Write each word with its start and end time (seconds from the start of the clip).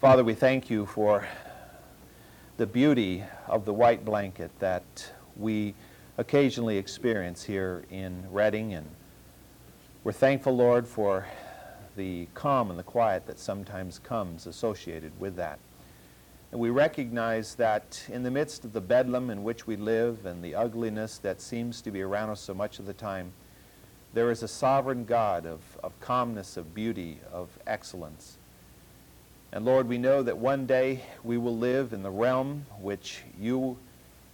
Father, 0.00 0.24
we 0.24 0.32
thank 0.32 0.70
you 0.70 0.86
for 0.86 1.28
the 2.56 2.64
beauty 2.64 3.22
of 3.46 3.66
the 3.66 3.74
white 3.74 4.02
blanket 4.02 4.50
that 4.58 5.12
we 5.36 5.74
occasionally 6.16 6.78
experience 6.78 7.42
here 7.44 7.84
in 7.90 8.24
Redding. 8.30 8.72
And 8.72 8.88
we're 10.02 10.12
thankful, 10.12 10.56
Lord, 10.56 10.86
for 10.86 11.26
the 11.96 12.28
calm 12.32 12.70
and 12.70 12.78
the 12.78 12.82
quiet 12.82 13.26
that 13.26 13.38
sometimes 13.38 13.98
comes 13.98 14.46
associated 14.46 15.12
with 15.20 15.36
that. 15.36 15.58
And 16.50 16.58
we 16.58 16.70
recognize 16.70 17.54
that 17.56 18.02
in 18.08 18.22
the 18.22 18.30
midst 18.30 18.64
of 18.64 18.72
the 18.72 18.80
bedlam 18.80 19.28
in 19.28 19.44
which 19.44 19.66
we 19.66 19.76
live 19.76 20.24
and 20.24 20.42
the 20.42 20.54
ugliness 20.54 21.18
that 21.18 21.42
seems 21.42 21.82
to 21.82 21.90
be 21.90 22.00
around 22.00 22.30
us 22.30 22.40
so 22.40 22.54
much 22.54 22.78
of 22.78 22.86
the 22.86 22.94
time, 22.94 23.32
there 24.14 24.30
is 24.30 24.42
a 24.42 24.48
sovereign 24.48 25.04
God 25.04 25.44
of, 25.44 25.60
of 25.84 25.92
calmness, 26.00 26.56
of 26.56 26.74
beauty, 26.74 27.20
of 27.30 27.50
excellence. 27.66 28.38
And 29.52 29.64
Lord, 29.64 29.88
we 29.88 29.98
know 29.98 30.22
that 30.22 30.38
one 30.38 30.64
day 30.64 31.02
we 31.24 31.36
will 31.36 31.56
live 31.56 31.92
in 31.92 32.04
the 32.04 32.10
realm 32.10 32.66
which 32.80 33.22
you 33.36 33.76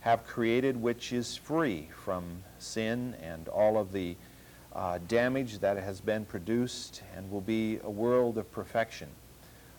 have 0.00 0.26
created, 0.26 0.76
which 0.76 1.10
is 1.10 1.38
free 1.38 1.88
from 2.04 2.42
sin 2.58 3.16
and 3.22 3.48
all 3.48 3.78
of 3.78 3.92
the 3.92 4.14
uh, 4.74 4.98
damage 5.08 5.60
that 5.60 5.78
has 5.78 6.02
been 6.02 6.26
produced, 6.26 7.02
and 7.16 7.30
will 7.30 7.40
be 7.40 7.80
a 7.82 7.90
world 7.90 8.36
of 8.36 8.52
perfection, 8.52 9.08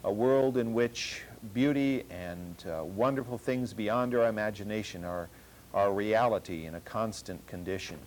a 0.03 0.11
world 0.11 0.57
in 0.57 0.73
which 0.73 1.21
beauty 1.53 2.03
and 2.09 2.65
uh, 2.67 2.83
wonderful 2.83 3.37
things 3.37 3.73
beyond 3.73 4.15
our 4.15 4.27
imagination 4.27 5.05
are, 5.05 5.29
are 5.71 5.93
reality 5.93 6.65
in 6.65 6.73
a 6.73 6.81
constant 6.81 7.45
condition. 7.45 7.99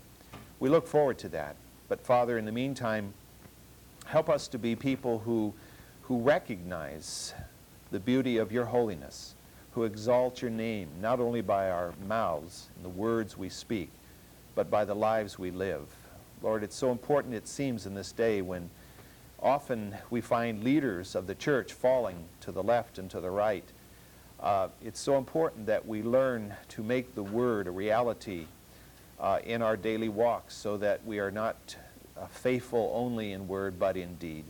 We 0.58 0.68
look 0.68 0.88
forward 0.88 1.18
to 1.18 1.28
that. 1.28 1.54
But 1.88 2.00
Father, 2.00 2.38
in 2.38 2.44
the 2.44 2.52
meantime, 2.52 3.14
help 4.06 4.28
us 4.28 4.48
to 4.48 4.58
be 4.58 4.74
people 4.74 5.20
who 5.20 5.54
who 6.10 6.18
recognize 6.18 7.34
the 7.92 8.00
beauty 8.00 8.38
of 8.38 8.50
your 8.50 8.64
holiness, 8.64 9.36
who 9.70 9.84
exalt 9.84 10.42
your 10.42 10.50
name, 10.50 10.88
not 11.00 11.20
only 11.20 11.40
by 11.40 11.70
our 11.70 11.94
mouths 12.08 12.68
and 12.74 12.84
the 12.84 12.88
words 12.88 13.38
we 13.38 13.48
speak, 13.48 13.88
but 14.56 14.68
by 14.68 14.84
the 14.84 14.92
lives 14.92 15.38
we 15.38 15.52
live. 15.52 15.86
Lord, 16.42 16.64
it's 16.64 16.74
so 16.74 16.90
important, 16.90 17.32
it 17.32 17.46
seems, 17.46 17.86
in 17.86 17.94
this 17.94 18.10
day 18.10 18.42
when 18.42 18.68
often 19.40 19.96
we 20.10 20.20
find 20.20 20.64
leaders 20.64 21.14
of 21.14 21.28
the 21.28 21.34
church 21.36 21.74
falling 21.74 22.24
to 22.40 22.50
the 22.50 22.60
left 22.64 22.98
and 22.98 23.08
to 23.08 23.20
the 23.20 23.30
right. 23.30 23.70
Uh, 24.40 24.66
it's 24.84 24.98
so 24.98 25.16
important 25.16 25.64
that 25.66 25.86
we 25.86 26.02
learn 26.02 26.52
to 26.70 26.82
make 26.82 27.14
the 27.14 27.22
Word 27.22 27.68
a 27.68 27.70
reality 27.70 28.46
uh, 29.20 29.38
in 29.44 29.62
our 29.62 29.76
daily 29.76 30.08
walks 30.08 30.56
so 30.56 30.76
that 30.76 31.06
we 31.06 31.20
are 31.20 31.30
not 31.30 31.76
uh, 32.16 32.26
faithful 32.26 32.90
only 32.96 33.30
in 33.30 33.46
word 33.46 33.78
but 33.78 33.96
in 33.96 34.16
deed. 34.16 34.44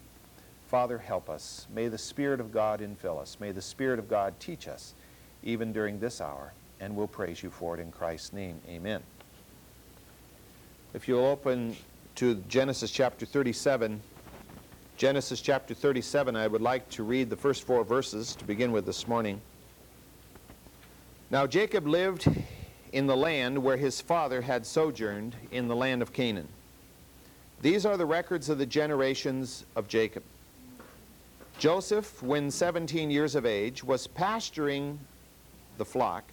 Father, 0.70 0.98
help 0.98 1.28
us. 1.28 1.66
May 1.74 1.88
the 1.88 1.98
Spirit 1.98 2.38
of 2.38 2.52
God 2.52 2.78
infill 2.78 3.20
us. 3.20 3.38
May 3.40 3.50
the 3.50 3.60
Spirit 3.60 3.98
of 3.98 4.08
God 4.08 4.38
teach 4.38 4.68
us 4.68 4.94
even 5.42 5.72
during 5.72 5.98
this 5.98 6.20
hour. 6.20 6.52
And 6.78 6.94
we'll 6.94 7.08
praise 7.08 7.42
you 7.42 7.50
for 7.50 7.76
it 7.76 7.80
in 7.80 7.90
Christ's 7.90 8.32
name. 8.32 8.60
Amen. 8.68 9.02
If 10.94 11.08
you'll 11.08 11.26
open 11.26 11.76
to 12.14 12.36
Genesis 12.46 12.92
chapter 12.92 13.26
37, 13.26 14.00
Genesis 14.96 15.40
chapter 15.40 15.74
37, 15.74 16.36
I 16.36 16.46
would 16.46 16.62
like 16.62 16.88
to 16.90 17.02
read 17.02 17.30
the 17.30 17.36
first 17.36 17.64
four 17.64 17.82
verses 17.82 18.36
to 18.36 18.44
begin 18.44 18.70
with 18.70 18.86
this 18.86 19.08
morning. 19.08 19.40
Now 21.30 21.48
Jacob 21.48 21.84
lived 21.88 22.28
in 22.92 23.08
the 23.08 23.16
land 23.16 23.60
where 23.60 23.76
his 23.76 24.00
father 24.00 24.40
had 24.40 24.64
sojourned 24.64 25.34
in 25.50 25.66
the 25.66 25.74
land 25.74 26.00
of 26.00 26.12
Canaan. 26.12 26.46
These 27.60 27.84
are 27.84 27.96
the 27.96 28.06
records 28.06 28.48
of 28.48 28.58
the 28.58 28.66
generations 28.66 29.64
of 29.74 29.88
Jacob. 29.88 30.22
Joseph, 31.60 32.22
when 32.22 32.50
17 32.50 33.10
years 33.10 33.34
of 33.34 33.44
age, 33.44 33.84
was 33.84 34.06
pasturing 34.06 34.98
the 35.76 35.84
flock 35.84 36.24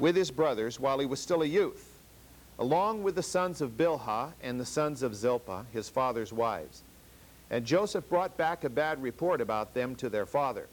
with 0.00 0.16
his 0.16 0.32
brothers 0.32 0.80
while 0.80 0.98
he 0.98 1.06
was 1.06 1.20
still 1.20 1.42
a 1.42 1.46
youth, 1.46 2.00
along 2.58 3.04
with 3.04 3.14
the 3.14 3.22
sons 3.22 3.60
of 3.60 3.76
Bilhah 3.76 4.32
and 4.42 4.58
the 4.58 4.66
sons 4.66 5.04
of 5.04 5.14
Zilpah, 5.14 5.66
his 5.72 5.88
father's 5.88 6.32
wives. 6.32 6.82
And 7.48 7.64
Joseph 7.64 8.08
brought 8.08 8.36
back 8.36 8.64
a 8.64 8.68
bad 8.68 9.00
report 9.00 9.40
about 9.40 9.72
them 9.72 9.94
to 9.94 10.08
their 10.08 10.26
father. 10.26 10.66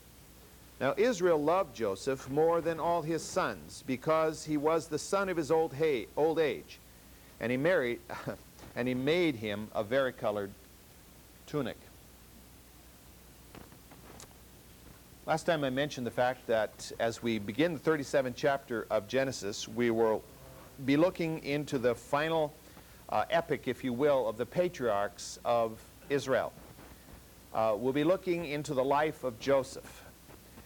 Now 0.82 0.96
Israel 0.98 1.40
loved 1.40 1.76
Joseph 1.76 2.28
more 2.32 2.62
than 2.62 2.80
all 2.80 3.03
his 3.03 3.22
sons, 3.22 3.84
because 3.86 4.44
he 4.44 4.58
was 4.58 4.88
the 4.88 4.98
son 4.98 5.30
of 5.30 5.38
his 5.38 5.52
old, 5.52 5.76
old 6.18 6.40
age. 6.40 6.80
And 7.40 7.52
he 7.52 7.58
married, 7.58 8.00
and 8.76 8.88
he 8.88 8.96
made 8.96 9.36
him 9.36 9.68
a 9.76 9.84
varicolored 9.84 10.50
tunic. 11.46 11.78
Last 15.25 15.45
time 15.45 15.63
I 15.63 15.69
mentioned 15.69 16.06
the 16.06 16.11
fact 16.11 16.47
that 16.47 16.91
as 17.00 17.23
we 17.23 17.39
begin 17.39 17.73
the 17.73 17.79
37th 17.79 18.34
chapter 18.35 18.85
of 18.91 19.07
Genesis, 19.07 19.69
we 19.69 19.89
will 19.89 20.22
be 20.84 20.97
looking 20.97 21.41
into 21.45 21.78
the 21.78 21.95
final 21.95 22.53
uh, 23.07 23.23
epic, 23.29 23.69
if 23.69 23.85
you 23.85 23.94
will, 23.94 24.28
of 24.28 24.35
the 24.35 24.45
patriarchs 24.45 25.39
of 25.45 25.81
Israel. 26.09 26.51
Uh, 27.53 27.73
we'll 27.78 27.94
be 27.94 28.03
looking 28.03 28.47
into 28.47 28.73
the 28.73 28.84
life 28.84 29.23
of 29.23 29.39
Joseph. 29.39 30.03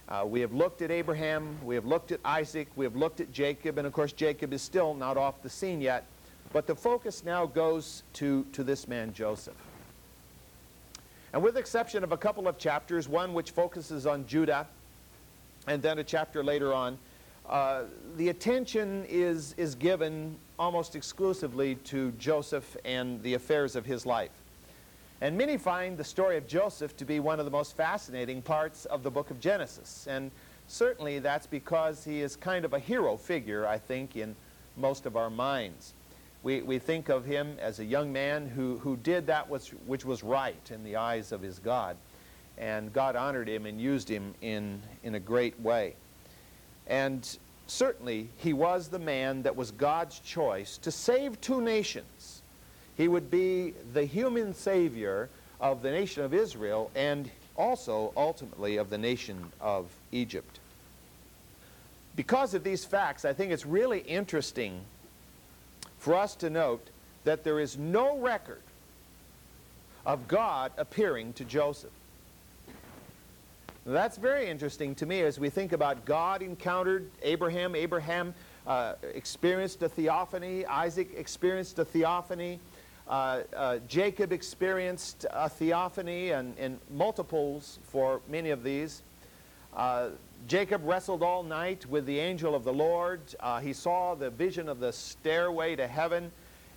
Uh, 0.10 0.24
we 0.26 0.42
have 0.42 0.54
looked 0.54 0.82
at 0.82 0.90
Abraham, 0.90 1.64
we 1.64 1.76
have 1.76 1.86
looked 1.86 2.12
at 2.12 2.20
Isaac, 2.26 2.68
we 2.76 2.84
have 2.84 2.96
looked 2.96 3.20
at 3.20 3.32
Jacob, 3.32 3.78
and 3.78 3.86
of 3.86 3.94
course 3.94 4.12
Jacob 4.12 4.54
is 4.54 4.64
still 4.64 4.96
not 4.96 5.18
off 5.18 5.44
the 5.44 5.52
scene 5.52 5.82
yet. 5.82 6.08
But 6.52 6.66
the 6.66 6.76
focus 6.76 7.24
now 7.24 7.46
goes 7.46 8.02
to, 8.14 8.44
to 8.54 8.64
this 8.64 8.88
man 8.88 9.14
Joseph. 9.14 9.67
And 11.38 11.44
with 11.44 11.54
the 11.54 11.60
exception 11.60 12.04
of 12.04 12.12
a 12.12 12.18
couple 12.18 12.48
of 12.48 12.58
chapters, 12.58 13.08
one 13.08 13.32
which 13.32 13.52
focuses 13.52 14.08
on 14.08 14.26
Judah, 14.26 14.66
and 15.68 15.84
then 15.84 16.00
a 16.00 16.04
chapter 16.04 16.44
later 16.44 16.74
on, 16.74 16.98
uh, 17.48 17.84
the 18.16 18.30
attention 18.30 19.06
is, 19.08 19.54
is 19.56 19.76
given 19.76 20.36
almost 20.58 20.96
exclusively 20.96 21.76
to 21.76 22.10
Joseph 22.14 22.76
and 22.84 23.22
the 23.22 23.36
affairs 23.36 23.76
of 23.76 23.86
his 23.86 24.04
life. 24.04 24.32
And 25.22 25.38
many 25.38 25.58
find 25.58 25.96
the 25.96 26.04
story 26.04 26.38
of 26.38 26.48
Joseph 26.48 26.98
to 26.98 27.06
be 27.06 27.20
one 27.20 27.38
of 27.38 27.46
the 27.46 27.52
most 27.52 27.78
fascinating 27.78 28.42
parts 28.42 28.86
of 28.86 29.04
the 29.04 29.12
book 29.12 29.30
of 29.30 29.40
Genesis. 29.40 30.08
And 30.10 30.32
certainly 30.68 31.20
that's 31.20 31.46
because 31.46 32.04
he 32.04 32.22
is 32.22 32.36
kind 32.36 32.66
of 32.66 32.74
a 32.74 32.80
hero 32.80 33.16
figure, 33.16 33.68
I 33.68 33.78
think, 33.78 34.16
in 34.16 34.36
most 34.76 35.06
of 35.06 35.16
our 35.16 35.30
minds. 35.30 35.94
We, 36.48 36.62
we 36.62 36.80
think 36.80 37.10
of 37.10 37.26
him 37.26 37.58
as 37.60 37.82
a 37.82 37.84
young 37.84 38.14
man 38.14 38.48
who, 38.48 38.78
who 38.78 38.96
did 38.96 39.28
that 39.28 39.50
which, 39.50 39.72
which 39.86 40.06
was 40.06 40.24
right 40.24 40.72
in 40.72 40.82
the 40.86 40.96
eyes 40.96 41.34
of 41.34 41.42
his 41.42 41.60
God. 41.60 41.98
And 42.58 42.94
God 42.94 43.18
honored 43.18 43.50
him 43.50 43.66
and 43.66 43.82
used 43.82 44.08
him 44.08 44.34
in, 44.42 44.82
in 45.04 45.16
a 45.16 45.20
great 45.20 45.60
way. 45.60 45.96
And 46.88 47.28
certainly, 47.68 48.30
he 48.38 48.54
was 48.54 48.88
the 48.88 48.98
man 48.98 49.44
that 49.44 49.58
was 49.58 49.72
God's 49.72 50.20
choice 50.20 50.78
to 50.78 50.90
save 50.90 51.42
two 51.42 51.60
nations. 51.60 52.42
He 52.96 53.10
would 53.10 53.30
be 53.30 53.74
the 53.92 54.06
human 54.06 54.54
savior 54.54 55.28
of 55.60 55.82
the 55.82 55.92
nation 55.92 56.24
of 56.24 56.34
Israel 56.34 56.90
and 56.96 57.30
also, 57.58 58.14
ultimately, 58.16 58.78
of 58.78 58.90
the 58.90 58.98
nation 58.98 59.52
of 59.60 59.88
Egypt. 60.14 60.60
Because 62.16 62.54
of 62.54 62.64
these 62.64 62.86
facts, 62.86 63.26
I 63.26 63.34
think 63.34 63.52
it's 63.52 63.66
really 63.66 64.00
interesting 64.00 64.80
for 66.08 66.16
us 66.16 66.36
to 66.36 66.50
note 66.50 66.88
that 67.26 67.44
there 67.44 67.60
is 67.60 67.78
no 67.78 68.18
record 68.18 68.62
of 70.06 70.26
God 70.30 70.72
appearing 70.78 71.34
to 71.34 71.44
Joseph. 71.44 71.92
That's 73.86 74.16
very 74.16 74.50
interesting 74.50 74.96
to 74.96 75.06
me 75.06 75.20
as 75.20 75.38
we 75.38 75.50
think 75.50 75.74
about 75.74 76.06
God 76.06 76.42
encountered 76.42 77.10
Abraham. 77.24 77.76
Abraham 77.76 78.34
uh, 78.66 78.94
experienced 79.16 79.84
a 79.84 79.90
theophany. 79.90 80.66
Isaac 80.66 81.10
experienced 81.14 81.78
a 81.78 81.84
theophany. 81.84 82.62
Uh, 83.10 83.42
uh, 83.54 83.80
Jacob 83.90 84.32
experienced 84.32 85.26
a 85.30 85.50
theophany 85.50 86.30
and, 86.30 86.58
and, 86.58 86.80
multiples 86.90 87.80
for 87.90 88.22
many 88.30 88.52
of 88.52 88.64
these. 88.64 89.02
Uh, 89.78 90.10
Jacob 90.48 90.82
wrestled 90.84 91.22
all 91.22 91.44
night 91.44 91.86
with 91.86 92.06
the 92.08 92.20
angel 92.20 92.56
of 92.56 92.64
the 92.64 92.74
Lord. 92.74 93.22
Uh, 93.40 93.60
he 93.60 93.74
saw 93.74 94.16
the 94.16 94.32
vision 94.32 94.68
of 94.68 94.80
the 94.80 94.92
stairway 94.92 95.76
to 95.76 95.88
heaven. 95.88 96.32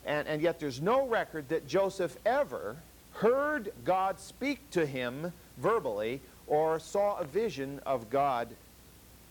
And, 0.05 0.29
and 0.29 0.43
yet 0.43 0.61
there's 0.61 0.83
no 0.83 1.07
record 1.07 1.49
that 1.49 1.67
Joseph 1.67 2.17
ever 2.27 2.77
heard 3.15 3.73
God 3.85 4.21
speak 4.21 4.71
to 4.73 4.85
him 4.85 5.33
verbally 5.57 6.21
or 6.47 6.79
saw 6.79 7.19
a 7.19 7.25
vision 7.25 7.81
of 7.87 8.11
God 8.11 8.49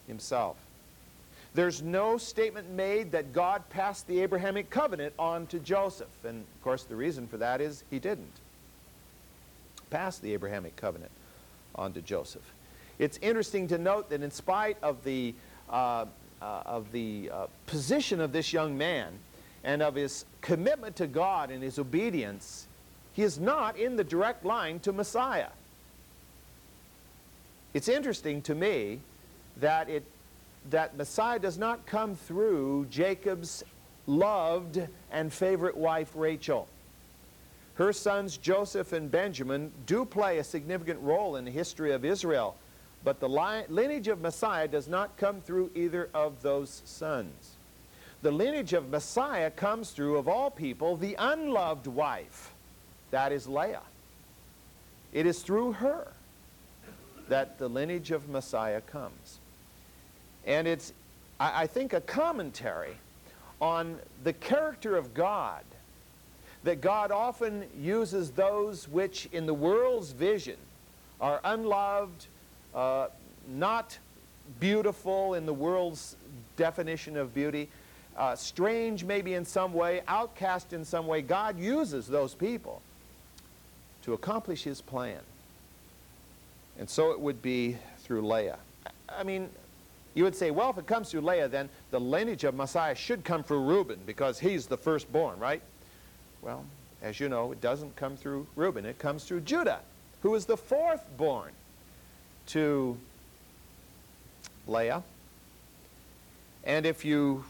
himself. 0.08 0.58
There's 1.54 1.82
no 1.82 2.18
statement 2.18 2.70
made 2.72 3.12
that 3.12 3.34
God 3.34 3.68
passed 3.70 4.08
the 4.08 4.22
Abrahamic 4.22 4.70
covenant 4.70 5.14
on 5.20 5.48
to 5.48 5.60
Joseph. 5.60 6.08
And 6.24 6.40
of 6.42 6.64
course, 6.64 6.84
the 6.84 6.96
reason 6.96 7.28
for 7.28 7.38
that 7.38 7.62
is 7.62 7.84
he 7.90 8.00
didn't 8.00 8.40
pass 9.90 10.18
the 10.18 10.34
Abrahamic 10.34 10.76
covenant 10.76 11.12
on 11.76 11.94
to 11.94 12.02
Joseph. 12.02 12.44
It's 13.00 13.18
interesting 13.22 13.68
to 13.70 13.78
note 13.78 14.10
that 14.10 14.22
in 14.22 14.30
spite 14.30 14.78
of 14.84 15.04
the, 15.06 15.34
uh, 15.70 16.06
uh, 16.42 16.62
of 16.66 16.92
the 16.92 17.32
uh, 17.34 17.48
position 17.66 18.20
of 18.20 18.34
this 18.34 18.52
young 18.52 18.78
man 18.78 19.14
and 19.64 19.82
of 19.82 19.96
his 19.96 20.26
commitment 20.42 20.98
to 20.98 21.08
God 21.08 21.50
and 21.50 21.64
his 21.64 21.80
obedience, 21.80 22.68
he 23.14 23.24
is 23.24 23.40
not 23.40 23.78
in 23.78 23.96
the 23.96 24.04
direct 24.04 24.46
line 24.46 24.80
to 24.82 24.92
Messiah. 24.92 25.48
it's 27.74 27.88
interesting 27.88 28.42
to 28.44 28.56
me 28.56 29.00
that, 29.58 29.90
it, 29.90 30.04
that 30.70 30.98
Messiah 30.98 31.40
does 31.40 31.58
not 31.58 31.86
come 31.86 32.16
through 32.16 32.88
Jacob's 32.90 33.64
loved 34.08 34.82
and 35.12 35.32
favorite 35.32 35.78
wife, 35.78 36.12
Rachel. 36.16 36.68
Her 37.76 37.94
sons, 37.94 38.36
Joseph 38.36 38.92
and 38.92 39.10
Benjamin, 39.10 39.72
do 39.86 40.04
play 40.04 40.40
a 40.40 40.44
significant 40.44 41.00
role 41.02 41.38
in 41.38 41.46
the 41.46 41.52
history 41.52 41.94
of 41.94 42.04
Israel, 42.04 42.58
but 43.04 43.20
the 43.20 43.30
lineage 43.30 44.08
of 44.08 44.22
Messiah 44.22 44.68
does 44.68 44.88
not 44.88 45.18
come 45.18 45.42
through 45.42 45.72
either 45.76 46.10
of 46.14 46.42
those 46.42 46.82
sons. 46.86 47.56
The 48.22 48.32
lineage 48.32 48.74
of 48.74 48.90
Messiah 48.90 49.50
comes 49.50 49.92
through, 49.92 50.18
of 50.18 50.28
all 50.28 50.52
people, 50.52 50.98
the 50.98 51.16
unloved 51.18 51.88
wife. 51.88 52.54
That 53.12 53.32
is 53.32 53.48
Leah. 53.48 53.82
It 55.14 55.26
is 55.26 55.42
through 55.42 55.74
her 55.74 56.08
that 57.30 57.58
the 57.58 57.70
lineage 57.70 58.12
of 58.12 58.28
Messiah 58.28 58.82
comes. 58.82 59.40
And 60.46 60.68
it's, 60.68 60.94
I, 61.40 61.64
I 61.64 61.68
think, 61.68 61.94
a 61.94 62.02
commentary 62.02 62.98
on 63.62 63.98
the 64.24 64.34
character 64.34 64.98
of 64.98 65.14
God 65.14 65.64
that 66.64 66.82
God 66.82 67.12
often 67.12 67.66
uses 67.80 68.32
those 68.32 68.88
which, 68.88 69.30
in 69.32 69.46
the 69.46 69.54
world's 69.54 70.12
vision, 70.12 70.58
are 71.22 71.40
unloved, 71.44 72.28
uh, 72.74 73.08
not 73.48 73.98
beautiful 74.60 75.34
in 75.34 75.46
the 75.46 75.54
world's 75.54 76.16
definition 76.58 77.18
of 77.18 77.34
beauty, 77.34 77.70
uh, 78.18 78.36
strange 78.36 79.04
maybe 79.04 79.34
in 79.34 79.46
some 79.46 79.74
way, 79.74 80.02
outcast 80.08 80.74
in 80.74 80.84
some 80.84 81.08
way. 81.08 81.22
God 81.22 81.60
uses 81.60 82.08
those 82.08 82.34
people 82.34 82.82
to 84.04 84.14
accomplish 84.14 84.64
his 84.64 84.82
plan. 84.82 85.20
And 86.78 86.90
so 86.90 87.12
it 87.12 87.20
would 87.20 87.42
be 87.42 87.78
through 88.00 88.28
Leah. 88.28 88.58
I 89.10 89.24
mean, 89.24 89.50
you 90.14 90.24
would 90.24 90.36
say, 90.36 90.52
well, 90.52 90.70
if 90.70 90.78
it 90.78 90.88
comes 90.88 91.12
through 91.12 91.22
Leah, 91.22 91.48
then 91.48 91.70
the 91.92 92.00
lineage 92.00 92.44
of 92.44 92.56
Messiah 92.56 92.96
should 92.96 93.24
come 93.24 93.44
through 93.44 93.64
Reuben 93.64 94.00
because 94.06 94.40
he's 94.40 94.66
the 94.66 94.78
firstborn, 94.78 95.40
right? 95.40 95.62
Well, 96.42 96.66
as 97.02 97.20
you 97.20 97.30
know, 97.30 97.52
it 97.52 97.62
doesn't 97.62 97.96
come 97.96 98.18
through 98.18 98.48
Reuben. 98.56 98.86
It 98.86 98.98
comes 98.98 99.24
through 99.24 99.42
Judah, 99.42 99.80
who 100.22 100.36
is 100.36 100.46
the 100.46 100.58
fourth 100.58 101.06
born 101.18 101.52
to 102.50 102.98
Leah. 104.68 105.04
And 106.64 106.86
if 106.86 107.06
you, 107.06 107.44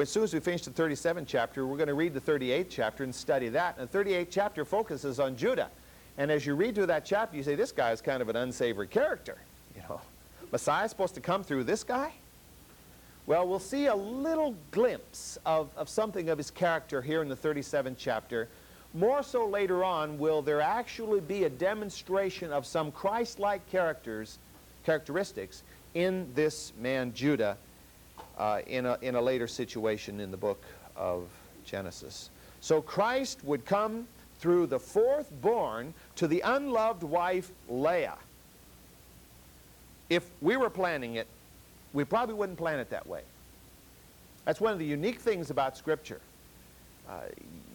as 0.00 0.10
soon 0.10 0.24
as 0.24 0.32
we 0.32 0.40
finish 0.40 0.62
the 0.62 0.70
37th 0.70 1.26
chapter, 1.26 1.66
we're 1.66 1.76
going 1.76 1.88
to 1.88 1.94
read 1.94 2.14
the 2.14 2.20
38th 2.20 2.66
chapter 2.70 3.04
and 3.04 3.14
study 3.14 3.48
that. 3.50 3.76
And 3.78 3.88
the 3.88 3.98
38th 3.98 4.28
chapter 4.30 4.64
focuses 4.64 5.20
on 5.20 5.36
Judah. 5.36 5.70
And 6.16 6.30
as 6.30 6.44
you 6.46 6.54
read 6.54 6.74
through 6.74 6.86
that 6.86 7.04
chapter, 7.04 7.36
you 7.36 7.42
say, 7.42 7.54
this 7.54 7.72
guy 7.72 7.92
is 7.92 8.00
kind 8.00 8.22
of 8.22 8.28
an 8.28 8.36
unsavory 8.36 8.88
character. 8.88 9.36
You 9.76 9.82
know, 9.88 10.00
Messiah 10.52 10.84
is 10.84 10.90
supposed 10.90 11.14
to 11.14 11.20
come 11.20 11.44
through 11.44 11.64
this 11.64 11.84
guy? 11.84 12.12
Well, 13.26 13.46
we'll 13.46 13.58
see 13.58 13.86
a 13.86 13.94
little 13.94 14.56
glimpse 14.70 15.38
of, 15.44 15.70
of 15.76 15.88
something 15.88 16.30
of 16.30 16.38
his 16.38 16.50
character 16.50 17.02
here 17.02 17.20
in 17.20 17.28
the 17.28 17.36
37th 17.36 17.96
chapter. 17.98 18.48
More 18.98 19.22
so 19.22 19.46
later 19.46 19.84
on, 19.84 20.18
will 20.18 20.42
there 20.42 20.60
actually 20.60 21.20
be 21.20 21.44
a 21.44 21.48
demonstration 21.48 22.52
of 22.52 22.66
some 22.66 22.90
Christ-like 22.90 23.64
characters, 23.70 24.38
characteristics 24.84 25.62
in 25.94 26.26
this 26.34 26.72
man 26.80 27.12
Judah 27.14 27.56
uh, 28.36 28.60
in, 28.66 28.86
a, 28.86 28.98
in 29.00 29.14
a 29.14 29.20
later 29.20 29.46
situation 29.46 30.18
in 30.18 30.32
the 30.32 30.36
book 30.36 30.60
of 30.96 31.28
Genesis. 31.64 32.30
So 32.60 32.82
Christ 32.82 33.44
would 33.44 33.64
come 33.64 34.08
through 34.40 34.66
the 34.66 34.80
fourth 34.80 35.30
born 35.42 35.94
to 36.16 36.26
the 36.26 36.40
unloved 36.40 37.04
wife 37.04 37.52
Leah. 37.68 38.18
If 40.10 40.28
we 40.40 40.56
were 40.56 40.70
planning 40.70 41.14
it, 41.14 41.28
we 41.92 42.02
probably 42.02 42.34
wouldn't 42.34 42.58
plan 42.58 42.80
it 42.80 42.90
that 42.90 43.06
way. 43.06 43.22
That's 44.44 44.60
one 44.60 44.72
of 44.72 44.80
the 44.80 44.86
unique 44.86 45.20
things 45.20 45.50
about 45.50 45.76
Scripture. 45.76 46.20
Uh, 47.08 47.20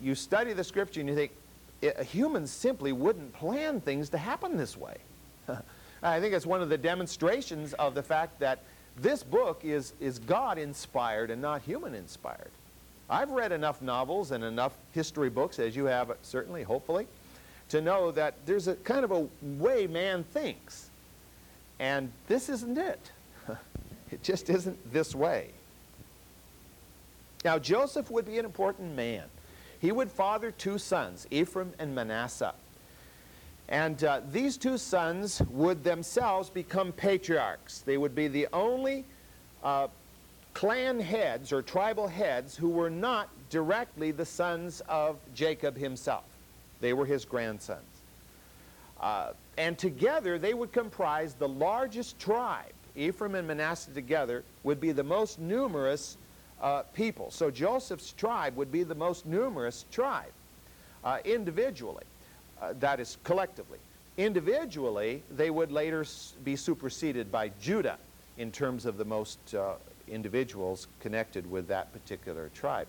you 0.04 0.16
study 0.16 0.54
the 0.54 0.64
Scripture 0.64 1.00
and 1.00 1.10
you 1.10 1.16
think, 1.16 1.32
humans 2.06 2.52
simply 2.52 2.92
wouldn't 2.92 3.34
plan 3.34 3.82
things 3.82 4.10
to 4.10 4.18
happen 4.18 4.58
this 4.58 4.78
way. 4.78 4.98
I 6.04 6.20
think 6.20 6.34
it's 6.34 6.46
one 6.46 6.62
of 6.62 6.70
the 6.70 6.78
demonstrations 6.78 7.74
of 7.74 7.96
the 7.96 8.04
fact 8.04 8.40
that 8.40 8.60
this 8.98 9.24
book 9.24 9.62
is, 9.64 9.94
is 10.00 10.20
God-inspired 10.20 11.32
and 11.32 11.42
not 11.42 11.62
human-inspired. 11.62 12.52
I've 13.10 13.32
read 13.32 13.52
enough 13.52 13.82
novels 13.82 14.32
and 14.32 14.44
enough 14.44 14.74
history 14.92 15.30
books, 15.30 15.60
as 15.60 15.76
you 15.76 15.86
have 15.86 16.12
certainly, 16.22 16.64
hopefully, 16.64 17.08
to 17.70 17.82
know 17.82 18.12
that 18.12 18.36
there's 18.46 18.68
a 18.68 18.76
kind 18.76 19.04
of 19.04 19.12
a 19.12 19.28
way 19.42 19.88
man 19.88 20.24
thinks. 20.26 20.90
And 21.80 22.12
this 22.28 22.50
isn't 22.50 22.78
it. 22.78 23.12
it 24.12 24.22
just 24.24 24.50
isn't 24.50 24.94
this 24.94 25.16
way. 25.16 25.50
Now, 27.44 27.60
Joseph 27.60 28.10
would 28.10 28.26
be 28.26 28.38
an 28.38 28.46
important 28.46 28.96
man. 28.96 29.24
He 29.84 29.92
would 29.92 30.10
father 30.10 30.50
two 30.50 30.78
sons, 30.78 31.28
Ephraim 31.30 31.74
and 31.78 31.94
Manasseh. 31.94 32.54
And 33.68 34.02
uh, 34.02 34.22
these 34.32 34.56
two 34.56 34.78
sons 34.78 35.42
would 35.50 35.84
themselves 35.84 36.50
become 36.50 36.94
patriarchs. 36.94 37.80
They 37.80 37.98
would 37.98 38.16
be 38.16 38.30
the 38.30 38.48
only 38.54 39.04
uh, 39.62 39.90
clan 40.54 41.02
heads 41.02 41.52
or 41.52 41.62
tribal 41.62 42.08
heads 42.08 42.56
who 42.56 42.70
were 42.70 42.90
not 42.90 43.28
directly 43.50 44.12
the 44.12 44.26
sons 44.26 44.82
of 44.88 45.18
Jacob 45.36 45.76
himself. 45.76 46.24
They 46.80 46.94
were 46.94 47.06
his 47.06 47.26
grandsons. 47.26 47.84
Uh, 49.02 49.32
and 49.58 49.78
together 49.78 50.40
they 50.40 50.54
would 50.54 50.72
comprise 50.72 51.34
the 51.34 51.50
largest 51.50 52.18
tribe. 52.20 52.72
Ephraim 52.96 53.36
and 53.36 53.50
Manasseh 53.50 53.92
together 53.92 54.46
would 54.64 54.80
be 54.80 54.94
the 54.94 55.04
most 55.04 55.40
numerous 55.40 56.16
uh, 56.64 56.84
people. 56.94 57.30
So 57.30 57.52
Joseph's 57.52 58.14
tribe 58.14 58.56
would 58.56 58.72
be 58.72 58.84
the 58.84 58.96
most 58.96 59.26
numerous 59.26 59.86
tribe 59.92 60.32
uh, 61.04 61.20
individually, 61.26 62.06
uh, 62.62 62.74
that 62.80 63.00
is 63.00 63.18
collectively. 63.24 63.78
Individually, 64.18 65.22
they 65.30 65.50
would 65.50 65.72
later 65.72 66.06
be 66.44 66.56
superseded 66.56 67.32
by 67.32 67.52
Judah 67.62 67.98
in 68.38 68.52
terms 68.52 68.86
of 68.86 68.98
the 68.98 69.06
most 69.06 69.38
uh, 69.54 69.74
individuals 70.08 70.88
connected 71.02 71.50
with 71.52 71.68
that 71.68 71.92
particular 71.92 72.50
tribe. 72.56 72.88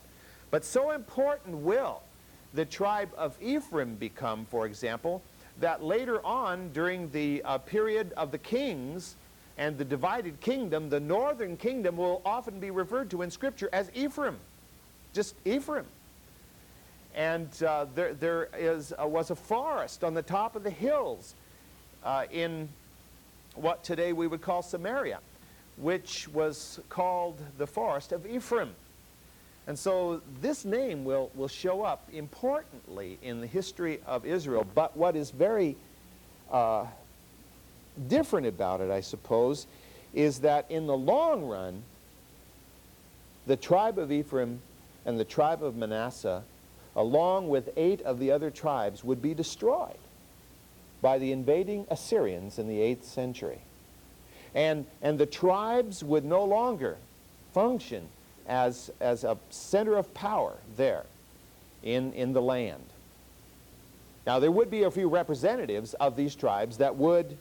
But 0.51 0.65
so 0.65 0.93
important 0.93 1.57
will 1.59 2.01
the 2.55 2.65
tribe 2.65 3.11
of 3.17 3.37
Ephraim 3.43 3.97
become, 3.97 4.47
for 4.49 4.67
example, 4.67 5.21
that 5.59 5.83
later 5.83 6.25
on 6.25 6.71
during 6.73 7.11
the 7.11 7.43
uh, 7.45 7.59
period 7.59 8.13
of 8.17 8.31
the 8.31 8.39
kings 8.39 9.17
and 9.57 9.79
the 9.79 9.85
divided 9.85 10.41
kingdom, 10.41 10.89
the 10.89 11.01
northern 11.01 11.57
kingdom 11.57 11.97
will 11.97 12.21
often 12.25 12.61
be 12.61 12.71
referred 12.71 13.11
to 13.11 13.23
in 13.23 13.31
Scripture 13.31 13.69
as 13.73 13.91
Ephraim, 13.95 14.37
just 15.13 15.35
Ephraim. 15.45 15.87
And 17.15 17.49
uh, 17.63 17.87
there, 17.95 18.15
there 18.15 18.49
is, 18.57 18.93
uh, 19.01 19.07
was 19.07 19.31
a 19.31 19.37
forest 19.37 20.03
on 20.03 20.15
the 20.15 20.23
top 20.23 20.57
of 20.57 20.65
the 20.65 20.71
hills 20.71 21.35
uh, 22.03 22.25
in 22.33 22.69
what 23.55 23.85
today 23.85 24.13
we 24.13 24.27
would 24.27 24.43
call 24.43 24.63
Samaria 24.63 25.21
which 25.77 26.29
was 26.29 26.81
called 26.89 27.41
the 27.59 27.67
forest 27.67 28.13
of 28.13 28.27
Ephraim. 28.27 28.75
And 29.67 29.79
so 29.79 30.21
this 30.41 30.65
name 30.65 31.05
will, 31.05 31.31
will 31.35 31.49
show 31.49 31.83
up 31.83 32.09
importantly 32.13 33.19
in 33.23 33.41
the 33.41 33.47
history 33.47 34.01
of 34.07 34.27
Israel. 34.27 34.67
But 34.75 34.97
what 34.97 35.17
is 35.17 35.31
very 35.31 35.77
uh, 36.51 36.87
different 38.09 38.47
about 38.47 38.81
it, 38.81 38.91
I 38.91 39.01
suppose, 39.01 39.67
is 40.13 40.41
that 40.41 40.67
in 40.71 40.87
the 40.87 40.97
long 40.97 41.45
run, 41.45 41.83
the 43.47 43.57
tribe 43.57 43.99
of 43.99 44.11
Ephraim 44.11 44.61
and 45.05 45.19
the 45.19 45.25
tribe 45.25 45.63
of 45.63 45.77
Manasseh, 45.77 46.43
along 46.97 47.49
with 47.49 47.71
eight 47.77 48.01
of 48.03 48.19
the 48.19 48.31
other 48.31 48.51
tribes, 48.51 49.05
would 49.05 49.21
be 49.21 49.35
destroyed 49.35 49.99
by 51.03 51.19
the 51.19 51.33
invading 51.33 51.87
Assyrians 51.91 52.59
in 52.59 52.69
the 52.69 52.79
8th 52.79 53.05
century. 53.05 53.59
And, 54.55 54.87
and 55.03 55.19
the 55.19 55.27
tribes 55.27 56.03
would 56.03 56.25
no 56.25 56.45
longer 56.45 56.97
function 57.53 58.09
as, 58.47 58.91
as 59.01 59.25
a 59.25 59.37
center 59.51 59.97
of 59.97 60.15
power 60.15 60.55
there 60.77 61.05
in, 61.83 62.13
in 62.13 62.33
the 62.33 62.41
land. 62.41 62.85
Now, 64.27 64.39
there 64.39 64.51
would 64.51 64.71
be 64.71 64.85
a 64.85 64.91
few 64.91 65.09
representatives 65.09 65.95
of 65.95 66.17
these 66.17 66.35
tribes 66.35 66.79
that 66.79 66.97
would 66.97 67.37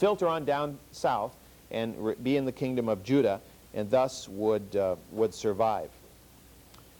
filter 0.00 0.26
on 0.26 0.44
down 0.46 0.78
south 0.92 1.36
and 1.70 1.94
be 2.24 2.36
in 2.36 2.46
the 2.46 2.52
kingdom 2.52 2.88
of 2.88 3.04
Judah 3.04 3.40
and 3.74 3.88
thus 3.90 4.28
would, 4.28 4.74
uh, 4.74 4.96
would 5.12 5.32
survive. 5.32 5.90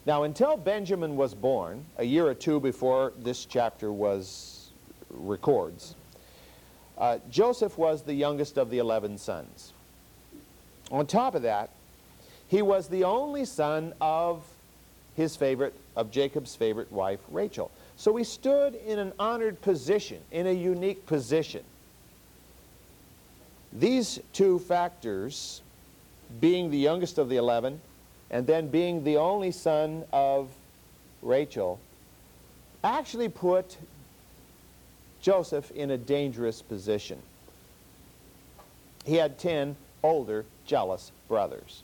Now, 0.06 0.22
until 0.22 0.56
Benjamin 0.56 1.16
was 1.16 1.34
born, 1.34 1.84
a 1.96 2.04
year 2.04 2.26
or 2.26 2.34
two 2.34 2.60
before 2.60 3.12
this 3.18 3.46
chapter 3.46 3.90
was 3.92 4.70
records, 5.10 5.94
uh, 6.98 7.18
Joseph 7.30 7.76
was 7.78 8.02
the 8.02 8.14
youngest 8.14 8.58
of 8.58 8.70
the 8.70 8.78
11 8.78 9.18
sons. 9.18 9.72
On 10.90 11.06
top 11.06 11.34
of 11.34 11.42
that, 11.42 11.70
he 12.48 12.62
was 12.62 12.88
the 12.88 13.04
only 13.04 13.44
son 13.44 13.94
of 14.00 14.44
his 15.16 15.36
favorite, 15.36 15.74
of 15.96 16.10
Jacob's 16.10 16.54
favorite 16.54 16.92
wife, 16.92 17.20
Rachel. 17.30 17.70
So 17.96 18.14
he 18.16 18.24
stood 18.24 18.74
in 18.74 18.98
an 18.98 19.12
honored 19.18 19.60
position, 19.60 20.20
in 20.30 20.46
a 20.46 20.52
unique 20.52 21.06
position. 21.06 21.64
These 23.72 24.20
two 24.32 24.58
factors, 24.58 25.62
being 26.40 26.70
the 26.70 26.78
youngest 26.78 27.18
of 27.18 27.28
the 27.28 27.36
11 27.36 27.80
and 28.30 28.46
then 28.46 28.68
being 28.68 29.04
the 29.04 29.16
only 29.16 29.50
son 29.50 30.04
of 30.12 30.48
Rachel, 31.22 31.78
actually 32.82 33.28
put 33.28 33.76
Joseph 35.20 35.70
in 35.72 35.90
a 35.90 35.98
dangerous 35.98 36.62
position. 36.62 37.20
He 39.04 39.16
had 39.16 39.38
10 39.38 39.76
older, 40.02 40.44
jealous 40.66 41.12
brothers. 41.28 41.82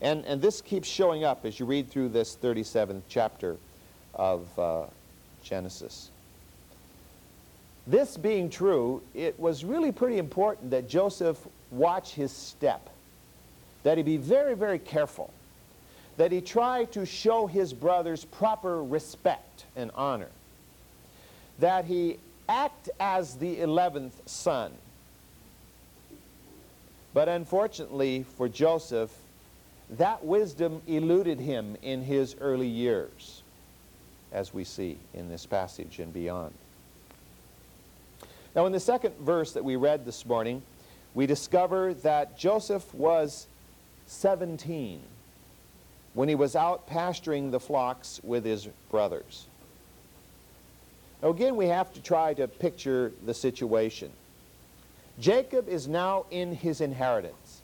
And, 0.00 0.24
and 0.26 0.40
this 0.40 0.60
keeps 0.60 0.88
showing 0.88 1.24
up 1.24 1.44
as 1.44 1.58
you 1.58 1.66
read 1.66 1.90
through 1.90 2.10
this 2.10 2.36
37th 2.36 3.02
chapter 3.08 3.56
of 4.14 4.58
uh, 4.58 4.84
Genesis. 5.42 6.10
This 7.86 8.16
being 8.16 8.48
true, 8.48 9.02
it 9.12 9.38
was 9.38 9.64
really 9.64 9.92
pretty 9.92 10.18
important 10.18 10.70
that 10.70 10.88
Joseph 10.88 11.38
watch 11.70 12.14
his 12.14 12.32
step, 12.32 12.88
that 13.82 13.98
he 13.98 14.02
be 14.02 14.16
very, 14.16 14.54
very 14.54 14.78
careful, 14.78 15.32
that 16.16 16.32
he 16.32 16.40
try 16.40 16.84
to 16.86 17.04
show 17.04 17.46
his 17.46 17.72
brothers 17.74 18.24
proper 18.24 18.82
respect 18.82 19.66
and 19.76 19.90
honor, 19.94 20.30
that 21.58 21.84
he 21.84 22.18
act 22.48 22.88
as 22.98 23.36
the 23.36 23.56
11th 23.56 24.12
son. 24.26 24.72
But 27.12 27.28
unfortunately 27.28 28.24
for 28.36 28.48
Joseph, 28.48 29.14
that 29.90 30.24
wisdom 30.24 30.80
eluded 30.86 31.38
him 31.38 31.76
in 31.82 32.02
his 32.02 32.34
early 32.40 32.66
years, 32.66 33.42
as 34.32 34.54
we 34.54 34.64
see 34.64 34.96
in 35.12 35.28
this 35.28 35.44
passage 35.44 35.98
and 35.98 36.12
beyond. 36.12 36.54
Now, 38.54 38.66
in 38.66 38.72
the 38.72 38.80
second 38.80 39.16
verse 39.18 39.52
that 39.52 39.64
we 39.64 39.74
read 39.74 40.04
this 40.04 40.24
morning, 40.24 40.62
we 41.12 41.26
discover 41.26 41.92
that 41.94 42.38
Joseph 42.38 42.94
was 42.94 43.48
17 44.06 45.00
when 46.14 46.28
he 46.28 46.36
was 46.36 46.54
out 46.54 46.86
pasturing 46.86 47.50
the 47.50 47.58
flocks 47.58 48.20
with 48.22 48.44
his 48.44 48.68
brothers. 48.90 49.46
Now, 51.20 51.30
again, 51.30 51.56
we 51.56 51.66
have 51.66 51.92
to 51.94 52.00
try 52.00 52.34
to 52.34 52.46
picture 52.46 53.12
the 53.24 53.34
situation. 53.34 54.12
Jacob 55.18 55.68
is 55.68 55.88
now 55.88 56.26
in 56.30 56.54
his 56.54 56.80
inheritance. 56.80 57.62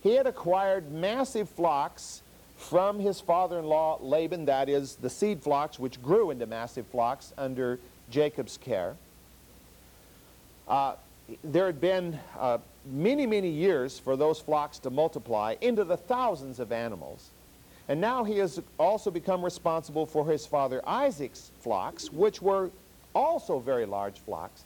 He 0.00 0.14
had 0.14 0.28
acquired 0.28 0.92
massive 0.92 1.48
flocks 1.48 2.22
from 2.56 3.00
his 3.00 3.20
father-in-law 3.20 3.98
Laban, 4.00 4.44
that 4.44 4.68
is, 4.68 4.94
the 4.96 5.10
seed 5.10 5.42
flocks, 5.42 5.78
which 5.78 6.00
grew 6.00 6.30
into 6.30 6.46
massive 6.46 6.86
flocks 6.86 7.32
under 7.36 7.80
Jacob's 8.10 8.56
care. 8.56 8.94
Uh, 10.68 10.94
there 11.42 11.66
had 11.66 11.80
been 11.80 12.18
uh, 12.38 12.58
many, 12.84 13.26
many 13.26 13.48
years 13.48 13.98
for 13.98 14.16
those 14.16 14.40
flocks 14.40 14.78
to 14.78 14.90
multiply 14.90 15.56
into 15.60 15.84
the 15.84 15.96
thousands 15.96 16.60
of 16.60 16.72
animals. 16.72 17.30
And 17.88 18.00
now 18.00 18.24
he 18.24 18.38
has 18.38 18.60
also 18.78 19.10
become 19.10 19.44
responsible 19.44 20.06
for 20.06 20.26
his 20.26 20.46
father 20.46 20.80
Isaac's 20.86 21.50
flocks, 21.60 22.10
which 22.10 22.42
were 22.42 22.70
also 23.14 23.58
very 23.58 23.86
large 23.86 24.18
flocks. 24.20 24.64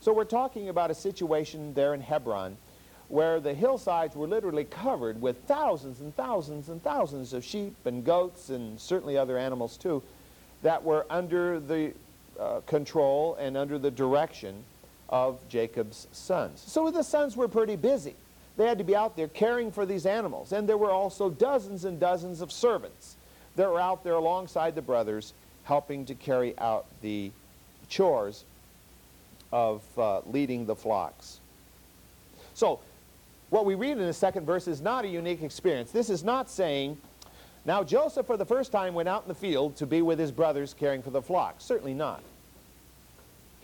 So 0.00 0.12
we're 0.12 0.24
talking 0.24 0.68
about 0.68 0.90
a 0.90 0.94
situation 0.94 1.74
there 1.74 1.94
in 1.94 2.00
Hebron 2.00 2.56
where 3.08 3.40
the 3.40 3.54
hillsides 3.54 4.16
were 4.16 4.26
literally 4.26 4.64
covered 4.64 5.20
with 5.20 5.36
thousands 5.46 6.00
and 6.00 6.14
thousands 6.16 6.68
and 6.68 6.82
thousands 6.82 7.32
of 7.32 7.44
sheep 7.44 7.74
and 7.84 8.04
goats 8.04 8.50
and 8.50 8.80
certainly 8.80 9.16
other 9.16 9.36
animals 9.36 9.76
too 9.76 10.02
that 10.62 10.82
were 10.82 11.06
under 11.10 11.60
the 11.60 11.92
uh, 12.40 12.60
control 12.66 13.36
and 13.38 13.56
under 13.56 13.78
the 13.78 13.90
direction 13.90 14.64
of 15.08 15.38
Jacob's 15.48 16.08
sons. 16.12 16.62
So 16.66 16.90
the 16.90 17.02
sons 17.02 17.36
were 17.36 17.48
pretty 17.48 17.76
busy. 17.76 18.14
They 18.56 18.66
had 18.66 18.78
to 18.78 18.84
be 18.84 18.94
out 18.94 19.16
there 19.16 19.28
caring 19.28 19.72
for 19.72 19.84
these 19.84 20.06
animals. 20.06 20.52
And 20.52 20.68
there 20.68 20.78
were 20.78 20.90
also 20.90 21.30
dozens 21.30 21.84
and 21.84 21.98
dozens 21.98 22.40
of 22.40 22.52
servants 22.52 23.16
that 23.56 23.68
were 23.68 23.80
out 23.80 24.04
there 24.04 24.14
alongside 24.14 24.74
the 24.74 24.82
brothers 24.82 25.32
helping 25.64 26.04
to 26.06 26.14
carry 26.14 26.56
out 26.58 26.86
the 27.00 27.30
chores 27.88 28.44
of 29.52 29.82
uh, 29.98 30.20
leading 30.26 30.66
the 30.66 30.74
flocks. 30.74 31.40
So 32.54 32.80
what 33.50 33.64
we 33.64 33.74
read 33.74 33.92
in 33.92 34.06
the 34.06 34.12
second 34.12 34.46
verse 34.46 34.68
is 34.68 34.80
not 34.80 35.04
a 35.04 35.08
unique 35.08 35.42
experience. 35.42 35.90
This 35.90 36.10
is 36.10 36.24
not 36.24 36.50
saying, 36.50 36.98
now 37.64 37.82
Joseph 37.82 38.26
for 38.26 38.36
the 38.36 38.44
first 38.44 38.72
time 38.72 38.94
went 38.94 39.08
out 39.08 39.22
in 39.22 39.28
the 39.28 39.34
field 39.34 39.76
to 39.76 39.86
be 39.86 40.02
with 40.02 40.18
his 40.18 40.32
brothers 40.32 40.74
caring 40.74 41.02
for 41.02 41.10
the 41.10 41.22
flocks. 41.22 41.64
Certainly 41.64 41.94
not. 41.94 42.22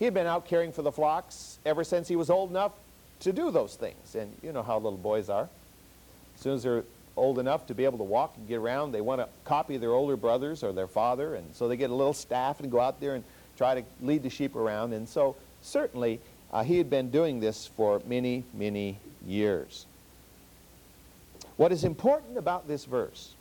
He 0.01 0.05
had 0.05 0.15
been 0.15 0.25
out 0.25 0.47
caring 0.47 0.71
for 0.71 0.81
the 0.81 0.91
flocks 0.91 1.59
ever 1.63 1.83
since 1.83 2.07
he 2.07 2.15
was 2.15 2.31
old 2.31 2.49
enough 2.49 2.71
to 3.19 3.31
do 3.31 3.51
those 3.51 3.75
things. 3.75 4.15
And 4.15 4.35
you 4.41 4.51
know 4.51 4.63
how 4.63 4.77
little 4.77 4.97
boys 4.97 5.29
are. 5.29 5.47
As 6.33 6.41
soon 6.41 6.55
as 6.55 6.63
they're 6.63 6.83
old 7.15 7.37
enough 7.37 7.67
to 7.67 7.75
be 7.75 7.85
able 7.85 7.99
to 7.99 8.03
walk 8.03 8.33
and 8.35 8.47
get 8.47 8.55
around, 8.55 8.93
they 8.93 9.01
want 9.01 9.21
to 9.21 9.27
copy 9.45 9.77
their 9.77 9.91
older 9.91 10.17
brothers 10.17 10.63
or 10.63 10.73
their 10.73 10.87
father. 10.87 11.35
And 11.35 11.53
so 11.53 11.67
they 11.67 11.77
get 11.77 11.91
a 11.91 11.93
little 11.93 12.15
staff 12.15 12.61
and 12.61 12.71
go 12.71 12.79
out 12.79 12.99
there 12.99 13.13
and 13.13 13.23
try 13.57 13.75
to 13.75 13.83
lead 14.01 14.23
the 14.23 14.31
sheep 14.31 14.55
around. 14.55 14.93
And 14.93 15.07
so 15.07 15.35
certainly 15.61 16.19
uh, 16.51 16.63
he 16.63 16.79
had 16.79 16.89
been 16.89 17.11
doing 17.11 17.39
this 17.39 17.67
for 17.67 18.01
many, 18.07 18.43
many 18.55 18.97
years. 19.27 19.85
What 21.57 21.71
is 21.71 21.83
important 21.83 22.39
about 22.39 22.67
this 22.67 22.85
verse 22.85 23.35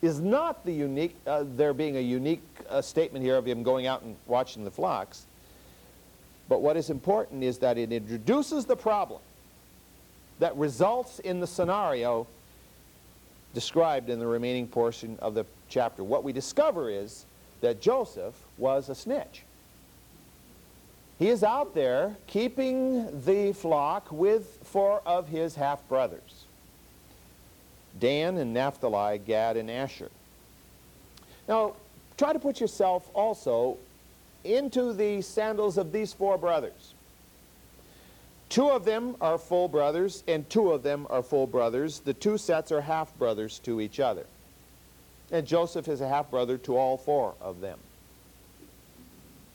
is 0.00 0.20
not 0.20 0.64
the 0.64 0.72
unique, 0.72 1.16
uh, 1.26 1.44
there 1.56 1.74
being 1.74 1.96
a 1.96 2.00
unique 2.00 2.42
uh, 2.68 2.80
statement 2.80 3.24
here 3.24 3.36
of 3.36 3.46
him 3.46 3.62
going 3.62 3.86
out 3.86 4.02
and 4.02 4.16
watching 4.26 4.64
the 4.64 4.70
flocks. 4.70 5.26
But 6.48 6.62
what 6.62 6.76
is 6.76 6.88
important 6.88 7.42
is 7.42 7.58
that 7.58 7.76
it 7.78 7.92
introduces 7.92 8.64
the 8.64 8.76
problem 8.76 9.20
that 10.38 10.56
results 10.56 11.18
in 11.18 11.40
the 11.40 11.46
scenario 11.46 12.26
described 13.54 14.08
in 14.08 14.18
the 14.18 14.26
remaining 14.26 14.68
portion 14.68 15.18
of 15.20 15.34
the 15.34 15.44
chapter. 15.68 16.04
What 16.04 16.22
we 16.22 16.32
discover 16.32 16.90
is 16.90 17.24
that 17.60 17.80
Joseph 17.80 18.34
was 18.56 18.88
a 18.88 18.94
snitch. 18.94 19.42
He 21.18 21.28
is 21.28 21.42
out 21.42 21.74
there 21.74 22.16
keeping 22.28 23.24
the 23.24 23.52
flock 23.52 24.12
with 24.12 24.60
four 24.62 25.02
of 25.04 25.28
his 25.28 25.56
half-brothers. 25.56 26.37
Dan 28.00 28.38
and 28.38 28.54
Naphtali, 28.54 29.18
Gad 29.18 29.56
and 29.56 29.70
Asher. 29.70 30.10
Now, 31.48 31.74
try 32.16 32.32
to 32.32 32.38
put 32.38 32.60
yourself 32.60 33.08
also 33.14 33.78
into 34.44 34.92
the 34.92 35.22
sandals 35.22 35.78
of 35.78 35.92
these 35.92 36.12
four 36.12 36.38
brothers. 36.38 36.94
Two 38.48 38.70
of 38.70 38.84
them 38.84 39.14
are 39.20 39.36
full 39.36 39.68
brothers, 39.68 40.24
and 40.26 40.48
two 40.48 40.70
of 40.72 40.82
them 40.82 41.06
are 41.10 41.22
full 41.22 41.46
brothers. 41.46 42.00
The 42.00 42.14
two 42.14 42.38
sets 42.38 42.72
are 42.72 42.80
half-brothers 42.80 43.58
to 43.60 43.80
each 43.80 44.00
other. 44.00 44.24
And 45.30 45.46
Joseph 45.46 45.88
is 45.88 46.00
a 46.00 46.08
half-brother 46.08 46.56
to 46.58 46.76
all 46.76 46.96
four 46.96 47.34
of 47.40 47.60
them. 47.60 47.78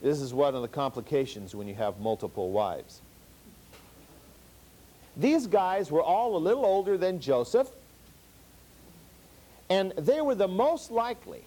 This 0.00 0.20
is 0.20 0.32
one 0.32 0.54
of 0.54 0.62
the 0.62 0.68
complications 0.68 1.54
when 1.54 1.66
you 1.66 1.74
have 1.74 1.98
multiple 1.98 2.50
wives. 2.50 3.00
These 5.16 5.46
guys 5.46 5.90
were 5.90 6.02
all 6.02 6.36
a 6.36 6.38
little 6.38 6.64
older 6.64 6.96
than 6.96 7.20
Joseph, 7.20 7.68
and 9.74 9.90
they 9.96 10.20
were 10.20 10.36
the 10.36 10.46
most 10.46 10.92
likely, 10.92 11.42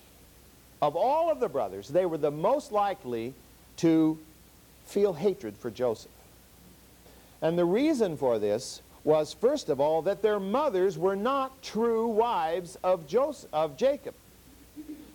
of 0.82 0.98
all 0.98 1.32
of 1.32 1.40
the 1.40 1.48
brothers, 1.48 1.88
they 1.88 2.06
were 2.06 2.18
the 2.18 2.30
most 2.30 2.74
likely 2.74 3.34
to 3.78 4.18
feel 4.86 5.14
hatred 5.14 5.56
for 5.56 5.72
Joseph. 5.72 6.12
And 7.42 7.58
the 7.58 7.64
reason 7.64 8.18
for 8.18 8.38
this 8.38 8.82
was, 9.06 9.32
first 9.32 9.70
of 9.70 9.80
all, 9.80 10.02
that 10.02 10.22
their 10.22 10.42
mothers 10.42 10.98
were 10.98 11.16
not 11.16 11.64
true 11.64 12.08
wives 12.08 12.78
of, 12.84 13.08
Joseph, 13.08 13.50
of 13.54 13.78
Jacob. 13.78 14.14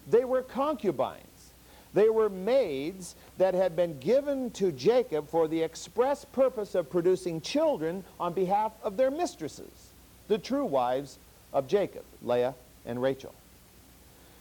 They 0.09 0.25
were 0.25 0.41
concubines. 0.41 1.51
They 1.93 2.09
were 2.09 2.31
maids 2.31 3.15
that 3.37 3.53
had 3.53 3.77
been 3.77 3.99
given 3.99 4.53
to 4.53 4.73
Jacob 4.73 5.29
for 5.29 5.49
the 5.49 5.63
express 5.63 6.25
purpose 6.25 6.75
of 6.75 6.89
producing 6.89 7.43
children 7.43 8.05
on 8.19 8.33
behalf 8.33 8.73
of 8.83 8.97
their 8.97 9.11
mistresses, 9.11 9.91
the 10.29 10.39
true 10.39 10.65
wives 10.65 11.19
of 11.53 11.67
Jacob, 11.67 12.05
Leah 12.23 12.55
and 12.87 13.01
Rachel. 13.01 13.35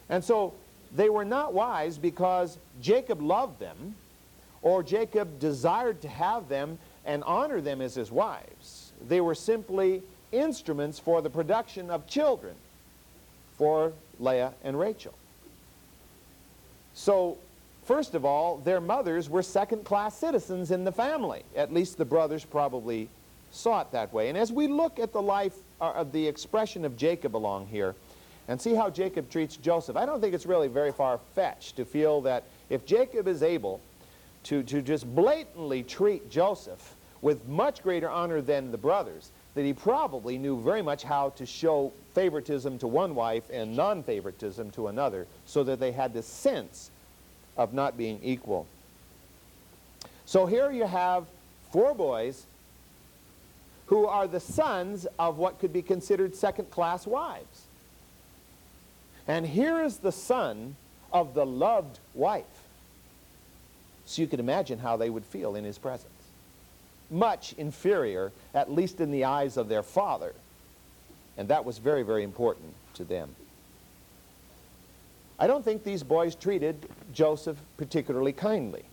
And 0.08 0.22
so 0.22 0.54
they 0.94 1.08
were 1.08 1.24
not 1.24 1.54
wise 1.54 1.98
because 1.98 2.58
Jacob 2.80 3.22
loved 3.22 3.58
them 3.60 3.94
or 4.62 4.82
Jacob 4.82 5.38
desired 5.38 6.00
to 6.02 6.08
have 6.08 6.48
them 6.48 6.78
and 7.04 7.24
honor 7.24 7.60
them 7.60 7.80
as 7.80 7.94
his 7.94 8.10
wives. 8.10 8.92
They 9.08 9.20
were 9.20 9.34
simply 9.34 10.02
instruments 10.30 10.98
for 10.98 11.20
the 11.20 11.30
production 11.30 11.90
of 11.90 12.06
children 12.06 12.54
for 13.58 13.92
Leah 14.18 14.54
and 14.62 14.78
Rachel. 14.78 15.14
So, 16.94 17.38
first 17.84 18.14
of 18.14 18.24
all, 18.24 18.58
their 18.58 18.80
mothers 18.80 19.28
were 19.28 19.42
second-class 19.42 20.16
citizens 20.16 20.70
in 20.70 20.84
the 20.84 20.92
family. 20.92 21.42
At 21.56 21.72
least 21.72 21.98
the 21.98 22.04
brothers 22.04 22.44
probably 22.44 23.08
saw 23.50 23.80
it 23.80 23.90
that 23.92 24.12
way. 24.12 24.28
And 24.28 24.38
as 24.38 24.52
we 24.52 24.66
look 24.66 24.98
at 24.98 25.12
the 25.12 25.22
life 25.22 25.54
uh, 25.80 25.92
of 25.92 26.12
the 26.12 26.26
expression 26.26 26.84
of 26.84 26.96
Jacob 26.96 27.36
along 27.36 27.66
here, 27.66 27.94
and 28.48 28.60
see 28.60 28.74
how 28.74 28.90
Jacob 28.90 29.30
treats 29.30 29.56
Joseph. 29.56 29.96
I 29.96 30.04
don't 30.04 30.20
think 30.20 30.34
it's 30.34 30.46
really 30.46 30.68
very 30.68 30.92
far-fetched 30.92 31.76
to 31.76 31.84
feel 31.84 32.20
that 32.22 32.44
if 32.70 32.84
Jacob 32.84 33.28
is 33.28 33.42
able 33.42 33.80
to, 34.44 34.62
to 34.64 34.82
just 34.82 35.12
blatantly 35.14 35.82
treat 35.82 36.28
Joseph 36.28 36.96
with 37.20 37.46
much 37.46 37.82
greater 37.82 38.10
honor 38.10 38.40
than 38.40 38.72
the 38.72 38.78
brothers, 38.78 39.30
that 39.54 39.64
he 39.64 39.72
probably 39.72 40.38
knew 40.38 40.60
very 40.60 40.82
much 40.82 41.02
how 41.04 41.30
to 41.30 41.46
show 41.46 41.92
favoritism 42.14 42.78
to 42.78 42.88
one 42.88 43.14
wife 43.14 43.44
and 43.52 43.76
non-favoritism 43.76 44.70
to 44.72 44.88
another, 44.88 45.26
so 45.46 45.62
that 45.62 45.78
they 45.78 45.92
had 45.92 46.12
this 46.12 46.26
sense 46.26 46.90
of 47.56 47.72
not 47.72 47.96
being 47.96 48.18
equal. 48.22 48.66
So 50.26 50.46
here 50.46 50.72
you 50.72 50.86
have 50.86 51.26
four 51.70 51.94
boys 51.94 52.46
who 53.86 54.06
are 54.06 54.26
the 54.26 54.40
sons 54.40 55.06
of 55.18 55.36
what 55.36 55.58
could 55.58 55.72
be 55.72 55.82
considered 55.82 56.34
second-class 56.34 57.06
wives. 57.06 57.66
And 59.28 59.46
here 59.46 59.82
is 59.82 59.98
the 59.98 60.12
son 60.12 60.76
of 61.12 61.34
the 61.34 61.46
loved 61.46 61.98
wife. 62.14 62.44
So 64.04 64.22
you 64.22 64.28
can 64.28 64.40
imagine 64.40 64.78
how 64.78 64.96
they 64.96 65.10
would 65.10 65.24
feel 65.24 65.54
in 65.54 65.64
his 65.64 65.78
presence. 65.78 66.08
Much 67.10 67.52
inferior, 67.54 68.32
at 68.54 68.70
least 68.70 69.00
in 69.00 69.10
the 69.10 69.24
eyes 69.24 69.56
of 69.56 69.68
their 69.68 69.82
father. 69.82 70.34
And 71.38 71.48
that 71.48 71.64
was 71.64 71.78
very, 71.78 72.02
very 72.02 72.24
important 72.24 72.74
to 72.94 73.04
them. 73.04 73.34
I 75.38 75.46
don't 75.46 75.64
think 75.64 75.84
these 75.84 76.02
boys 76.02 76.34
treated 76.34 76.88
Joseph 77.12 77.56
particularly 77.76 78.32
kindly. 78.32 78.84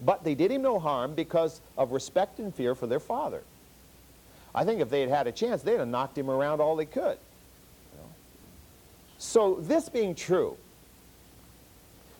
But 0.00 0.24
they 0.24 0.34
did 0.34 0.50
him 0.50 0.62
no 0.62 0.78
harm 0.78 1.14
because 1.14 1.60
of 1.78 1.92
respect 1.92 2.38
and 2.38 2.54
fear 2.54 2.74
for 2.74 2.86
their 2.86 3.00
father. 3.00 3.42
I 4.54 4.64
think 4.64 4.80
if 4.80 4.90
they 4.90 5.00
had 5.00 5.08
had 5.08 5.26
a 5.26 5.32
chance, 5.32 5.62
they'd 5.62 5.78
have 5.78 5.88
knocked 5.88 6.18
him 6.18 6.30
around 6.30 6.60
all 6.60 6.76
they 6.76 6.86
could. 6.86 7.18
So 9.22 9.54
this 9.60 9.88
being 9.88 10.16
true, 10.16 10.56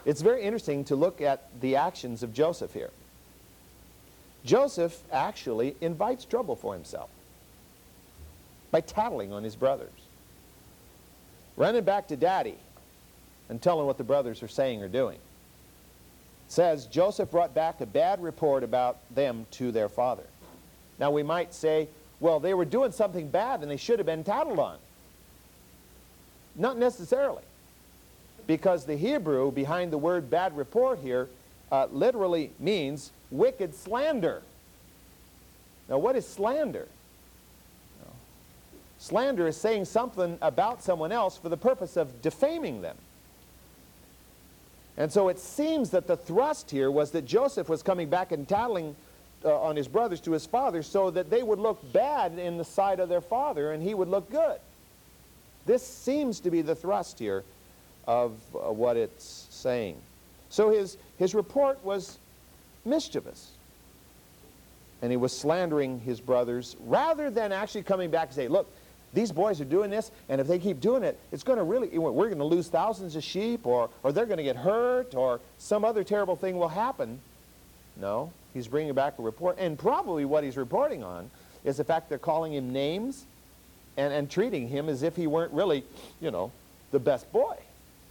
it's 0.04 0.23
very 0.23 0.44
interesting 0.44 0.85
to 0.85 0.94
look 0.94 1.21
at 1.21 1.49
the 1.61 1.75
actions 1.75 2.23
of 2.23 2.32
Joseph 2.32 2.73
here. 2.73 2.90
Joseph 4.44 4.97
actually 5.11 5.75
invites 5.80 6.25
trouble 6.25 6.54
for 6.54 6.75
himself 6.75 7.11
by 8.71 8.82
tattling 8.82 9.32
on 9.32 9.42
his 9.42 9.56
brothers. 9.56 9.90
Running 11.56 11.82
back 11.82 12.06
to 12.06 12.16
daddy 12.16 12.56
and 13.49 13.61
telling 13.61 13.85
what 13.85 13.99
the 13.99 14.04
brothers 14.04 14.40
are 14.40 14.49
saying 14.49 14.80
or 14.80 14.88
doing. 14.88 15.16
It 15.16 16.52
says 16.52 16.87
Joseph 16.87 17.32
brought 17.32 17.52
back 17.52 17.80
a 17.80 17.87
bad 17.87 18.23
report 18.23 18.62
about 18.62 18.99
them 19.12 19.44
to 19.50 19.73
their 19.73 19.88
father. 19.88 20.26
Now 21.00 21.11
we 21.11 21.25
might 21.25 21.52
say, 21.52 21.88
well, 22.21 22.38
they 22.38 22.54
were 22.54 22.64
doing 22.64 22.92
something 22.92 23.28
bad 23.28 23.62
and 23.62 23.71
they 23.71 23.76
should 23.76 23.99
have 23.99 24.06
been 24.06 24.23
tattled 24.23 24.61
on. 24.61 24.78
Not 26.54 26.78
necessarily. 26.78 27.42
Because 28.47 28.85
the 28.85 28.97
Hebrew 28.97 29.50
behind 29.52 29.92
the 29.92 29.99
word 29.99 30.30
bad 30.30 30.56
report 30.56 30.99
here 30.99 31.28
uh, 31.71 31.87
literally 31.90 32.50
means 32.59 33.12
wicked 33.30 33.75
slander. 33.75 34.42
Now, 35.88 35.99
what 35.99 36.16
is 36.16 36.26
slander? 36.26 36.88
Slander 39.02 39.49
is 39.49 39.56
saying 39.56 39.87
something 39.87 40.38
about 40.40 40.80
someone 40.80 41.11
else 41.11 41.37
for 41.37 41.49
the 41.49 41.56
purpose 41.56 41.97
of 41.97 42.23
defaming 42.23 42.82
them. 42.82 42.97
And 44.97 45.11
so 45.11 45.28
it 45.28 45.40
seems 45.40 45.90
that 45.90 46.06
the 46.06 46.16
thrust 46.16 46.71
here 46.71 46.88
was 46.88 47.11
that 47.11 47.25
Joseph 47.25 47.68
was 47.68 47.82
coming 47.82 48.09
back 48.09 48.30
and 48.30 48.49
tattling 48.49 48.94
uh, 49.44 49.61
on 49.61 49.75
his 49.75 49.88
brothers 49.88 50.21
to 50.21 50.30
his 50.30 50.47
father 50.47 50.85
so 50.85 51.11
that 51.11 51.30
they 51.30 51.42
would 51.42 51.59
look 51.59 51.92
bad 51.92 52.38
in 52.38 52.59
the 52.59 52.64
sight 52.64 53.00
of 53.00 53.09
their 53.09 53.21
father 53.21 53.73
and 53.73 53.82
he 53.82 53.92
would 53.92 54.09
look 54.09 54.30
good. 54.30 54.61
This 55.66 55.87
seems 55.87 56.40
to 56.40 56.50
be 56.50 56.62
the 56.62 56.75
thrust 56.75 57.19
here 57.19 57.45
of 58.07 58.33
uh, 58.54 58.73
what 58.73 58.97
it's 58.97 59.47
saying. 59.50 59.97
So 60.49 60.71
his, 60.71 60.97
his 61.19 61.35
report 61.35 61.83
was 61.85 62.19
mischievous. 62.85 63.52
And 65.00 65.11
he 65.11 65.16
was 65.16 65.37
slandering 65.37 66.00
his 66.00 66.21
brothers 66.21 66.76
rather 66.85 67.31
than 67.31 67.52
actually 67.52 67.83
coming 67.83 68.11
back 68.11 68.28
and 68.28 68.35
say, 68.35 68.49
look, 68.49 68.68
these 69.14 69.31
boys 69.31 69.61
are 69.61 69.66
doing 69.66 69.90
this, 69.90 70.11
and 70.31 70.40
if 70.40 70.46
they 70.46 70.59
keep 70.59 70.81
doing 70.81 71.03
it, 71.03 71.18
it's 71.33 71.42
going 71.42 71.59
to 71.59 71.64
really, 71.64 71.88
we're 71.98 72.29
going 72.29 72.38
to 72.38 72.44
lose 72.44 72.68
thousands 72.68 73.14
of 73.14 73.22
sheep, 73.22 73.66
or, 73.66 73.90
or 74.03 74.11
they're 74.11 74.27
going 74.27 74.38
to 74.38 74.42
get 74.42 74.57
hurt, 74.57 75.14
or 75.14 75.38
some 75.59 75.85
other 75.85 76.03
terrible 76.03 76.35
thing 76.35 76.57
will 76.57 76.68
happen. 76.68 77.20
No, 78.01 78.33
he's 78.55 78.68
bringing 78.68 78.94
back 78.94 79.18
a 79.18 79.22
report. 79.22 79.57
And 79.59 79.79
probably 79.79 80.25
what 80.25 80.44
he's 80.44 80.57
reporting 80.57 81.05
on 81.05 81.31
is 81.62 81.77
the 81.77 81.85
fact 81.85 82.09
they're 82.09 82.16
calling 82.16 82.55
him 82.55 82.72
names 82.72 83.27
and, 83.96 84.12
and 84.12 84.31
treating 84.31 84.68
him 84.68 84.88
as 84.88 85.02
if 85.02 85.16
he 85.16 85.26
weren't 85.26 85.52
really, 85.52 85.85
you 86.20 86.31
know, 86.31 86.50
the 86.90 86.98
best 86.98 87.31
boy 87.33 87.57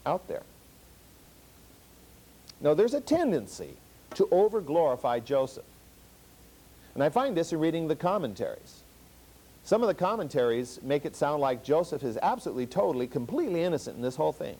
out 0.06 0.28
there. 0.28 0.44
Now, 2.60 2.74
there's 2.74 2.94
a 2.94 3.02
tendency 3.02 3.72
to 4.15 4.28
over-glorify 4.32 5.22
Joseph. 5.22 5.65
And 6.94 7.04
I 7.04 7.10
find 7.10 7.36
this 7.36 7.54
in 7.54 7.60
reading 7.60 7.88
the 7.88 7.96
commentaries. 7.96 8.84
Some 9.63 9.82
of 9.82 9.88
the 9.88 9.94
commentaries 9.94 10.80
make 10.84 11.06
it 11.06 11.15
sound 11.15 11.41
like 11.41 11.63
Joseph 11.63 12.04
is 12.04 12.17
absolutely, 12.22 12.65
totally, 12.65 13.08
completely 13.08 13.63
innocent 13.63 13.96
in 13.96 14.02
this 14.02 14.15
whole 14.15 14.34
thing. 14.34 14.58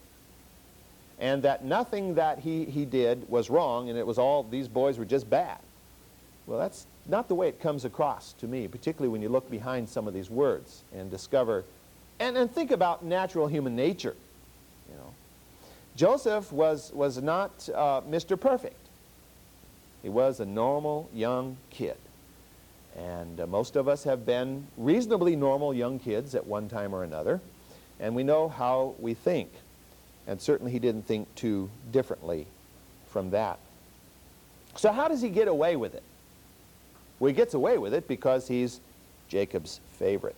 And 1.20 1.44
that 1.44 1.64
nothing 1.64 2.16
that 2.16 2.40
he, 2.40 2.66
he 2.66 2.86
did 2.86 3.30
was 3.30 3.50
wrong, 3.50 3.90
and 3.90 3.98
it 3.98 4.08
was 4.08 4.18
all, 4.18 4.44
these 4.44 4.68
boys 4.68 4.98
were 4.98 5.06
just 5.06 5.30
bad. 5.30 5.60
Well, 6.48 6.58
that's 6.58 6.88
not 7.12 7.28
the 7.28 7.36
way 7.36 7.50
it 7.50 7.60
comes 7.60 7.86
across 7.86 8.34
to 8.34 8.48
me, 8.48 8.68
particularly 8.68 9.10
when 9.10 9.22
you 9.22 9.30
look 9.30 9.52
behind 9.52 9.88
some 9.88 10.08
of 10.08 10.14
these 10.14 10.30
words 10.30 10.82
and 10.96 11.12
discover, 11.12 11.66
and, 12.20 12.38
and 12.38 12.50
think 12.50 12.72
about 12.72 13.04
natural 13.04 13.48
human 13.48 13.76
nature. 13.76 14.16
You 14.90 14.96
know, 14.96 15.14
Joseph 15.96 16.52
was, 16.52 16.92
was 16.94 17.22
not 17.22 17.68
uh, 17.76 18.02
Mr. 18.10 18.40
Perfect. 18.40 18.78
He 20.02 20.10
was 20.10 20.40
a 20.40 20.46
normal 20.46 21.10
young 21.14 21.58
kid. 21.70 21.98
And 22.98 23.40
uh, 23.40 23.48
most 23.48 23.76
of 23.76 23.88
us 23.88 24.06
have 24.06 24.26
been 24.26 24.68
reasonably 24.78 25.36
normal 25.36 25.74
young 25.74 26.00
kids 26.00 26.34
at 26.34 26.48
one 26.48 26.70
time 26.70 26.96
or 26.96 27.04
another. 27.04 27.42
And 28.00 28.16
we 28.16 28.24
know 28.24 28.48
how 28.48 28.96
we 29.00 29.14
think. 29.14 29.52
And 30.28 30.42
certainly 30.42 30.72
he 30.72 30.80
didn't 30.80 31.08
think 31.08 31.34
too 31.36 31.70
differently 31.92 32.48
from 33.10 33.32
that. 33.32 33.60
So 34.76 34.92
how 34.92 35.10
does 35.10 35.22
he 35.22 35.30
get 35.30 35.48
away 35.48 35.76
with 35.76 35.94
it? 35.94 36.04
Well, 37.22 37.28
he 37.28 37.36
gets 37.36 37.54
away 37.54 37.78
with 37.78 37.94
it 37.94 38.08
because 38.08 38.48
he's 38.48 38.82
Jacob's 39.30 39.80
favorite. 39.92 40.36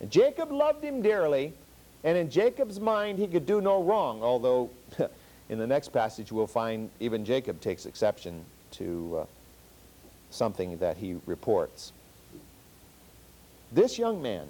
And 0.00 0.10
Jacob 0.10 0.52
loved 0.52 0.84
him 0.84 1.00
dearly, 1.00 1.54
and 2.04 2.18
in 2.18 2.28
Jacob's 2.28 2.78
mind 2.78 3.18
he 3.18 3.26
could 3.26 3.46
do 3.46 3.62
no 3.62 3.82
wrong, 3.82 4.22
although 4.22 4.68
in 5.48 5.58
the 5.58 5.66
next 5.66 5.94
passage 5.94 6.30
we'll 6.30 6.46
find 6.46 6.90
even 7.00 7.24
Jacob 7.24 7.58
takes 7.62 7.86
exception 7.86 8.44
to 8.72 9.20
uh, 9.22 9.26
something 10.28 10.76
that 10.76 10.98
he 10.98 11.16
reports. 11.24 11.94
This 13.72 13.98
young 13.98 14.20
man 14.20 14.48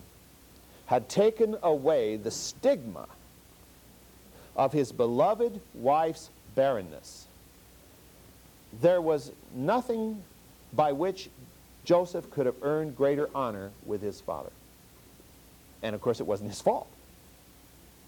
had 0.86 1.08
taken 1.08 1.56
away 1.62 2.16
the 2.16 2.32
stigma 2.32 3.06
of 4.56 4.72
his 4.72 4.90
beloved 4.90 5.60
wife's 5.72 6.30
barrenness. 6.56 7.28
There 8.82 9.00
was 9.00 9.30
nothing 9.54 10.20
by 10.74 10.90
which 10.90 11.30
Joseph 11.84 12.30
could 12.30 12.46
have 12.46 12.56
earned 12.62 12.96
greater 12.96 13.28
honor 13.34 13.70
with 13.84 14.00
his 14.00 14.20
father. 14.20 14.50
And 15.82 15.94
of 15.94 16.00
course, 16.00 16.20
it 16.20 16.26
wasn't 16.26 16.50
his 16.50 16.60
fault. 16.60 16.88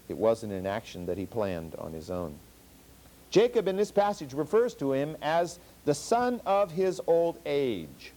It 0.09 0.17
wasn't 0.17 0.53
an 0.53 0.67
action 0.67 1.07
that 1.07 1.19
he 1.19 1.27
planned 1.27 1.75
on 1.77 1.93
his 1.93 2.11
own. 2.11 2.35
Jacob 3.31 3.69
in 3.69 3.77
this 3.77 3.91
passage 3.91 4.33
refers 4.33 4.75
to 4.75 4.93
him 4.93 5.17
as 5.21 5.59
the 5.85 5.95
son 5.95 6.41
of 6.47 6.71
his 6.71 7.01
old 7.07 7.39
age, 7.45 8.13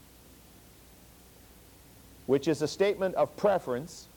which 2.27 2.47
is 2.47 2.61
a 2.61 2.67
statement 2.67 3.15
of 3.15 3.35
preference, 3.35 4.07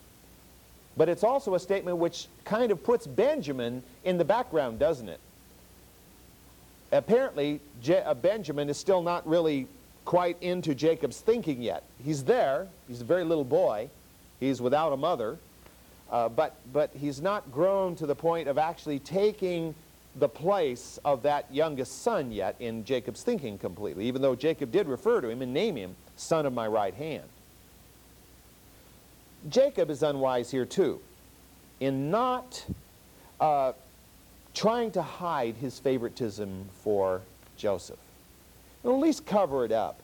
but 0.96 1.08
it's 1.08 1.24
also 1.24 1.54
a 1.54 1.60
statement 1.60 1.96
which 1.96 2.26
kind 2.44 2.70
of 2.70 2.84
puts 2.84 3.06
Benjamin 3.06 3.82
in 4.04 4.18
the 4.18 4.24
background, 4.24 4.78
doesn't 4.78 5.08
it? 5.08 5.20
Apparently, 6.92 7.58
Je 7.80 7.96
uh, 7.96 8.12
Benjamin 8.12 8.68
is 8.68 8.76
still 8.76 9.00
not 9.00 9.26
really 9.26 9.66
quite 10.04 10.36
into 10.40 10.74
Jacob's 10.74 11.20
thinking 11.20 11.62
yet. 11.62 11.84
He's 12.02 12.24
there. 12.24 12.68
He's 12.88 13.00
a 13.00 13.04
very 13.04 13.24
little 13.24 13.44
boy. 13.44 13.88
He's 14.40 14.60
without 14.60 14.92
a 14.92 14.96
mother. 14.96 15.38
Uh, 16.10 16.28
but, 16.28 16.56
but 16.72 16.90
he's 16.94 17.20
not 17.22 17.50
grown 17.50 17.96
to 17.96 18.06
the 18.06 18.14
point 18.14 18.48
of 18.48 18.58
actually 18.58 18.98
taking 18.98 19.74
the 20.16 20.28
place 20.28 20.98
of 21.04 21.22
that 21.22 21.46
youngest 21.50 22.02
son 22.02 22.30
yet 22.30 22.54
in 22.60 22.84
Jacob's 22.84 23.22
thinking 23.22 23.56
completely, 23.56 24.06
even 24.06 24.20
though 24.20 24.34
Jacob 24.34 24.70
did 24.70 24.86
refer 24.86 25.22
to 25.22 25.28
him 25.30 25.40
and 25.40 25.54
name 25.54 25.76
him 25.76 25.96
son 26.16 26.44
of 26.44 26.52
my 26.52 26.66
right 26.66 26.92
hand. 26.94 27.24
Jacob 29.48 29.90
is 29.90 30.02
unwise 30.02 30.50
here 30.50 30.66
too 30.66 31.00
in 31.80 32.10
not 32.10 32.64
uh, 33.40 33.72
trying 34.54 34.90
to 34.90 35.02
hide 35.02 35.56
his 35.56 35.78
favoritism 35.78 36.68
for 36.84 37.22
Joseph 37.56 37.98
at 38.84 38.90
least 38.90 39.26
cover 39.26 39.64
it 39.64 39.72
up. 39.72 40.00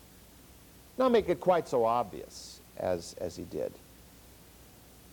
Not 0.99 1.12
make 1.12 1.29
it 1.29 1.41
quite 1.41 1.69
so 1.69 1.85
obvious 1.85 2.61
as, 2.77 3.14
as 3.21 3.37
he 3.37 3.45
did. 3.45 3.73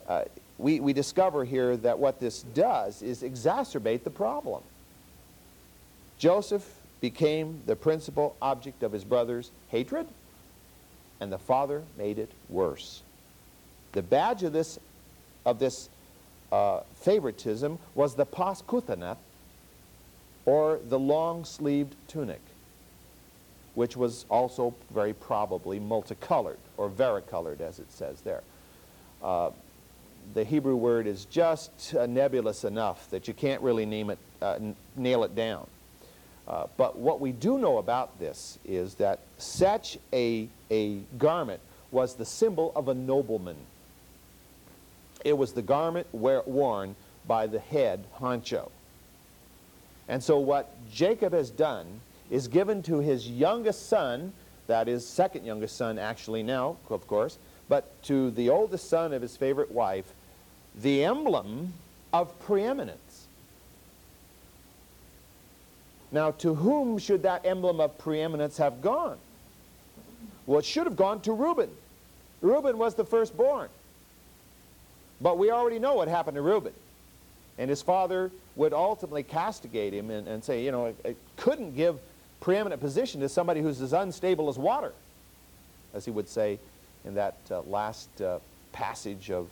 Uh, 0.08 0.23
we, 0.58 0.80
we 0.80 0.93
discover 0.93 1.43
here 1.43 1.75
that 1.78 1.99
what 1.99 2.19
this 2.19 2.43
does 2.54 3.01
is 3.01 3.23
exacerbate 3.23 4.04
the 4.04 4.10
problem. 4.10 4.62
Joseph 6.17 6.82
became 7.01 7.62
the 7.65 7.75
principal 7.75 8.36
object 8.41 8.84
of 8.84 8.91
his 8.91 9.04
brother's 9.04 9.51
hatred 9.69 10.08
and 11.19 11.32
the 11.32 11.38
father 11.38 11.84
made 11.97 12.19
it 12.19 12.32
worse. 12.49 13.01
The 13.93 14.01
badge 14.01 14.43
of 14.43 14.54
this, 14.54 14.80
of 15.45 15.60
this 15.60 15.89
uh, 16.51 16.82
favoritism 16.95 17.80
was 17.93 18.15
the 18.15 18.25
paskuthaneth, 18.25 19.17
or 20.45 20.80
the 20.89 20.99
long-sleeved 20.99 21.95
tunic, 22.08 22.41
which 23.75 23.95
was 23.95 24.25
also 24.29 24.73
very 24.93 25.13
probably 25.13 25.79
multicolored, 25.79 26.57
or 26.77 26.89
varicolored, 26.89 27.61
as 27.61 27.79
it 27.79 27.91
says 27.91 28.21
there. 28.21 28.41
Uh, 29.21 29.51
the 30.33 30.43
Hebrew 30.43 30.75
word 30.75 31.07
is 31.07 31.25
just 31.25 31.93
uh, 31.93 32.05
nebulous 32.05 32.63
enough 32.63 33.09
that 33.11 33.27
you 33.27 33.33
can't 33.33 33.61
really 33.61 33.85
name 33.85 34.09
it, 34.09 34.17
uh, 34.41 34.59
nail 34.95 35.23
it 35.23 35.35
down. 35.35 35.67
Uh, 36.47 36.67
but 36.77 36.97
what 36.97 37.19
we 37.19 37.31
do 37.31 37.57
know 37.57 37.77
about 37.77 38.19
this 38.19 38.59
is 38.65 38.95
that 38.95 39.19
such 39.38 39.97
a, 40.13 40.47
a 40.71 40.97
garment 41.17 41.59
was 41.91 42.15
the 42.15 42.25
symbol 42.25 42.71
of 42.75 42.88
a 42.88 42.93
nobleman. 42.93 43.57
It 45.23 45.38
was 45.38 45.53
the 45.53 45.61
garment 45.61 46.07
wear, 46.11 46.43
worn 46.45 46.95
by 47.27 47.47
the 47.47 47.59
head 47.59 48.05
honcho. 48.19 48.69
And 50.07 50.23
so 50.23 50.38
what 50.38 50.71
Jacob 50.91 51.33
has 51.33 51.49
done 51.49 51.99
is 52.29 52.47
given 52.47 52.81
to 52.83 52.99
his 52.99 53.29
youngest 53.29 53.88
son, 53.88 54.33
that 54.67 54.88
is 54.88 55.05
second 55.07 55.45
youngest 55.45 55.77
son 55.77 55.99
actually 55.99 56.43
now, 56.43 56.77
of 56.89 57.07
course, 57.07 57.38
but 57.69 58.01
to 58.03 58.31
the 58.31 58.49
oldest 58.49 58.89
son 58.89 59.13
of 59.13 59.21
his 59.21 59.38
favorite 59.38 59.71
wife, 59.71 60.11
the 60.75 61.03
emblem 61.03 61.73
of 62.13 62.38
preeminence. 62.41 63.27
Now, 66.11 66.31
to 66.31 66.55
whom 66.55 66.97
should 66.97 67.23
that 67.23 67.45
emblem 67.45 67.79
of 67.79 67.97
preeminence 67.97 68.57
have 68.57 68.81
gone? 68.81 69.17
Well, 70.45 70.59
it 70.59 70.65
should 70.65 70.85
have 70.85 70.95
gone 70.95 71.21
to 71.21 71.33
Reuben. 71.33 71.69
Reuben 72.41 72.77
was 72.77 72.95
the 72.95 73.03
firstborn. 73.03 73.69
But 75.19 75.38
we 75.38 75.51
already 75.51 75.79
know 75.79 75.95
what 75.95 76.07
happened 76.07 76.35
to 76.35 76.41
Reuben. 76.41 76.73
And 77.57 77.69
his 77.69 77.81
father 77.81 78.31
would 78.55 78.73
ultimately 78.73 79.23
castigate 79.23 79.93
him 79.93 80.09
and, 80.09 80.27
and 80.27 80.43
say, 80.43 80.63
you 80.63 80.71
know, 80.71 80.93
I, 81.03 81.15
couldn't 81.38 81.75
give 81.75 81.99
preeminent 82.39 82.82
position 82.82 83.21
to 83.21 83.30
somebody 83.30 83.62
who's 83.62 83.82
as 83.82 83.93
unstable 83.93 84.50
as 84.50 84.58
water, 84.58 84.93
as 85.93 86.06
he 86.06 86.12
would 86.12 86.28
say 86.28 86.60
in 87.06 87.15
that 87.15 87.38
uh, 87.50 87.62
last 87.62 88.21
uh, 88.21 88.39
passage 88.71 89.32
of 89.32 89.48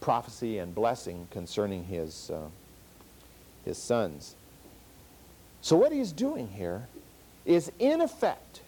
prophecy 0.00 0.58
and 0.58 0.74
blessing 0.74 1.28
concerning 1.30 1.84
his, 1.84 2.30
uh, 2.30 2.48
his 3.64 3.78
sons. 3.78 4.34
So 5.60 5.76
what 5.76 5.92
he's 5.92 6.12
doing 6.12 6.48
here 6.48 6.88
is, 7.44 7.70
in 7.78 8.00
effect, 8.00 8.60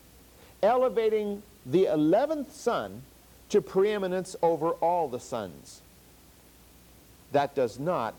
elevating 0.63 1.43
the 1.67 1.87
11th 1.87 2.51
son 2.53 3.03
to 3.49 3.61
preeminence 3.61 4.37
over 4.43 4.71
all 4.71 5.09
the 5.09 5.21
sons. 5.21 5.83
That 7.33 7.55
does 7.55 7.79
not 7.79 8.15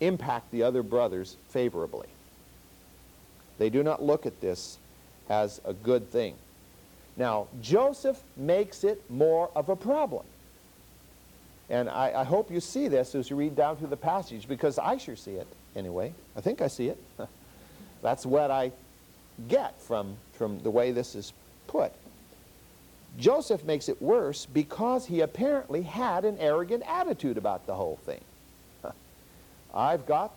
impact 0.00 0.50
the 0.50 0.64
other 0.64 0.82
brothers 0.82 1.36
favorably. 1.48 2.08
They 3.58 3.70
do 3.70 3.82
not 3.82 4.02
look 4.02 4.26
at 4.26 4.40
this 4.40 4.78
as 5.28 5.60
a 5.64 5.72
good 5.72 6.10
thing. 6.10 6.34
Now, 7.16 7.48
Joseph 7.60 8.20
makes 8.36 8.84
it 8.84 9.02
more 9.10 9.50
of 9.54 9.68
a 9.68 9.76
problem. 9.76 10.24
And 11.68 11.88
I, 11.88 12.20
I, 12.20 12.24
hope 12.24 12.50
you 12.50 12.60
see 12.60 12.88
this 12.88 13.14
as 13.14 13.30
you 13.30 13.36
read 13.36 13.56
down 13.56 13.76
through 13.76 13.88
the 13.88 13.96
passage, 13.96 14.46
because 14.48 14.78
I 14.78 14.96
sure 14.96 15.16
see 15.16 15.32
it 15.32 15.46
anyway. 15.74 16.12
I 16.36 16.40
think 16.40 16.60
I 16.60 16.68
see 16.68 16.88
it. 16.88 16.98
That's 18.02 18.26
what 18.26 18.50
I 18.50 18.72
get 19.48 19.80
from, 19.80 20.16
from 20.32 20.58
the 20.60 20.70
way 20.70 20.92
this 20.92 21.14
is 21.14 21.32
put. 21.66 21.92
Joseph 23.18 23.64
makes 23.64 23.88
it 23.88 24.00
worse 24.00 24.46
because 24.46 25.06
he 25.06 25.20
apparently 25.20 25.82
had 25.82 26.24
an 26.24 26.36
arrogant 26.38 26.82
attitude 26.86 27.36
about 27.36 27.66
the 27.66 27.74
whole 27.74 27.98
thing. 28.04 28.20
I've 29.74 30.06
got 30.06 30.32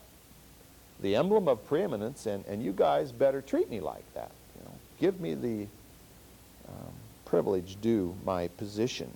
the 1.01 1.15
emblem 1.15 1.47
of 1.47 1.65
preeminence, 1.65 2.25
and, 2.25 2.45
and 2.45 2.63
you 2.63 2.71
guys 2.71 3.11
better 3.11 3.41
treat 3.41 3.69
me 3.69 3.79
like 3.79 4.05
that. 4.13 4.31
You 4.55 4.65
know, 4.65 4.73
give 4.99 5.19
me 5.19 5.33
the 5.33 5.67
um, 6.69 6.93
privilege 7.25 7.77
due 7.81 8.15
my 8.23 8.47
position. 8.47 9.11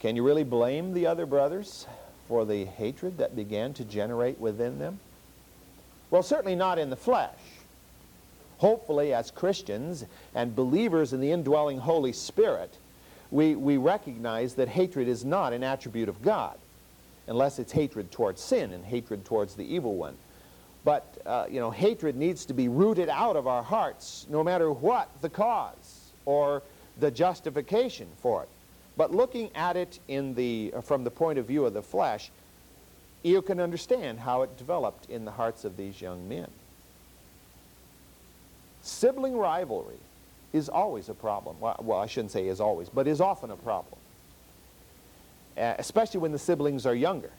Can 0.00 0.16
you 0.16 0.22
really 0.22 0.44
blame 0.44 0.92
the 0.92 1.06
other 1.06 1.24
brothers 1.24 1.86
for 2.28 2.44
the 2.44 2.64
hatred 2.64 3.18
that 3.18 3.36
began 3.36 3.72
to 3.74 3.84
generate 3.84 4.38
within 4.38 4.78
them? 4.78 4.98
Well, 6.10 6.22
certainly 6.22 6.54
not 6.54 6.78
in 6.78 6.90
the 6.90 6.96
flesh. 6.96 7.38
Hopefully, 8.58 9.12
as 9.12 9.30
Christians 9.30 10.04
and 10.34 10.54
believers 10.54 11.12
in 11.12 11.20
the 11.20 11.32
indwelling 11.32 11.78
Holy 11.78 12.12
Spirit, 12.12 12.76
we, 13.30 13.56
we 13.56 13.76
recognize 13.76 14.54
that 14.54 14.68
hatred 14.68 15.08
is 15.08 15.24
not 15.24 15.52
an 15.52 15.64
attribute 15.64 16.08
of 16.08 16.22
God, 16.22 16.56
unless 17.26 17.58
it's 17.58 17.72
hatred 17.72 18.10
towards 18.10 18.40
sin 18.40 18.72
and 18.72 18.84
hatred 18.84 19.24
towards 19.24 19.54
the 19.54 19.64
evil 19.64 19.94
one. 19.94 20.16
But, 20.84 21.04
uh, 21.24 21.46
you 21.50 21.60
know, 21.60 21.70
hatred 21.70 22.16
needs 22.16 22.44
to 22.46 22.54
be 22.54 22.68
rooted 22.68 23.08
out 23.08 23.36
of 23.36 23.46
our 23.46 23.62
hearts, 23.62 24.26
no 24.28 24.44
matter 24.44 24.70
what 24.70 25.08
the 25.22 25.30
cause 25.30 26.12
or 26.26 26.62
the 27.00 27.10
justification 27.10 28.06
for 28.20 28.42
it. 28.42 28.48
But 28.96 29.10
looking 29.12 29.50
at 29.54 29.76
it 29.76 29.98
in 30.08 30.34
the, 30.34 30.72
uh, 30.76 30.80
from 30.82 31.04
the 31.04 31.10
point 31.10 31.38
of 31.38 31.46
view 31.46 31.64
of 31.64 31.74
the 31.74 31.82
flesh, 31.82 32.30
you 33.22 33.40
can 33.40 33.58
understand 33.58 34.20
how 34.20 34.42
it 34.42 34.56
developed 34.58 35.08
in 35.08 35.24
the 35.24 35.30
hearts 35.30 35.64
of 35.64 35.76
these 35.76 36.00
young 36.00 36.28
men. 36.28 36.48
Sibling 38.82 39.36
rivalry 39.36 39.96
is 40.52 40.68
always 40.68 41.08
a 41.08 41.14
problem. 41.14 41.56
Well, 41.58 41.76
well 41.82 41.98
I 41.98 42.06
shouldn't 42.06 42.32
say 42.32 42.46
is 42.46 42.60
always, 42.60 42.90
but 42.90 43.08
is 43.08 43.20
often 43.20 43.50
a 43.50 43.56
problem, 43.56 43.98
especially 45.56 46.20
when 46.20 46.32
the 46.32 46.38
siblings 46.38 46.86
are 46.86 46.94
younger. 46.94 47.30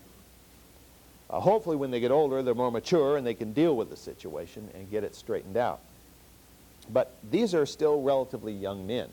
Uh, 1.29 1.39
hopefully 1.39 1.75
when 1.75 1.91
they 1.91 1.99
get 1.99 2.11
older, 2.11 2.41
they're 2.43 2.53
more 2.53 2.71
mature 2.71 3.17
and 3.17 3.25
they 3.25 3.33
can 3.33 3.53
deal 3.53 3.75
with 3.75 3.89
the 3.89 3.97
situation 3.97 4.69
and 4.73 4.89
get 4.91 5.03
it 5.03 5.15
straightened 5.15 5.57
out. 5.57 5.79
But 6.91 7.11
these 7.29 7.55
are 7.55 7.65
still 7.65 8.01
relatively 8.01 8.53
young 8.53 8.85
men. 8.85 9.09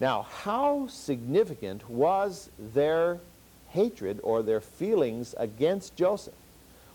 Now, 0.00 0.22
how 0.22 0.88
significant 0.88 1.88
was 1.88 2.50
their 2.58 3.20
hatred 3.68 4.18
or 4.24 4.42
their 4.42 4.60
feelings 4.60 5.34
against 5.38 5.94
Joseph? 5.94 6.34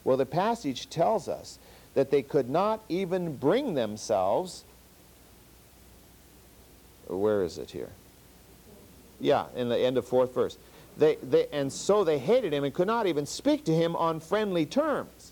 Well, 0.04 0.18
the 0.18 0.26
passage 0.26 0.90
tells 0.90 1.30
us 1.30 1.58
that 1.94 2.12
they 2.12 2.22
could 2.22 2.50
not 2.50 2.84
even 2.90 3.38
bring 3.38 3.74
themselves. 3.74 4.66
Where 7.08 7.44
is 7.44 7.58
it 7.58 7.72
here? 7.72 7.92
Yeah, 9.20 9.46
in 9.56 9.70
the 9.70 9.78
end 9.78 9.98
of 9.98 10.08
fourth 10.08 10.34
verse. 10.34 10.58
They, 10.98 11.16
they, 11.16 11.48
and 11.52 11.72
so 11.72 12.04
they 12.04 12.18
hated 12.18 12.54
him 12.54 12.64
and 12.64 12.74
could 12.74 12.88
not 12.88 13.08
even 13.08 13.26
speak 13.26 13.66
to 13.66 13.74
him 13.74 13.96
on 13.96 14.20
friendly 14.20 14.66
terms. 14.66 15.32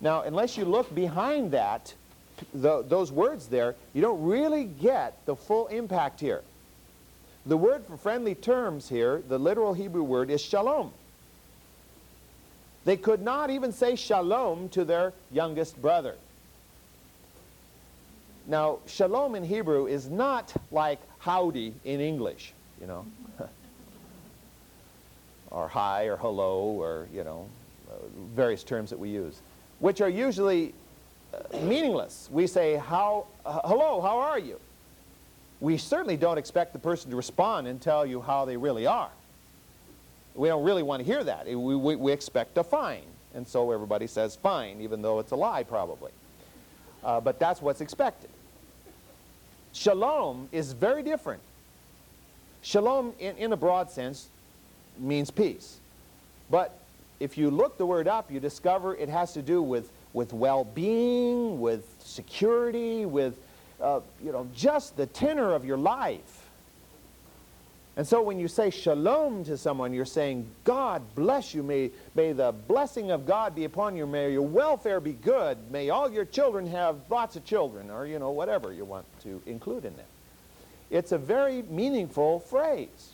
Now, 0.00 0.22
unless 0.22 0.56
you 0.56 0.64
look 0.64 0.94
behind 0.94 1.52
that, 1.52 1.94
the, 2.52 2.82
those 2.82 3.12
words 3.12 3.46
there, 3.48 3.74
you 3.92 4.02
don't 4.02 4.22
really 4.22 4.64
get 4.64 5.24
the 5.26 5.36
full 5.36 5.66
impact 5.68 6.20
here. 6.20 6.42
The 7.46 7.56
word 7.56 7.84
for 7.86 7.96
friendly 7.96 8.34
terms 8.34 8.88
here, 8.88 9.22
the 9.28 9.38
literal 9.38 9.74
Hebrew 9.74 10.02
word, 10.02 10.30
is 10.30 10.40
shalom. 10.40 10.92
They 12.84 12.96
could 12.96 13.22
not 13.22 13.50
even 13.50 13.72
say 13.72 13.96
shalom 13.96 14.68
to 14.70 14.84
their 14.84 15.12
youngest 15.30 15.80
brother. 15.80 16.16
Now, 18.46 18.78
shalom 18.86 19.34
in 19.34 19.44
Hebrew 19.44 19.86
is 19.86 20.10
not 20.10 20.52
like 20.70 21.00
howdy 21.18 21.74
in 21.84 22.00
English, 22.00 22.52
you 22.80 22.86
know, 22.86 23.06
or 25.50 25.66
hi 25.66 26.04
or 26.04 26.16
hello 26.16 26.58
or, 26.58 27.08
you 27.12 27.24
know, 27.24 27.48
uh, 27.90 27.94
various 28.34 28.62
terms 28.62 28.90
that 28.90 28.98
we 28.98 29.08
use, 29.08 29.40
which 29.78 30.02
are 30.02 30.10
usually 30.10 30.74
meaningless. 31.62 32.28
We 32.30 32.46
say, 32.46 32.76
how, 32.76 33.26
uh, 33.46 33.60
hello, 33.64 34.00
how 34.00 34.18
are 34.18 34.38
you? 34.38 34.60
We 35.60 35.78
certainly 35.78 36.16
don't 36.16 36.36
expect 36.36 36.72
the 36.74 36.78
person 36.78 37.10
to 37.10 37.16
respond 37.16 37.66
and 37.66 37.80
tell 37.80 38.04
you 38.04 38.20
how 38.20 38.44
they 38.44 38.56
really 38.56 38.86
are. 38.86 39.10
We 40.34 40.48
don't 40.48 40.64
really 40.64 40.82
want 40.82 41.00
to 41.00 41.06
hear 41.06 41.24
that. 41.24 41.46
We, 41.46 41.56
we, 41.56 41.96
we 41.96 42.12
expect 42.12 42.58
a 42.58 42.64
fine. 42.64 43.04
And 43.34 43.46
so 43.46 43.70
everybody 43.70 44.06
says 44.06 44.36
fine, 44.36 44.80
even 44.80 45.00
though 45.00 45.18
it's 45.18 45.32
a 45.32 45.36
lie 45.36 45.62
probably. 45.62 46.10
Uh, 47.04 47.20
but 47.20 47.38
that's 47.38 47.60
what's 47.60 47.80
expected. 47.80 48.30
Shalom 49.72 50.48
is 50.52 50.72
very 50.72 51.02
different. 51.02 51.42
Shalom, 52.62 53.12
in, 53.18 53.36
in 53.36 53.52
a 53.52 53.56
broad 53.56 53.90
sense, 53.90 54.28
means 54.98 55.30
peace. 55.30 55.78
But 56.50 56.78
if 57.20 57.36
you 57.36 57.50
look 57.50 57.76
the 57.76 57.86
word 57.86 58.08
up, 58.08 58.30
you 58.30 58.40
discover 58.40 58.96
it 58.96 59.08
has 59.08 59.32
to 59.34 59.42
do 59.42 59.62
with 59.62 59.90
with 60.12 60.32
well-being, 60.32 61.60
with 61.60 61.84
security, 61.98 63.04
with 63.04 63.36
uh, 63.80 64.00
you 64.24 64.32
know 64.32 64.48
just 64.54 64.96
the 64.96 65.06
tenor 65.06 65.52
of 65.52 65.64
your 65.64 65.76
life. 65.76 66.43
And 67.96 68.04
so 68.04 68.22
when 68.22 68.40
you 68.40 68.48
say 68.48 68.70
shalom 68.70 69.44
to 69.44 69.56
someone, 69.56 69.92
you're 69.92 70.04
saying, 70.04 70.48
God 70.64 71.02
bless 71.14 71.54
you. 71.54 71.62
May, 71.62 71.92
may 72.16 72.32
the 72.32 72.50
blessing 72.50 73.12
of 73.12 73.24
God 73.24 73.54
be 73.54 73.64
upon 73.64 73.96
you. 73.96 74.04
May 74.04 74.32
your 74.32 74.42
welfare 74.42 74.98
be 74.98 75.12
good. 75.12 75.58
May 75.70 75.90
all 75.90 76.10
your 76.10 76.24
children 76.24 76.66
have 76.66 76.96
lots 77.08 77.36
of 77.36 77.44
children, 77.44 77.90
or, 77.90 78.04
you 78.06 78.18
know, 78.18 78.32
whatever 78.32 78.72
you 78.72 78.84
want 78.84 79.06
to 79.22 79.40
include 79.46 79.84
in 79.84 79.94
that. 79.96 80.08
It's 80.90 81.12
a 81.12 81.18
very 81.18 81.62
meaningful 81.62 82.40
phrase. 82.40 83.12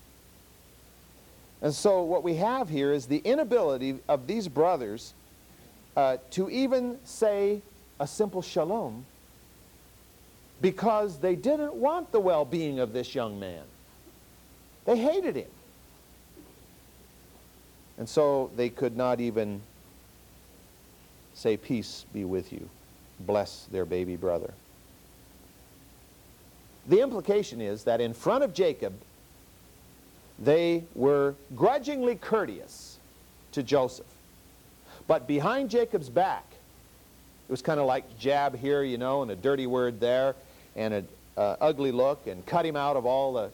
And 1.61 1.75
so 1.75 2.03
what 2.03 2.23
we 2.23 2.37
have 2.37 2.71
here 2.71 2.91
is 2.93 3.05
the 3.05 3.19
inability 3.19 3.99
of 4.09 4.27
these 4.27 4.49
brothers 4.49 5.13
uh, 5.95 6.17
to 6.31 6.49
even 6.49 6.99
say 7.05 7.61
a 7.99 8.07
simple 8.07 8.41
shalom 8.41 9.05
because 10.63 11.19
they 11.19 11.35
didn't 11.35 11.75
want 11.75 12.13
the 12.13 12.21
well-being 12.21 12.81
of 12.81 12.95
this 12.95 13.15
young 13.15 13.39
man. 13.39 13.63
They 14.85 14.97
hated 14.97 15.37
him. 15.37 15.51
And 17.99 18.09
so 18.09 18.51
they 18.57 18.71
could 18.71 18.97
not 18.97 19.21
even 19.21 19.61
say, 21.35 21.57
Peace 21.57 22.07
be 22.13 22.25
with 22.25 22.53
you. 22.53 22.69
Bless 23.21 23.67
their 23.71 23.85
baby 23.85 24.17
brother. 24.17 24.55
The 26.89 27.01
implication 27.01 27.61
is 27.61 27.85
that 27.85 28.01
in 28.01 28.15
front 28.15 28.43
of 28.43 28.55
Jacob, 28.55 28.95
they 30.39 30.85
were 30.95 31.35
grudgingly 31.55 32.17
courteous 32.17 32.99
to 33.53 33.63
Joseph. 33.63 34.07
But 35.07 35.27
behind 35.27 35.71
Jacob's 35.71 36.09
back, 36.09 36.45
it 37.49 37.51
was 37.51 37.63
kind 37.63 37.81
of 37.81 37.87
like 37.87 38.19
jab 38.19 38.57
here, 38.57 38.83
you 38.83 38.97
know, 38.97 39.23
and 39.23 39.31
a 39.31 39.37
dirty 39.37 39.67
word 39.67 40.01
there, 40.01 40.35
and 40.75 40.95
an 40.95 41.09
uh, 41.37 41.57
ugly 41.61 41.93
look, 41.93 42.27
and 42.27 42.45
cut 42.47 42.65
him 42.65 42.77
out 42.77 42.97
of 42.97 43.05
all 43.05 43.35
the 43.35 43.51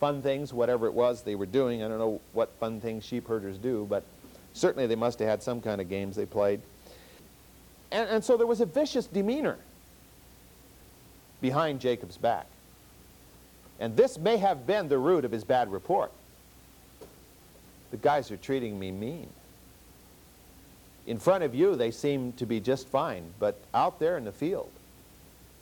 fun 0.00 0.22
things, 0.22 0.52
whatever 0.52 0.86
it 0.86 0.94
was 0.94 1.22
they 1.22 1.34
were 1.34 1.46
doing. 1.46 1.82
I 1.82 1.88
don't 1.88 1.98
know 1.98 2.20
what 2.32 2.50
fun 2.58 2.80
things 2.80 3.04
sheep 3.04 3.28
herders 3.28 3.58
do, 3.58 3.86
but 3.88 4.04
certainly 4.52 4.86
they 4.86 4.96
must 4.96 5.18
have 5.18 5.28
had 5.28 5.42
some 5.42 5.60
kind 5.60 5.80
of 5.80 5.88
games 5.88 6.16
they 6.16 6.26
played. 6.26 6.60
And, 7.90 8.08
and 8.08 8.24
so 8.24 8.36
there 8.36 8.46
was 8.46 8.60
a 8.60 8.66
vicious 8.66 9.06
demeanor 9.06 9.58
behind 11.40 11.80
Jacob's 11.80 12.16
back. 12.16 12.46
And 13.80 13.96
this 13.96 14.18
may 14.18 14.36
have 14.36 14.66
been 14.66 14.88
the 14.88 14.98
root 14.98 15.24
of 15.24 15.32
his 15.32 15.44
bad 15.44 15.70
report. 15.70 16.12
The 17.90 17.96
guys 17.96 18.30
are 18.30 18.36
treating 18.36 18.78
me 18.78 18.90
mean. 18.90 19.28
In 21.06 21.18
front 21.18 21.44
of 21.44 21.54
you, 21.54 21.76
they 21.76 21.90
seem 21.90 22.32
to 22.34 22.46
be 22.46 22.60
just 22.60 22.88
fine, 22.88 23.24
but 23.38 23.58
out 23.74 23.98
there 23.98 24.16
in 24.16 24.24
the 24.24 24.32
field, 24.32 24.70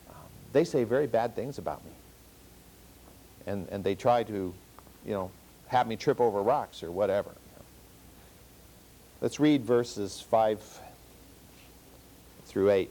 um, 0.09 0.15
they 0.53 0.63
say 0.63 0.85
very 0.85 1.07
bad 1.07 1.35
things 1.35 1.59
about 1.59 1.85
me 1.85 1.91
and, 3.47 3.69
and 3.71 3.83
they 3.83 3.95
try 3.95 4.23
to, 4.25 4.55
you 5.05 5.13
know, 5.13 5.31
have 5.69 5.87
me 5.87 5.97
trip 5.97 6.21
over 6.21 6.43
rocks 6.43 6.83
or 6.83 6.91
whatever. 6.91 7.31
Let's 9.21 9.39
read 9.39 9.65
verses 9.65 10.21
5 10.21 10.81
through 12.47 12.71
8. 12.71 12.91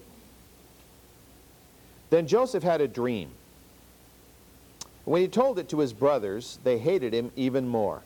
Then 2.10 2.28
Joseph 2.28 2.64
had 2.64 2.82
a 2.82 2.88
dream. 2.88 3.30
When 5.06 5.22
he 5.22 5.28
told 5.28 5.60
it 5.60 5.70
to 5.70 5.80
his 5.80 5.94
brothers, 5.94 6.60
they 6.64 6.78
hated 6.78 7.14
him 7.14 7.32
even 7.36 7.68
more. 7.68 8.02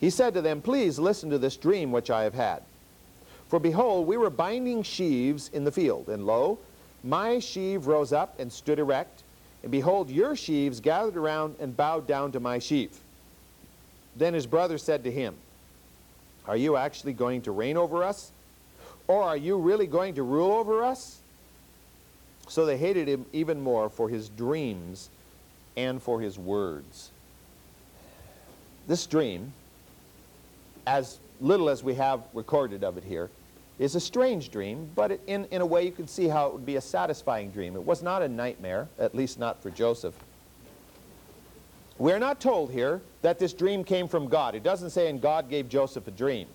He 0.00 0.10
said 0.10 0.34
to 0.34 0.42
them, 0.42 0.60
Please 0.60 0.98
listen 0.98 1.30
to 1.30 1.38
this 1.38 1.56
dream 1.56 1.92
which 1.92 2.10
I 2.10 2.24
have 2.24 2.34
had. 2.34 2.62
For 3.48 3.58
behold, 3.58 4.06
we 4.06 4.16
were 4.16 4.30
binding 4.30 4.82
sheaves 4.82 5.50
in 5.52 5.64
the 5.64 5.72
field, 5.72 6.08
and 6.08 6.26
lo, 6.26 6.58
my 7.04 7.38
sheave 7.38 7.86
rose 7.86 8.12
up 8.12 8.38
and 8.40 8.52
stood 8.52 8.78
erect, 8.78 9.22
and 9.62 9.70
behold, 9.70 10.10
your 10.10 10.34
sheaves 10.34 10.80
gathered 10.80 11.16
around 11.16 11.56
and 11.60 11.76
bowed 11.76 12.06
down 12.06 12.32
to 12.32 12.40
my 12.40 12.58
sheaf. 12.58 12.98
Then 14.16 14.34
his 14.34 14.46
brother 14.46 14.76
said 14.76 15.04
to 15.04 15.10
him, 15.10 15.34
Are 16.46 16.56
you 16.56 16.76
actually 16.76 17.12
going 17.12 17.42
to 17.42 17.52
reign 17.52 17.76
over 17.76 18.02
us? 18.02 18.32
Or 19.08 19.22
are 19.22 19.36
you 19.36 19.56
really 19.56 19.86
going 19.86 20.14
to 20.14 20.22
rule 20.22 20.52
over 20.52 20.82
us? 20.82 21.20
So 22.48 22.66
they 22.66 22.76
hated 22.76 23.08
him 23.08 23.24
even 23.32 23.60
more 23.60 23.88
for 23.88 24.08
his 24.08 24.28
dreams 24.28 25.10
and 25.76 26.02
for 26.02 26.20
his 26.20 26.38
words. 26.38 27.10
This 28.86 29.06
dream, 29.06 29.52
as 30.86 31.18
little 31.40 31.70
as 31.70 31.82
we 31.82 31.94
have 31.94 32.22
recorded 32.34 32.84
of 32.84 32.98
it 32.98 33.04
here, 33.04 33.30
is 33.78 33.94
a 33.94 34.00
strange 34.00 34.50
dream, 34.50 34.90
but 34.94 35.18
in, 35.26 35.46
in 35.46 35.60
a 35.60 35.66
way 35.66 35.84
you 35.84 35.92
can 35.92 36.06
see 36.06 36.28
how 36.28 36.46
it 36.46 36.52
would 36.52 36.66
be 36.66 36.76
a 36.76 36.80
satisfying 36.80 37.50
dream. 37.50 37.74
It 37.74 37.84
was 37.84 38.02
not 38.02 38.22
a 38.22 38.28
nightmare, 38.28 38.88
at 38.98 39.14
least 39.14 39.38
not 39.38 39.62
for 39.62 39.70
Joseph. 39.70 40.14
We're 41.98 42.18
not 42.18 42.40
told 42.40 42.70
here 42.70 43.00
that 43.22 43.38
this 43.38 43.52
dream 43.52 43.84
came 43.84 44.08
from 44.08 44.28
God. 44.28 44.54
It 44.54 44.62
doesn't 44.62 44.90
say, 44.90 45.08
and 45.08 45.20
God 45.20 45.48
gave 45.48 45.68
Joseph 45.68 46.06
a 46.08 46.10
dream. 46.10 46.46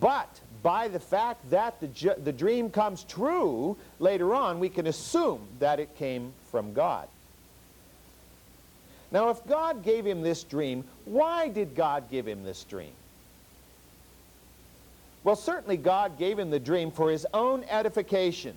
But 0.00 0.40
by 0.62 0.88
the 0.88 1.00
fact 1.00 1.50
that 1.50 1.80
the, 1.80 2.16
the 2.22 2.32
dream 2.32 2.70
comes 2.70 3.04
true 3.04 3.76
later 3.98 4.34
on, 4.34 4.60
we 4.60 4.68
can 4.68 4.86
assume 4.86 5.40
that 5.58 5.80
it 5.80 5.96
came 5.96 6.32
from 6.50 6.72
God. 6.72 7.08
Now, 9.10 9.30
if 9.30 9.44
God 9.46 9.82
gave 9.82 10.06
him 10.06 10.22
this 10.22 10.44
dream, 10.44 10.84
why 11.04 11.48
did 11.48 11.74
God 11.74 12.08
give 12.10 12.28
him 12.28 12.44
this 12.44 12.62
dream? 12.64 12.92
Well, 15.22 15.36
certainly 15.36 15.76
God 15.76 16.18
gave 16.18 16.38
him 16.38 16.50
the 16.50 16.58
dream 16.58 16.90
for 16.90 17.10
his 17.10 17.26
own 17.34 17.64
edification. 17.64 18.54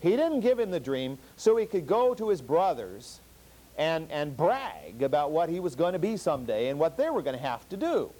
He 0.00 0.10
didn't 0.10 0.40
give 0.40 0.58
him 0.58 0.70
the 0.70 0.80
dream 0.80 1.18
so 1.36 1.56
he 1.56 1.66
could 1.66 1.86
go 1.86 2.14
to 2.14 2.28
his 2.28 2.42
brothers 2.42 3.20
and, 3.78 4.10
and 4.10 4.36
brag 4.36 5.02
about 5.02 5.30
what 5.30 5.48
he 5.48 5.60
was 5.60 5.74
going 5.74 5.94
to 5.94 5.98
be 5.98 6.16
someday 6.16 6.68
and 6.68 6.78
what 6.78 6.96
they 6.96 7.10
were 7.10 7.22
going 7.22 7.36
to 7.36 7.42
have 7.42 7.66
to 7.70 7.76
do. 7.76 8.10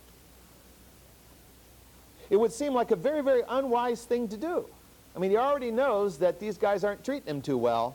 It 2.30 2.37
would 2.37 2.52
seem 2.52 2.74
like 2.74 2.90
a 2.90 2.96
very, 2.96 3.22
very 3.22 3.42
unwise 3.48 4.04
thing 4.04 4.28
to 4.28 4.37
do. 4.37 4.66
I 5.14 5.18
mean, 5.18 5.30
he 5.30 5.37
already 5.37 5.70
knows 5.70 6.18
that 6.18 6.40
these 6.40 6.59
guys 6.59 6.82
aren't 6.82 7.04
treating 7.04 7.28
him 7.28 7.42
too 7.42 7.56
well 7.56 7.94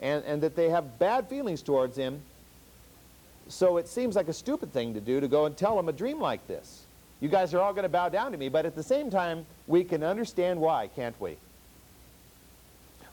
and, 0.00 0.24
and 0.24 0.42
that 0.42 0.56
they 0.56 0.68
have 0.70 0.98
bad 0.98 1.28
feelings 1.28 1.62
towards 1.62 1.96
him. 1.96 2.20
So 3.48 3.76
it 3.76 3.88
seems 3.88 4.16
like 4.16 4.28
a 4.28 4.32
stupid 4.32 4.72
thing 4.72 4.94
to 4.94 5.00
do 5.00 5.20
to 5.20 5.28
go 5.28 5.46
and 5.46 5.56
tell 5.56 5.78
him 5.78 5.88
a 5.88 5.92
dream 5.92 6.20
like 6.20 6.46
this. 6.48 6.85
You 7.20 7.28
guys 7.28 7.54
are 7.54 7.60
all 7.60 7.72
going 7.72 7.84
to 7.84 7.88
bow 7.88 8.08
down 8.08 8.32
to 8.32 8.38
me, 8.38 8.48
but 8.48 8.66
at 8.66 8.74
the 8.74 8.82
same 8.82 9.10
time, 9.10 9.46
we 9.66 9.84
can 9.84 10.02
understand 10.02 10.60
why, 10.60 10.88
can't 10.88 11.18
we? 11.20 11.36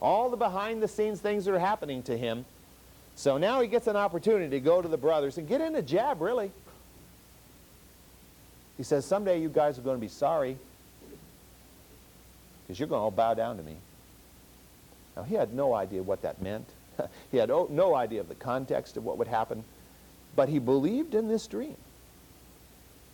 All 0.02 0.30
the 0.30 0.38
behind-the-scenes 0.38 1.22
things 1.22 1.46
that 1.46 1.54
are 1.54 1.60
happening 1.60 2.04
to 2.04 2.18
him. 2.18 2.46
So 3.16 3.38
now 3.38 3.62
he 3.62 3.68
gets 3.68 3.88
an 3.88 3.96
opportunity 3.96 4.50
to 4.50 4.60
go 4.60 4.82
to 4.82 4.88
the 4.88 4.98
brothers 4.98 5.38
and 5.38 5.48
get 5.48 5.62
in 5.62 5.76
a 5.76 5.82
jab, 5.82 6.22
really. 6.22 6.52
He 8.76 8.84
says, 8.84 9.06
someday 9.06 9.40
you 9.40 9.50
guys 9.50 9.78
are 9.78 9.82
going 9.82 9.98
to 9.98 10.02
be 10.02 10.10
sorry 10.10 10.58
because 12.64 12.80
you're 12.80 12.88
going 12.88 13.00
to 13.00 13.04
all 13.04 13.12
bow 13.12 13.34
down 13.34 13.58
to 13.58 13.64
me. 13.64 13.78
Now, 15.16 15.24
he 15.24 15.36
had 15.36 15.54
no 15.54 15.74
idea 15.74 16.02
what 16.02 16.24
that 16.24 16.42
meant. 16.42 16.68
he 17.32 17.38
had 17.38 17.50
no 17.50 17.96
idea 17.96 18.20
of 18.20 18.28
the 18.28 18.36
context 18.36 18.98
of 18.98 19.06
what 19.06 19.18
would 19.18 19.28
happen, 19.28 19.64
but 20.36 20.50
he 20.50 20.60
believed 20.60 21.14
in 21.14 21.28
this 21.28 21.48
dream. 21.48 21.76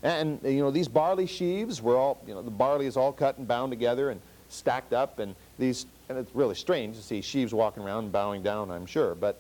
And, 0.01 0.39
you 0.43 0.59
know, 0.59 0.71
these 0.71 0.87
barley 0.87 1.25
sheaves 1.25 1.81
were 1.81 1.97
all, 1.97 2.21
you 2.25 2.33
know, 2.33 2.41
the 2.41 2.51
barley 2.51 2.85
is 2.85 2.95
all 2.95 3.11
cut 3.11 3.37
and 3.37 3.47
bound 3.47 3.71
together 3.71 4.09
and 4.09 4.21
stacked 4.49 4.93
up. 4.93 5.19
And 5.19 5.35
these, 5.57 5.85
and 6.07 6.17
it's 6.17 6.33
really 6.33 6.55
strange 6.55 6.95
to 6.95 7.03
see 7.03 7.21
sheaves 7.21 7.53
walking 7.53 7.83
around 7.83 8.05
and 8.05 8.11
bowing 8.11 8.41
down, 8.41 8.71
I'm 8.71 8.85
sure. 8.85 9.15
But 9.15 9.37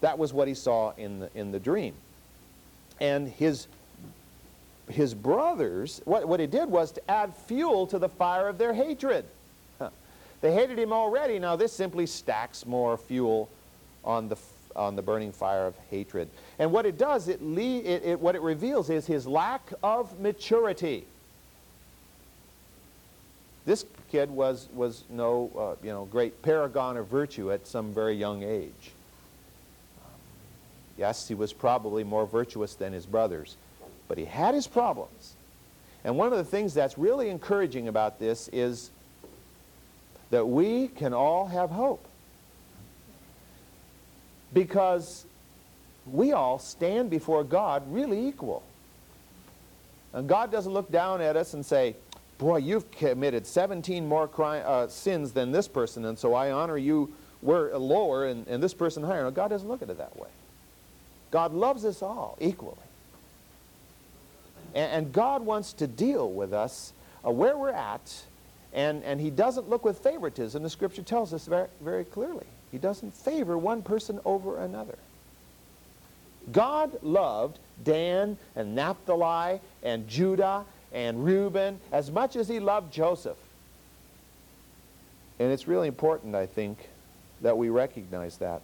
that 0.00 0.18
was 0.18 0.32
what 0.32 0.48
he 0.48 0.54
saw 0.54 0.92
in 0.96 1.20
the, 1.20 1.30
in 1.34 1.50
the 1.50 1.60
dream. 1.60 1.94
And 3.00 3.28
his, 3.28 3.66
his 4.88 5.14
brothers, 5.14 6.02
what, 6.04 6.28
what 6.28 6.40
he 6.40 6.46
did 6.46 6.68
was 6.68 6.92
to 6.92 7.10
add 7.10 7.34
fuel 7.34 7.86
to 7.86 7.98
the 7.98 8.08
fire 8.08 8.48
of 8.48 8.58
their 8.58 8.74
hatred. 8.74 9.24
They 10.42 10.52
hated 10.52 10.76
him 10.76 10.92
already. 10.92 11.38
Now 11.38 11.54
this 11.54 11.72
simply 11.72 12.04
stacks 12.04 12.66
more 12.66 12.96
fuel 12.96 13.48
on 14.04 14.28
the 14.28 14.36
on 14.74 14.96
the 14.96 15.02
burning 15.02 15.32
fire 15.32 15.66
of 15.66 15.74
hatred. 15.90 16.28
And 16.62 16.70
what 16.70 16.86
it 16.86 16.96
does, 16.96 17.26
it, 17.26 17.40
it, 17.42 18.04
it, 18.04 18.20
what 18.20 18.36
it 18.36 18.40
reveals 18.40 18.88
is 18.88 19.04
his 19.04 19.26
lack 19.26 19.72
of 19.82 20.20
maturity. 20.20 21.04
This 23.64 23.84
kid 24.12 24.30
was, 24.30 24.68
was 24.72 25.02
no 25.10 25.50
uh, 25.58 25.84
you 25.84 25.90
know, 25.90 26.04
great 26.04 26.40
paragon 26.40 26.96
of 26.96 27.08
virtue 27.08 27.50
at 27.50 27.66
some 27.66 27.92
very 27.92 28.14
young 28.14 28.44
age. 28.44 28.92
Um, 30.04 30.12
yes, 30.96 31.26
he 31.26 31.34
was 31.34 31.52
probably 31.52 32.04
more 32.04 32.26
virtuous 32.26 32.76
than 32.76 32.92
his 32.92 33.06
brothers, 33.06 33.56
but 34.06 34.16
he 34.16 34.24
had 34.24 34.54
his 34.54 34.68
problems. 34.68 35.34
And 36.04 36.16
one 36.16 36.28
of 36.28 36.38
the 36.38 36.44
things 36.44 36.74
that's 36.74 36.96
really 36.96 37.28
encouraging 37.28 37.88
about 37.88 38.20
this 38.20 38.46
is 38.52 38.92
that 40.30 40.46
we 40.46 40.86
can 40.86 41.12
all 41.12 41.48
have 41.48 41.70
hope 41.70 42.06
because 44.54 45.24
we 46.06 46.32
all 46.32 46.58
stand 46.58 47.10
before 47.10 47.44
God 47.44 47.82
really 47.92 48.26
equal. 48.26 48.62
And 50.12 50.28
God 50.28 50.50
doesn't 50.50 50.72
look 50.72 50.90
down 50.90 51.20
at 51.20 51.36
us 51.36 51.54
and 51.54 51.64
say, 51.64 51.96
boy, 52.38 52.58
you've 52.58 52.90
committed 52.90 53.46
17 53.46 54.06
more 54.06 54.28
uh, 54.38 54.88
sins 54.88 55.32
than 55.32 55.52
this 55.52 55.68
person, 55.68 56.04
and 56.04 56.18
so 56.18 56.34
I 56.34 56.50
honor 56.50 56.76
you. 56.76 57.12
We're 57.40 57.76
lower 57.76 58.26
and, 58.26 58.46
and 58.46 58.62
this 58.62 58.74
person 58.74 59.02
higher. 59.02 59.24
No, 59.24 59.30
God 59.30 59.48
doesn't 59.48 59.68
look 59.68 59.82
at 59.82 59.90
it 59.90 59.98
that 59.98 60.16
way. 60.16 60.28
God 61.30 61.52
loves 61.52 61.84
us 61.84 62.02
all 62.02 62.36
equally. 62.40 62.76
And, 64.74 64.92
and 64.92 65.12
God 65.12 65.42
wants 65.42 65.72
to 65.74 65.86
deal 65.86 66.30
with 66.30 66.52
us 66.52 66.92
uh, 67.26 67.30
where 67.30 67.56
we're 67.56 67.70
at, 67.70 68.24
and, 68.72 69.02
and 69.04 69.20
He 69.20 69.30
doesn't 69.30 69.68
look 69.68 69.84
with 69.84 69.98
favoritism. 69.98 70.62
The 70.62 70.70
Scripture 70.70 71.02
tells 71.02 71.32
us 71.32 71.46
very, 71.46 71.68
very 71.80 72.04
clearly. 72.04 72.46
He 72.70 72.78
doesn't 72.78 73.14
favor 73.14 73.58
one 73.58 73.82
person 73.82 74.20
over 74.24 74.58
another. 74.58 74.98
God 76.50 76.98
loved 77.02 77.58
Dan 77.84 78.36
and 78.56 78.74
Naphtali 78.74 79.60
and 79.82 80.08
Judah 80.08 80.64
and 80.92 81.24
Reuben 81.24 81.78
as 81.92 82.10
much 82.10 82.36
as 82.36 82.48
he 82.48 82.58
loved 82.58 82.92
Joseph. 82.92 83.36
And 85.38 85.52
it's 85.52 85.68
really 85.68 85.88
important, 85.88 86.34
I 86.34 86.46
think, 86.46 86.78
that 87.40 87.56
we 87.56 87.68
recognize 87.68 88.36
that. 88.38 88.60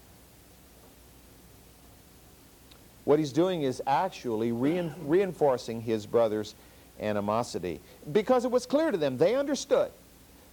What 3.04 3.18
he's 3.18 3.32
doing 3.32 3.62
is 3.62 3.82
actually 3.86 4.52
rein 4.52 4.92
reinforcing 5.04 5.80
his 5.80 6.04
brother's 6.04 6.54
animosity 7.00 7.80
because 8.12 8.44
it 8.44 8.50
was 8.50 8.66
clear 8.66 8.90
to 8.90 8.98
them, 8.98 9.16
they 9.16 9.34
understood 9.34 9.90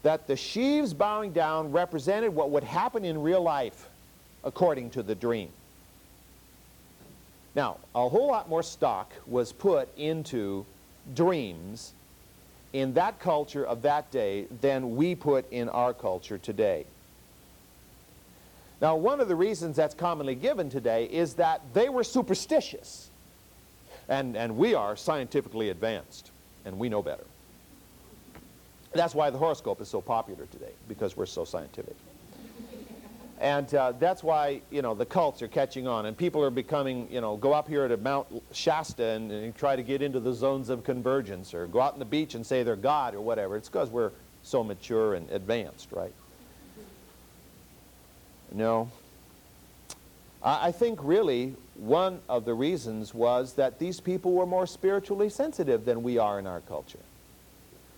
that 0.03 0.27
the 0.27 0.35
sheaves 0.35 0.93
bowing 0.93 1.31
down 1.31 1.71
represented 1.71 2.33
what 2.33 2.51
would 2.51 2.63
happen 2.63 3.03
in 3.03 3.21
real 3.21 3.41
life 3.41 3.89
according 4.43 4.91
to 4.91 5.03
the 5.03 5.15
dream. 5.15 5.49
Now, 7.55 7.77
a 7.95 8.09
whole 8.09 8.27
lot 8.27 8.49
more 8.49 8.63
stock 8.63 9.13
was 9.25 9.53
put 9.53 9.89
into 9.97 10.65
dreams 11.13 11.93
in 12.73 12.93
that 12.95 13.19
culture 13.19 13.65
of 13.65 13.83
that 13.83 14.11
day 14.11 14.47
than 14.59 14.97
we 14.97 15.15
put 15.15 15.49
in 15.51 15.69
our 15.69 15.93
culture 15.93 16.37
today. 16.37 16.85
Now, 18.81 18.97
one 18.97 19.21
of 19.21 19.29
the 19.29 19.35
reasons 19.35 19.77
that's 19.77 19.95
commonly 19.95 20.35
given 20.35 20.69
today 20.69 21.05
is 21.05 21.35
that 21.35 21.61
they 21.73 21.87
were 21.87 22.03
superstitious. 22.03 23.09
And, 24.09 24.35
and 24.35 24.57
we 24.57 24.75
are 24.75 24.97
scientifically 24.97 25.69
advanced, 25.69 26.31
and 26.65 26.77
we 26.77 26.89
know 26.89 27.01
better. 27.01 27.23
That's 28.91 29.15
why 29.15 29.29
the 29.29 29.37
horoscope 29.37 29.81
is 29.81 29.87
so 29.87 30.01
popular 30.01 30.45
today, 30.51 30.71
because 30.87 31.17
we're 31.17 31.25
so 31.25 31.45
scientific. 31.45 31.95
And 33.39 33.73
uh, 33.75 33.91
that's 33.99 34.23
why, 34.23 34.61
you 34.71 34.81
know, 34.81 34.95
the 34.95 35.05
cults 35.05 35.41
are 35.41 35.49
catching 35.49 35.87
on, 35.87 36.05
and 36.05 36.15
people 36.15 36.41
are 36.41 36.49
becoming, 36.49 37.07
you 37.11 37.19
know, 37.19 37.35
go 37.35 37.51
up 37.51 37.67
here 37.67 37.85
to 37.85 37.97
Mount 37.97 38.27
Shasta 38.53 39.03
and, 39.03 39.29
and 39.29 39.53
try 39.55 39.75
to 39.75 39.83
get 39.83 40.01
into 40.01 40.21
the 40.21 40.33
zones 40.33 40.69
of 40.69 40.85
convergence, 40.85 41.53
or 41.53 41.67
go 41.67 41.81
out 41.81 41.93
on 41.93 41.99
the 41.99 42.05
beach 42.05 42.33
and 42.35 42.45
say 42.45 42.63
they're 42.63 42.77
God 42.77 43.13
or 43.13 43.19
whatever. 43.19 43.57
It's 43.57 43.67
because 43.67 43.89
we're 43.89 44.11
so 44.41 44.63
mature 44.63 45.15
and 45.15 45.29
advanced, 45.31 45.91
right? 45.91 46.13
No. 48.53 48.89
I, 50.41 50.67
I 50.67 50.71
think 50.71 50.99
really 51.03 51.55
one 51.75 52.21
of 52.29 52.45
the 52.45 52.53
reasons 52.53 53.13
was 53.13 53.53
that 53.55 53.79
these 53.79 53.99
people 53.99 54.31
were 54.31 54.45
more 54.45 54.65
spiritually 54.65 55.27
sensitive 55.27 55.83
than 55.83 56.03
we 56.03 56.17
are 56.17 56.39
in 56.39 56.47
our 56.47 56.61
culture. 56.61 56.99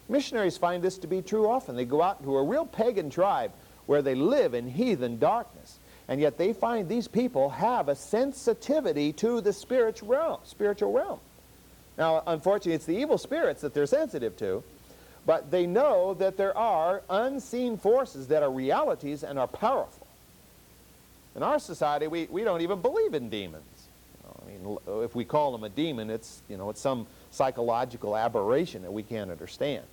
Missionaries 0.10 0.58
find 0.58 0.82
this 0.82 0.98
to 0.98 1.06
be 1.06 1.22
true 1.22 1.48
often. 1.48 1.76
They 1.76 1.86
go 1.86 2.02
out 2.02 2.24
to 2.24 2.38
a 2.38 2.44
real 2.44 2.66
pagan 2.66 3.12
tribe 3.12 3.52
where 3.88 4.02
they 4.02 4.16
live 4.16 4.54
in 4.54 4.70
heathen 4.70 5.18
darkness. 5.18 5.80
And 6.08 6.22
yet 6.22 6.38
they 6.38 6.54
find 6.54 6.88
these 6.88 7.08
people 7.08 7.50
have 7.50 7.90
a 7.90 7.96
sensitivity 7.96 9.12
to 9.14 9.42
the 9.42 9.52
spiritual 9.52 10.10
realm. 10.10 10.40
Spiritual 10.46 10.94
realm. 10.94 11.20
Now, 11.98 12.22
unfortunately, 12.28 12.74
it's 12.74 12.86
the 12.86 12.96
evil 12.96 13.18
spirits 13.18 13.62
that 13.62 13.74
they're 13.74 13.88
sensitive 13.88 14.38
to, 14.38 14.64
but 15.26 15.52
they 15.52 15.66
know 15.66 16.14
that 16.14 16.38
there 16.38 16.56
are 16.56 17.02
unseen 17.10 17.78
forces 17.78 18.28
that 18.28 18.44
are 18.44 18.52
realities 18.52 19.24
and 19.24 19.40
are 19.40 19.48
powerful. 19.48 20.06
In 21.36 21.44
our 21.44 21.60
society, 21.60 22.08
we, 22.08 22.28
we 22.30 22.44
don't 22.44 22.62
even 22.62 22.82
believe 22.82 23.14
in 23.14 23.30
demons. 23.30 23.64
You 24.24 24.60
know, 24.64 24.80
I 24.88 24.96
mean, 24.96 25.04
if 25.04 25.16
we 25.16 25.26
call 25.26 25.52
them 25.52 25.64
a 25.64 25.70
demon, 25.70 26.10
it's, 26.10 26.42
you 26.48 26.58
know, 26.58 26.70
it's 26.70 26.82
some 26.82 27.08
psychological 27.32 28.16
aberration 28.16 28.84
that 28.84 28.94
we 28.94 29.04
can't 29.04 29.32
understand. 29.32 29.84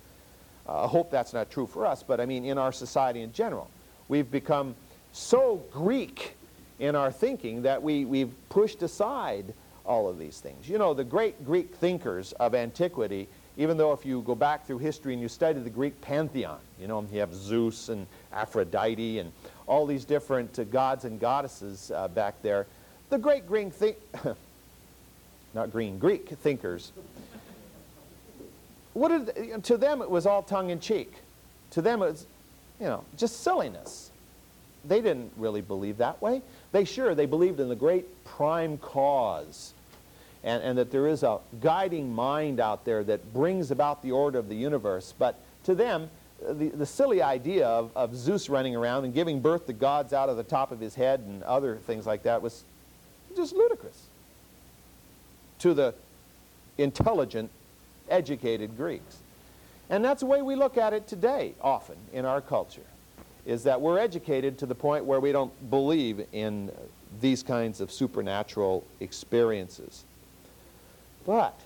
Uh, 0.67 0.85
I 0.85 0.87
hope 0.87 1.11
that's 1.11 1.33
not 1.33 1.51
true 1.51 1.67
for 1.67 1.85
us, 1.85 2.03
but 2.03 2.19
I 2.19 2.25
mean 2.25 2.45
in 2.45 2.57
our 2.57 2.71
society 2.71 3.21
in 3.21 3.33
general. 3.33 3.69
We've 4.07 4.29
become 4.29 4.75
so 5.11 5.63
Greek 5.71 6.35
in 6.79 6.95
our 6.95 7.11
thinking 7.11 7.63
that 7.63 7.81
we, 7.81 8.05
we've 8.05 8.33
pushed 8.49 8.81
aside 8.81 9.53
all 9.85 10.09
of 10.09 10.19
these 10.19 10.39
things. 10.39 10.67
You 10.67 10.77
know, 10.77 10.93
the 10.93 11.03
great 11.03 11.45
Greek 11.45 11.75
thinkers 11.75 12.33
of 12.33 12.55
antiquity, 12.55 13.27
even 13.57 13.77
though 13.77 13.93
if 13.93 14.05
you 14.05 14.21
go 14.21 14.35
back 14.35 14.65
through 14.65 14.79
history 14.79 15.13
and 15.13 15.21
you 15.21 15.29
study 15.29 15.59
the 15.59 15.69
Greek 15.69 15.99
pantheon, 16.01 16.59
you 16.79 16.87
know, 16.87 17.05
you 17.11 17.19
have 17.19 17.33
Zeus 17.33 17.89
and 17.89 18.07
Aphrodite 18.33 19.19
and 19.19 19.31
all 19.67 19.85
these 19.85 20.05
different 20.05 20.57
uh, 20.59 20.63
gods 20.65 21.05
and 21.05 21.19
goddesses 21.19 21.91
uh, 21.91 22.07
back 22.09 22.41
there, 22.41 22.65
the 23.09 23.17
great 23.17 23.47
Greek 23.47 23.71
think 23.71 23.97
not 25.53 25.71
green, 25.71 25.97
Greek 25.97 26.29
thinkers, 26.29 26.91
what 28.93 29.09
did, 29.09 29.63
to 29.65 29.77
them 29.77 30.01
it 30.01 30.09
was 30.09 30.25
all 30.25 30.41
tongue-in-cheek. 30.41 31.13
To 31.71 31.81
them 31.81 32.01
it 32.01 32.11
was, 32.11 32.25
you 32.79 32.85
know, 32.85 33.03
just 33.17 33.43
silliness. 33.43 34.11
They 34.83 35.01
didn't 35.01 35.31
really 35.37 35.61
believe 35.61 35.97
that 35.97 36.21
way. 36.21 36.41
They 36.71 36.85
sure, 36.85 37.15
they 37.15 37.25
believed 37.25 37.59
in 37.59 37.69
the 37.69 37.75
great 37.75 38.05
prime 38.25 38.77
cause 38.77 39.73
and, 40.43 40.61
and 40.61 40.77
that 40.77 40.91
there 40.91 41.07
is 41.07 41.23
a 41.23 41.39
guiding 41.59 42.13
mind 42.13 42.59
out 42.59 42.85
there 42.85 43.03
that 43.03 43.33
brings 43.33 43.71
about 43.71 44.03
the 44.03 44.11
order 44.11 44.37
of 44.37 44.47
the 44.47 44.55
universe. 44.55 45.13
But 45.17 45.35
to 45.63 45.73
them, 45.73 46.09
the, 46.47 46.69
the 46.69 46.85
silly 46.85 47.21
idea 47.21 47.67
of, 47.67 47.89
of 47.95 48.15
Zeus 48.15 48.47
running 48.47 48.75
around 48.75 49.05
and 49.05 49.13
giving 49.13 49.39
birth 49.41 49.65
to 49.65 49.73
gods 49.73 50.13
out 50.13 50.29
of 50.29 50.37
the 50.37 50.43
top 50.43 50.71
of 50.71 50.79
his 50.79 50.93
head 50.93 51.21
and 51.21 51.41
other 51.43 51.77
things 51.77 52.05
like 52.05 52.23
that 52.23 52.41
was 52.41 52.63
just 53.35 53.53
ludicrous 53.53 54.07
to 55.59 55.73
the 55.73 55.95
intelligent, 56.77 57.49
educated 58.09 58.77
Greeks. 58.77 59.17
And 59.89 60.03
that's 60.03 60.21
the 60.21 60.25
way 60.25 60.41
we 60.41 60.55
look 60.55 60.77
at 60.77 60.93
it 60.93 61.07
today, 61.07 61.53
often, 61.61 61.97
in 62.11 62.25
our 62.25 62.41
culture, 62.41 62.81
is 63.45 63.63
that 63.63 63.79
we're 63.79 63.99
educated 63.99 64.57
to 64.59 64.65
the 64.65 64.75
point 64.75 65.05
where 65.05 65.19
we 65.19 65.31
don't 65.31 65.69
believe 65.69 66.25
in 66.31 66.71
these 67.21 67.43
kinds 67.43 67.81
of 67.81 67.91
supernatural 67.91 68.83
experiences. 68.99 70.03
But 71.25 71.59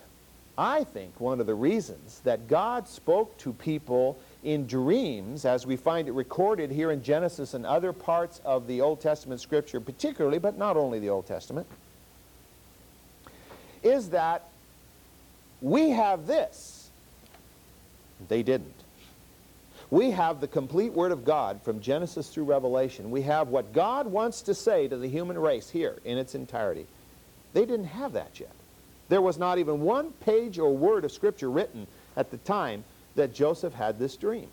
I 0.57 0.83
think 0.83 1.19
one 1.21 1.39
of 1.39 1.47
the 1.47 1.55
reasons 1.55 2.19
that 2.25 2.49
God 2.49 2.87
spoke 2.87 3.37
to 3.39 3.53
people 3.53 4.19
in 4.43 4.67
dreams, 4.67 5.45
as 5.45 5.65
we 5.65 5.77
find 5.77 6.07
it 6.07 6.11
recorded 6.11 6.71
here 6.71 6.91
in 6.91 7.01
Genesis 7.01 7.53
and 7.53 7.65
other 7.65 7.93
parts 7.93 8.41
of 8.43 8.67
the 8.67 8.81
Old 8.81 8.99
Testament 8.99 9.39
scripture, 9.39 9.79
particularly, 9.79 10.37
but 10.37 10.57
not 10.57 10.75
only 10.75 10.99
the 10.99 11.09
Old 11.09 11.25
Testament, 11.25 11.67
is 13.81 14.09
that 14.09 14.49
we 15.61 15.91
have 15.91 16.27
this 16.27 16.78
they 18.27 18.43
didn't. 18.43 18.73
We 19.91 20.11
have 20.11 20.39
the 20.39 20.47
complete 20.47 20.93
Word 20.93 21.11
of 21.11 21.25
God 21.25 21.61
from 21.63 21.79
Genesis 21.79 22.29
through 22.29 22.43
Revelation. 22.43 23.09
We 23.09 23.23
have 23.23 23.47
what 23.47 23.73
God 23.73 24.05
wants 24.07 24.43
to 24.43 24.53
say 24.53 24.87
to 24.87 24.97
the 24.97 25.07
human 25.07 25.37
race 25.37 25.69
here 25.69 25.97
in 26.05 26.17
its 26.17 26.35
entirety. 26.35 26.85
They 27.53 27.65
didn't 27.65 27.85
have 27.85 28.13
that 28.13 28.39
yet. 28.39 28.51
There 29.07 29.21
was 29.21 29.39
not 29.39 29.57
even 29.57 29.81
one 29.81 30.11
page 30.11 30.59
or 30.59 30.75
word 30.75 31.05
of 31.05 31.11
Scripture 31.11 31.49
written 31.49 31.87
at 32.15 32.29
the 32.29 32.37
time 32.37 32.83
that 33.15 33.33
Joseph 33.33 33.73
had 33.73 33.97
this 33.97 34.15
dream. 34.15 34.47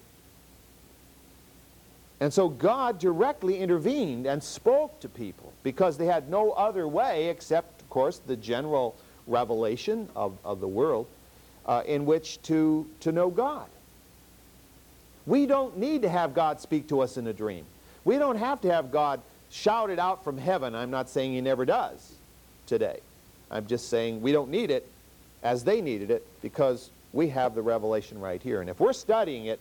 And 2.20 2.32
so 2.32 2.48
God 2.48 2.98
directly 2.98 3.58
intervened 3.58 4.26
and 4.26 4.42
spoke 4.42 4.98
to 5.00 5.08
people 5.08 5.52
because 5.62 5.98
they 5.98 6.06
had 6.06 6.30
no 6.30 6.52
other 6.52 6.88
way 6.88 7.28
except, 7.28 7.82
of 7.82 7.90
course, 7.90 8.18
the 8.26 8.36
general 8.36 8.96
revelation 9.26 10.08
of, 10.16 10.38
of 10.42 10.60
the 10.60 10.68
world 10.68 11.06
uh, 11.66 11.82
in 11.86 12.06
which 12.06 12.40
to, 12.42 12.86
to 13.00 13.12
know 13.12 13.28
God. 13.28 13.66
We 15.26 15.46
don't 15.46 15.76
need 15.76 16.02
to 16.02 16.08
have 16.08 16.34
God 16.34 16.60
speak 16.60 16.88
to 16.88 17.00
us 17.00 17.16
in 17.16 17.26
a 17.26 17.32
dream. 17.32 17.64
We 18.04 18.16
don't 18.18 18.36
have 18.36 18.60
to 18.62 18.72
have 18.72 18.92
God 18.92 19.20
shout 19.50 19.90
it 19.90 19.98
out 19.98 20.22
from 20.22 20.38
heaven. 20.38 20.74
I'm 20.74 20.90
not 20.90 21.08
saying 21.08 21.32
he 21.32 21.40
never 21.40 21.64
does 21.64 22.12
today. 22.66 23.00
I'm 23.50 23.66
just 23.66 23.88
saying 23.88 24.22
we 24.22 24.32
don't 24.32 24.50
need 24.50 24.70
it 24.70 24.88
as 25.42 25.64
they 25.64 25.80
needed 25.80 26.10
it 26.10 26.26
because 26.42 26.90
we 27.12 27.28
have 27.28 27.54
the 27.54 27.62
revelation 27.62 28.20
right 28.20 28.42
here. 28.42 28.60
And 28.60 28.70
if 28.70 28.78
we're 28.80 28.92
studying 28.92 29.46
it, 29.46 29.58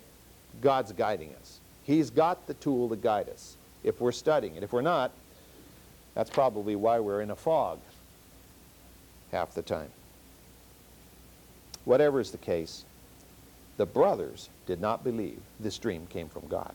God's 0.62 0.92
guiding 0.92 1.34
us. 1.42 1.60
He's 1.84 2.10
got 2.10 2.48
the 2.48 2.54
tool 2.56 2.90
to 2.90 2.96
guide 2.96 3.30
us 3.30 3.56
if 3.84 4.02
we're 4.02 4.12
studying 4.12 4.56
it. 4.56 4.64
If 4.64 4.74
we're 4.74 4.82
not, 4.82 5.12
that's 6.14 6.30
probably 6.30 6.76
why 6.76 7.00
we're 7.00 7.22
in 7.22 7.32
a 7.32 7.36
fog 7.36 7.80
half 9.32 9.54
the 9.54 9.62
time. 9.62 9.90
Whatever 11.86 12.20
is 12.20 12.32
the 12.32 12.38
case, 12.38 12.84
the 13.78 13.86
brothers 13.86 14.50
did 14.66 14.82
not 14.82 15.04
believe 15.04 15.40
this 15.60 15.78
dream 15.78 16.08
came 16.08 16.28
from 16.28 16.48
God. 16.48 16.74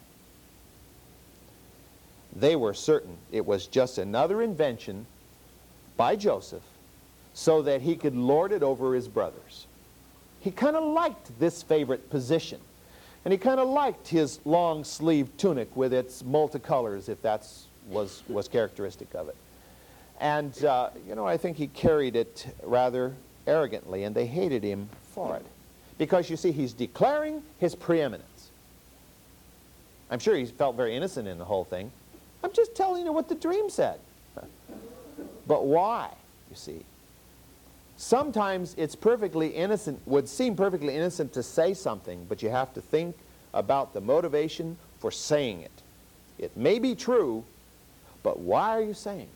They 2.34 2.54
were 2.54 2.74
certain 2.74 3.16
it 3.32 3.44
was 3.44 3.66
just 3.66 3.98
another 3.98 4.40
invention 4.40 5.06
by 5.96 6.16
Joseph 6.16 6.62
so 7.34 7.62
that 7.62 7.82
he 7.82 7.96
could 7.96 8.16
lord 8.16 8.52
it 8.52 8.62
over 8.62 8.94
his 8.94 9.08
brothers. 9.08 9.66
He 10.40 10.50
kind 10.50 10.76
of 10.76 10.84
liked 10.84 11.38
this 11.38 11.62
favorite 11.62 12.08
position. 12.10 12.60
And 13.24 13.32
he 13.32 13.38
kind 13.38 13.60
of 13.60 13.68
liked 13.68 14.08
his 14.08 14.40
long 14.46 14.84
sleeved 14.84 15.38
tunic 15.38 15.76
with 15.76 15.92
its 15.92 16.22
multicolors, 16.22 17.08
if 17.08 17.20
that 17.22 17.46
was, 17.88 18.22
was 18.28 18.48
characteristic 18.48 19.14
of 19.14 19.28
it. 19.28 19.36
And, 20.20 20.64
uh, 20.64 20.90
you 21.06 21.14
know, 21.14 21.26
I 21.26 21.36
think 21.36 21.56
he 21.56 21.66
carried 21.66 22.16
it 22.16 22.46
rather 22.62 23.14
arrogantly, 23.46 24.04
and 24.04 24.14
they 24.14 24.26
hated 24.26 24.62
him 24.62 24.88
for 25.26 25.36
it. 25.36 25.44
Because, 25.98 26.30
you 26.30 26.36
see, 26.36 26.50
he's 26.50 26.72
declaring 26.72 27.42
his 27.58 27.74
preeminence. 27.74 28.50
I'm 30.10 30.18
sure 30.18 30.34
he 30.34 30.46
felt 30.46 30.76
very 30.76 30.96
innocent 30.96 31.28
in 31.28 31.38
the 31.38 31.44
whole 31.44 31.64
thing. 31.64 31.92
I'm 32.42 32.52
just 32.52 32.74
telling 32.74 33.04
you 33.04 33.12
what 33.12 33.28
the 33.28 33.34
dream 33.34 33.68
said. 33.68 34.00
but 35.46 35.66
why, 35.66 36.10
you 36.48 36.56
see? 36.56 36.84
Sometimes 37.98 38.74
it's 38.78 38.96
perfectly 38.96 39.48
innocent, 39.48 40.00
would 40.06 40.26
seem 40.26 40.56
perfectly 40.56 40.96
innocent 40.96 41.34
to 41.34 41.42
say 41.42 41.74
something, 41.74 42.24
but 42.28 42.42
you 42.42 42.48
have 42.48 42.72
to 42.74 42.80
think 42.80 43.14
about 43.52 43.92
the 43.92 44.00
motivation 44.00 44.78
for 45.00 45.10
saying 45.10 45.60
it. 45.60 45.82
It 46.38 46.56
may 46.56 46.78
be 46.78 46.94
true, 46.94 47.44
but 48.22 48.38
why 48.38 48.70
are 48.70 48.80
you 48.82 48.94
saying 48.94 49.20
it? 49.20 49.28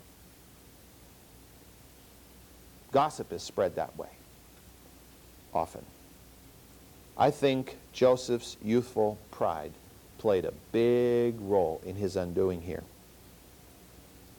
Gossip 2.91 3.33
is 3.33 3.43
spread 3.43 3.77
that 3.77 3.95
way, 3.99 4.09
often. 5.55 5.85
I 7.17 7.31
think 7.31 7.77
Joseph's 7.93 8.57
youthful 8.63 9.19
pride 9.31 9.73
played 10.19 10.45
a 10.45 10.53
big 10.73 11.41
role 11.41 11.81
in 11.85 11.95
his 11.97 12.17
undoing 12.17 12.63
here. 12.63 12.83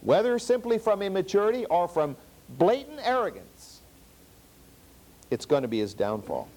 Whether 0.01 0.37
simply 0.39 0.77
from 0.77 1.01
immaturity 1.01 1.65
or 1.65 1.87
from 1.87 2.15
blatant 2.57 2.99
arrogance, 3.03 3.79
it's 5.31 5.45
going 5.45 5.61
to 5.61 5.67
be 5.67 5.79
his 5.79 5.93
downfall. 5.93 6.47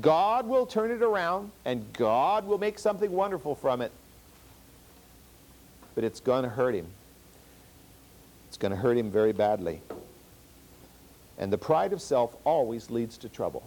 God 0.00 0.46
will 0.46 0.66
turn 0.66 0.90
it 0.90 1.02
around 1.02 1.50
and 1.64 1.84
God 1.92 2.46
will 2.46 2.58
make 2.58 2.78
something 2.78 3.12
wonderful 3.12 3.54
from 3.54 3.82
it. 3.82 3.92
But 5.94 6.04
it's 6.04 6.20
going 6.20 6.44
to 6.44 6.48
hurt 6.48 6.74
him. 6.74 6.86
It's 8.48 8.56
going 8.56 8.72
to 8.72 8.78
hurt 8.78 8.96
him 8.96 9.10
very 9.10 9.32
badly. 9.32 9.80
And 11.38 11.52
the 11.52 11.58
pride 11.58 11.92
of 11.92 12.00
self 12.00 12.36
always 12.44 12.90
leads 12.90 13.18
to 13.18 13.28
trouble. 13.28 13.62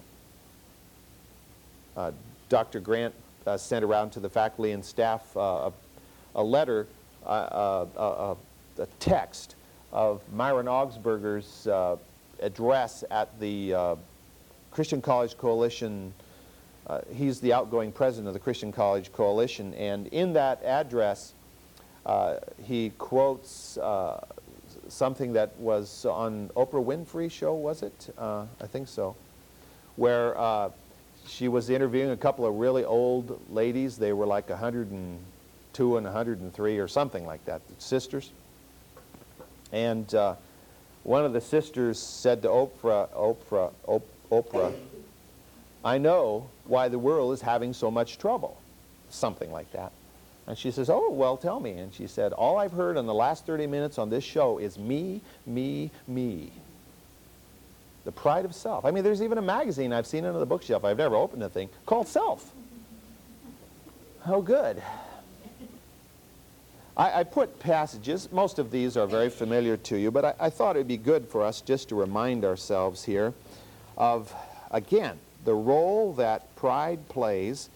Uh, 1.96 2.12
Dr. 2.48 2.80
Grant 2.80 3.14
uh, 3.46 3.56
sent 3.56 3.84
around 3.84 4.10
to 4.10 4.20
the 4.20 4.28
faculty 4.28 4.72
and 4.72 4.84
staff 4.84 5.36
uh, 5.36 5.40
a, 5.40 5.72
a, 6.34 6.42
letter, 6.42 6.86
uh, 7.24 7.28
uh, 7.28 7.86
uh, 7.96 8.82
a 8.82 8.86
text 9.00 9.56
of 9.92 10.20
Myron 10.32 10.66
Augsburger's 10.66 11.66
address 12.40 13.02
at 13.10 13.40
the 13.40 13.96
Christian 14.70 15.00
College 15.00 15.38
Coalition. 15.38 16.12
he's 17.14 17.40
the 17.40 17.52
outgoing 17.52 17.92
president 17.92 18.28
of 18.28 18.34
the 18.34 18.40
Christian 18.40 18.72
College 18.72 19.12
Coalition, 19.12 19.72
and 19.74 20.06
in 20.08 20.34
that 20.34 20.62
address, 20.62 21.32
he 22.62 22.90
quotes 22.98 23.78
something 24.88 25.32
that 25.32 25.56
was 25.58 26.04
on 26.04 26.50
Oprah 26.56 26.84
Winfrey 26.84 27.30
show, 27.30 27.54
was 27.54 27.82
it? 27.82 28.14
Uh, 28.18 28.46
I 28.60 28.66
think 28.66 28.88
so. 28.88 29.16
Where 29.96 30.38
uh, 30.38 30.70
she 31.28 31.48
was 31.48 31.70
interviewing 31.70 32.10
a 32.10 32.16
couple 32.16 32.46
of 32.46 32.54
really 32.54 32.84
old 32.84 33.40
ladies. 33.50 33.96
They 33.96 34.12
were 34.12 34.26
like 34.26 34.48
102 34.48 35.96
and 35.96 36.04
103 36.04 36.78
or 36.78 36.88
something 36.88 37.26
like 37.26 37.44
that, 37.46 37.62
sisters. 37.78 38.30
And 39.72 40.12
uh, 40.14 40.36
one 41.02 41.24
of 41.24 41.32
the 41.32 41.40
sisters 41.40 41.98
said 41.98 42.42
to 42.42 42.48
Oprah, 42.48 43.08
Oprah, 43.10 43.72
Op 43.86 44.06
Oprah, 44.30 44.74
I 45.84 45.98
know 45.98 46.48
why 46.64 46.88
the 46.88 46.98
world 46.98 47.32
is 47.32 47.40
having 47.40 47.72
so 47.72 47.90
much 47.90 48.18
trouble. 48.18 48.60
Something 49.10 49.52
like 49.52 49.70
that. 49.72 49.92
And 50.48 50.56
she 50.56 50.70
says, 50.70 50.90
oh, 50.90 51.10
well, 51.10 51.36
tell 51.36 51.60
me. 51.60 51.72
And 51.72 51.92
she 51.92 52.06
said, 52.06 52.32
all 52.32 52.58
I've 52.58 52.72
heard 52.72 52.96
in 52.96 53.06
the 53.06 53.14
last 53.14 53.46
30 53.46 53.66
minutes 53.66 53.98
on 53.98 54.10
this 54.10 54.24
show 54.24 54.58
is 54.58 54.78
me, 54.78 55.20
me, 55.44 55.90
me. 56.06 56.50
The 58.06 58.12
pride 58.12 58.44
of 58.44 58.54
self. 58.54 58.84
I 58.84 58.92
mean, 58.92 59.02
there's 59.02 59.20
even 59.20 59.36
a 59.36 59.42
magazine 59.42 59.92
I've 59.92 60.06
seen 60.06 60.24
under 60.24 60.38
the 60.38 60.46
bookshelf. 60.46 60.84
I've 60.84 60.98
never 60.98 61.16
opened 61.16 61.42
a 61.42 61.48
thing 61.48 61.68
called 61.86 62.06
Self. 62.06 62.52
Oh, 64.28 64.40
good. 64.40 64.80
I, 66.96 67.20
I 67.20 67.24
put 67.24 67.58
passages. 67.58 68.30
Most 68.30 68.60
of 68.60 68.70
these 68.70 68.96
are 68.96 69.08
very 69.08 69.28
familiar 69.28 69.76
to 69.78 69.96
you, 69.96 70.12
but 70.12 70.24
I, 70.24 70.34
I 70.38 70.50
thought 70.50 70.76
it 70.76 70.78
would 70.78 70.88
be 70.88 70.96
good 70.96 71.26
for 71.26 71.42
us 71.42 71.60
just 71.60 71.88
to 71.88 71.96
remind 71.96 72.44
ourselves 72.44 73.02
here 73.02 73.34
of, 73.98 74.32
again, 74.70 75.18
the 75.44 75.54
role 75.54 76.12
that 76.12 76.54
pride 76.54 77.08
plays 77.08 77.70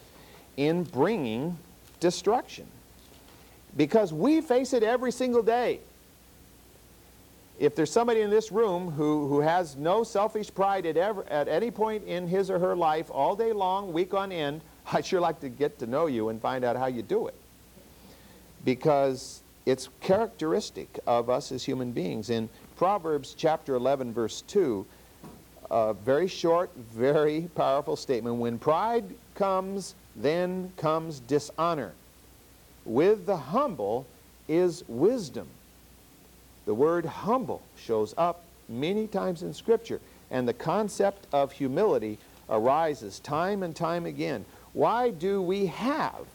in 0.57 0.85
bringing 0.85 1.59
destruction. 1.99 2.69
Because 3.77 4.13
we 4.13 4.41
face 4.43 4.73
it 4.75 4.85
every 4.85 5.11
single 5.11 5.43
day. 5.43 5.81
If 7.61 7.77
there's 7.77 7.93
somebody 7.93 8.23
in 8.23 8.31
this 8.31 8.51
room 8.51 8.91
who, 8.91 9.29
who 9.29 9.41
has 9.41 9.77
no 9.77 10.03
selfish 10.03 10.53
pride 10.53 10.87
at, 10.87 10.97
ever, 10.97 11.29
at 11.29 11.47
any 11.47 11.71
point 11.71 12.05
in 12.05 12.27
his 12.27 12.49
or 12.51 12.59
her 12.59 12.75
life, 12.75 13.11
all 13.11 13.37
day 13.37 13.53
long, 13.53 13.93
week 13.93 14.15
on 14.15 14.33
end, 14.33 14.63
I'd 14.93 15.05
sure 15.05 15.21
like 15.21 15.41
to 15.41 15.51
get 15.51 15.79
to 15.81 15.87
know 15.87 16.07
you 16.07 16.31
and 16.31 16.41
find 16.41 16.65
out 16.65 16.77
how 16.77 16.87
you 16.87 17.03
do 17.03 17.27
it. 17.27 17.35
Because 18.65 19.43
it's 19.67 19.91
characteristic 20.01 20.99
of 21.07 21.29
us 21.29 21.53
as 21.53 21.63
human 21.63 21.93
beings. 21.93 22.31
In 22.31 22.49
Proverbs 22.79 23.35
chapter 23.37 23.75
11, 23.75 24.15
verse 24.15 24.41
2, 24.49 24.87
a 25.71 25.93
very 25.93 26.29
short, 26.29 26.71
very 26.95 27.51
powerful 27.55 27.95
statement. 27.95 28.37
When 28.37 28.59
pride 28.59 29.05
comes, 29.35 29.95
then 30.17 30.73
comes 30.79 31.21
dishonor. 31.21 31.93
With 32.87 33.27
the 33.27 33.37
humble 33.37 34.07
is 34.49 34.83
wisdom. 34.89 35.47
The 36.67 36.75
word 36.75 37.05
humble 37.07 37.63
shows 37.77 38.15
up 38.17 38.45
many 38.69 39.07
times 39.07 39.43
in 39.43 39.55
Scripture, 39.55 40.01
and 40.31 40.47
the 40.47 40.55
concept 40.55 41.27
of 41.33 41.53
humility 41.53 42.19
arises 42.49 43.19
time 43.21 43.63
and 43.63 43.75
time 43.75 44.07
again. 44.07 44.45
Why 44.73 45.11
do 45.11 45.43
we 45.43 45.67
have 45.67 46.27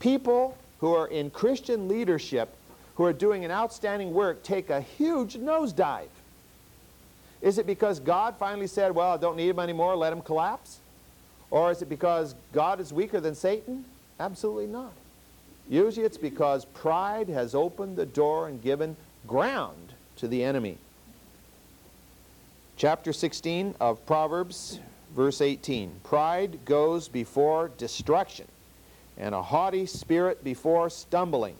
people 0.00 0.56
who 0.80 0.94
are 0.94 1.08
in 1.08 1.30
Christian 1.30 1.88
leadership 1.88 2.48
who 2.94 3.04
are 3.04 3.12
doing 3.12 3.44
an 3.44 3.50
outstanding 3.50 4.12
work 4.12 4.42
take 4.42 4.70
a 4.70 4.80
huge 4.80 5.34
nosedive? 5.34 6.08
Is 7.40 7.58
it 7.58 7.66
because 7.66 8.00
God 8.00 8.36
finally 8.38 8.66
said, 8.66 8.94
well, 8.94 9.12
I 9.12 9.16
don't 9.16 9.36
need 9.36 9.48
him 9.48 9.58
anymore, 9.58 9.96
let 9.96 10.12
him 10.12 10.22
collapse? 10.22 10.80
Or 11.50 11.70
is 11.70 11.82
it 11.82 11.88
because 11.88 12.34
God 12.52 12.80
is 12.80 12.92
weaker 12.92 13.20
than 13.20 13.34
Satan? 13.34 13.84
Absolutely 14.18 14.66
not. 14.66 14.92
Usually 15.68 16.04
it's 16.04 16.18
because 16.18 16.64
pride 16.64 17.28
has 17.28 17.54
opened 17.54 17.96
the 17.96 18.06
door 18.06 18.48
and 18.48 18.62
given 18.62 18.96
ground 19.26 19.92
to 20.16 20.28
the 20.28 20.42
enemy. 20.42 20.78
Chapter 22.76 23.12
16 23.12 23.74
of 23.80 24.04
Proverbs, 24.06 24.78
verse 25.14 25.40
18. 25.40 26.00
Pride 26.04 26.64
goes 26.64 27.08
before 27.08 27.70
destruction, 27.76 28.46
and 29.16 29.34
a 29.34 29.42
haughty 29.42 29.86
spirit 29.86 30.44
before 30.44 30.88
stumbling. 30.90 31.56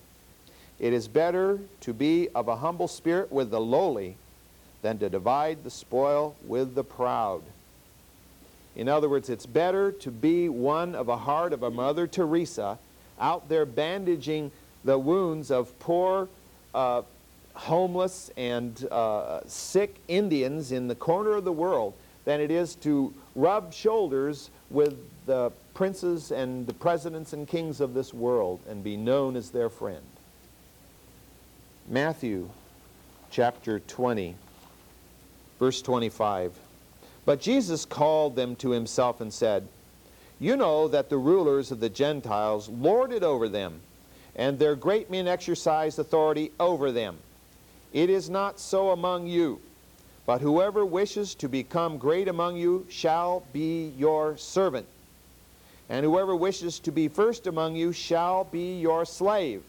It 0.78 0.92
is 0.92 1.08
better 1.08 1.58
to 1.80 1.92
be 1.92 2.28
of 2.34 2.48
a 2.48 2.56
humble 2.56 2.88
spirit 2.88 3.32
with 3.32 3.50
the 3.50 3.60
lowly 3.60 4.16
than 4.82 4.98
to 4.98 5.08
divide 5.08 5.64
the 5.64 5.70
spoil 5.70 6.36
with 6.46 6.74
the 6.74 6.84
proud. 6.84 7.42
In 8.76 8.88
other 8.88 9.08
words, 9.08 9.28
it's 9.28 9.46
better 9.46 9.90
to 9.90 10.10
be 10.10 10.48
one 10.48 10.94
of 10.94 11.08
a 11.08 11.16
heart 11.16 11.52
of 11.52 11.64
a 11.64 11.70
Mother 11.70 12.06
Teresa 12.06 12.78
out 13.20 13.48
there 13.48 13.66
bandaging 13.66 14.52
the 14.84 14.96
wounds 14.96 15.50
of 15.50 15.76
poor, 15.80 16.28
uh, 16.72 17.02
homeless, 17.58 18.30
and 18.36 18.86
uh, 18.92 19.40
sick 19.46 19.96
Indians 20.06 20.70
in 20.70 20.86
the 20.86 20.94
corner 20.94 21.32
of 21.32 21.44
the 21.44 21.52
world 21.52 21.92
than 22.24 22.40
it 22.40 22.52
is 22.52 22.76
to 22.76 23.12
rub 23.34 23.72
shoulders 23.72 24.50
with 24.70 24.96
the 25.26 25.50
princes 25.74 26.30
and 26.30 26.66
the 26.68 26.74
presidents 26.74 27.32
and 27.32 27.48
kings 27.48 27.80
of 27.80 27.94
this 27.94 28.14
world 28.14 28.60
and 28.68 28.84
be 28.84 28.96
known 28.96 29.34
as 29.34 29.50
their 29.50 29.68
friend. 29.68 30.04
Matthew 31.88 32.48
chapter 33.30 33.80
20, 33.80 34.36
verse 35.58 35.82
25. 35.82 36.52
But 37.24 37.40
Jesus 37.40 37.84
called 37.84 38.36
them 38.36 38.54
to 38.56 38.70
himself 38.70 39.20
and 39.20 39.32
said, 39.32 39.66
You 40.38 40.56
know 40.56 40.86
that 40.86 41.10
the 41.10 41.18
rulers 41.18 41.72
of 41.72 41.80
the 41.80 41.88
Gentiles 41.88 42.68
lord 42.68 43.12
it 43.12 43.24
over 43.24 43.48
them, 43.48 43.80
and 44.36 44.58
their 44.58 44.76
great 44.76 45.10
men 45.10 45.26
exercise 45.26 45.98
authority 45.98 46.52
over 46.60 46.92
them. 46.92 47.18
It 47.92 48.10
is 48.10 48.28
not 48.28 48.60
so 48.60 48.90
among 48.90 49.26
you, 49.26 49.60
but 50.26 50.40
whoever 50.40 50.84
wishes 50.84 51.34
to 51.36 51.48
become 51.48 51.98
great 51.98 52.28
among 52.28 52.56
you 52.56 52.86
shall 52.90 53.44
be 53.52 53.92
your 53.96 54.36
servant. 54.36 54.86
And 55.88 56.04
whoever 56.04 56.36
wishes 56.36 56.78
to 56.80 56.92
be 56.92 57.08
first 57.08 57.46
among 57.46 57.76
you 57.76 57.92
shall 57.92 58.44
be 58.44 58.78
your 58.78 59.06
slave. 59.06 59.62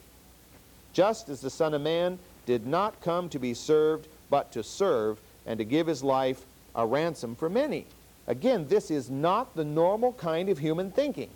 Just 0.92 1.30
as 1.30 1.40
the 1.40 1.50
Son 1.50 1.74
of 1.74 1.82
Man 1.82 2.20
did 2.46 2.68
not 2.68 3.00
come 3.02 3.30
to 3.30 3.40
be 3.40 3.54
served, 3.54 4.08
but 4.30 4.52
to 4.52 4.64
serve, 4.64 5.20
and 5.46 5.58
to 5.58 5.64
give 5.64 5.88
his 5.88 6.04
life 6.04 6.46
a 6.76 6.86
ransom 6.86 7.36
for 7.36 7.50
many. 7.50 7.86
Again, 8.28 8.68
this 8.68 8.92
is 8.92 9.10
not 9.10 9.56
the 9.56 9.64
normal 9.64 10.14
kind 10.14 10.50
of 10.50 10.58
human 10.58 10.92
thinking. 10.92 11.30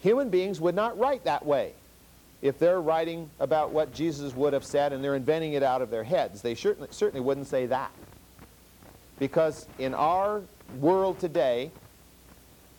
Human 0.00 0.30
beings 0.30 0.60
would 0.60 0.74
not 0.74 0.98
write 0.98 1.24
that 1.24 1.44
way. 1.44 1.72
If 2.40 2.58
they're 2.58 2.80
writing 2.80 3.30
about 3.40 3.70
what 3.70 3.92
Jesus 3.92 4.34
would 4.34 4.52
have 4.52 4.64
said 4.64 4.92
and 4.92 5.02
they're 5.02 5.16
inventing 5.16 5.54
it 5.54 5.62
out 5.62 5.82
of 5.82 5.90
their 5.90 6.04
heads. 6.04 6.40
They 6.40 6.54
certainly, 6.54 6.88
certainly 6.90 7.24
wouldn't 7.24 7.48
say 7.48 7.66
that. 7.66 7.90
Because 9.18 9.66
in 9.78 9.94
our 9.94 10.42
world 10.80 11.18
today, 11.18 11.72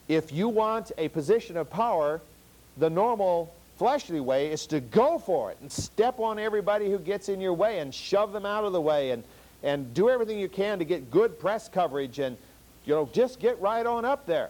if 0.07 0.31
you 0.31 0.47
want 0.47 0.91
a 0.97 1.09
position 1.09 1.57
of 1.57 1.69
power, 1.69 2.21
the 2.77 2.89
normal 2.89 3.53
fleshly 3.77 4.19
way 4.19 4.51
is 4.51 4.67
to 4.67 4.79
go 4.79 5.17
for 5.19 5.51
it 5.51 5.57
and 5.61 5.71
step 5.71 6.19
on 6.19 6.37
everybody 6.39 6.89
who 6.89 6.99
gets 6.99 7.29
in 7.29 7.39
your 7.39 7.53
way 7.53 7.79
and 7.79 7.93
shove 7.93 8.33
them 8.33 8.45
out 8.45 8.65
of 8.65 8.73
the 8.73 8.81
way 8.81 9.11
and, 9.11 9.23
and 9.63 9.93
do 9.93 10.09
everything 10.09 10.37
you 10.37 10.49
can 10.49 10.79
to 10.79 10.85
get 10.85 11.09
good 11.11 11.39
press 11.39 11.69
coverage 11.69 12.19
and 12.19 12.35
you 12.85 12.93
know 12.93 13.09
just 13.13 13.39
get 13.39 13.59
right 13.61 13.85
on 13.85 14.03
up 14.03 14.25
there. 14.25 14.49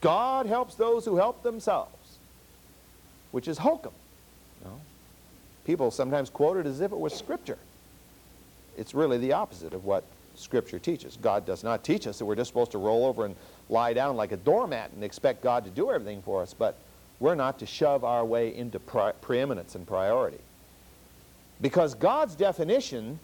God 0.00 0.46
helps 0.46 0.74
those 0.74 1.04
who 1.04 1.16
help 1.16 1.42
themselves, 1.42 1.99
which 3.30 3.48
is 3.48 3.58
hokum. 3.58 3.92
People 5.64 5.90
sometimes 5.90 6.30
quote 6.30 6.56
it 6.56 6.66
as 6.66 6.80
if 6.80 6.90
it 6.90 6.98
was 6.98 7.14
scripture. 7.14 7.58
It's 8.76 8.94
really 8.94 9.18
the 9.18 9.32
opposite 9.32 9.74
of 9.74 9.84
what 9.84 10.04
Scripture 10.34 10.78
teaches. 10.78 11.18
God 11.20 11.44
does 11.44 11.62
not 11.62 11.84
teach 11.84 12.06
us 12.06 12.18
that 12.18 12.24
we're 12.24 12.34
just 12.34 12.48
supposed 12.48 12.72
to 12.72 12.78
roll 12.78 13.04
over 13.04 13.26
and 13.26 13.36
lie 13.68 13.92
down 13.92 14.16
like 14.16 14.32
a 14.32 14.36
doormat 14.36 14.90
and 14.92 15.04
expect 15.04 15.42
God 15.42 15.64
to 15.64 15.70
do 15.70 15.90
everything 15.90 16.22
for 16.22 16.42
us, 16.42 16.54
but 16.54 16.76
we're 17.18 17.34
not 17.34 17.58
to 17.58 17.66
shove 17.66 18.04
our 18.04 18.24
way 18.24 18.54
into 18.54 18.78
pre 18.78 19.12
preeminence 19.20 19.74
and 19.74 19.86
priority. 19.86 20.38
Because 21.60 21.94
God's 21.94 22.34
definition 22.34 23.18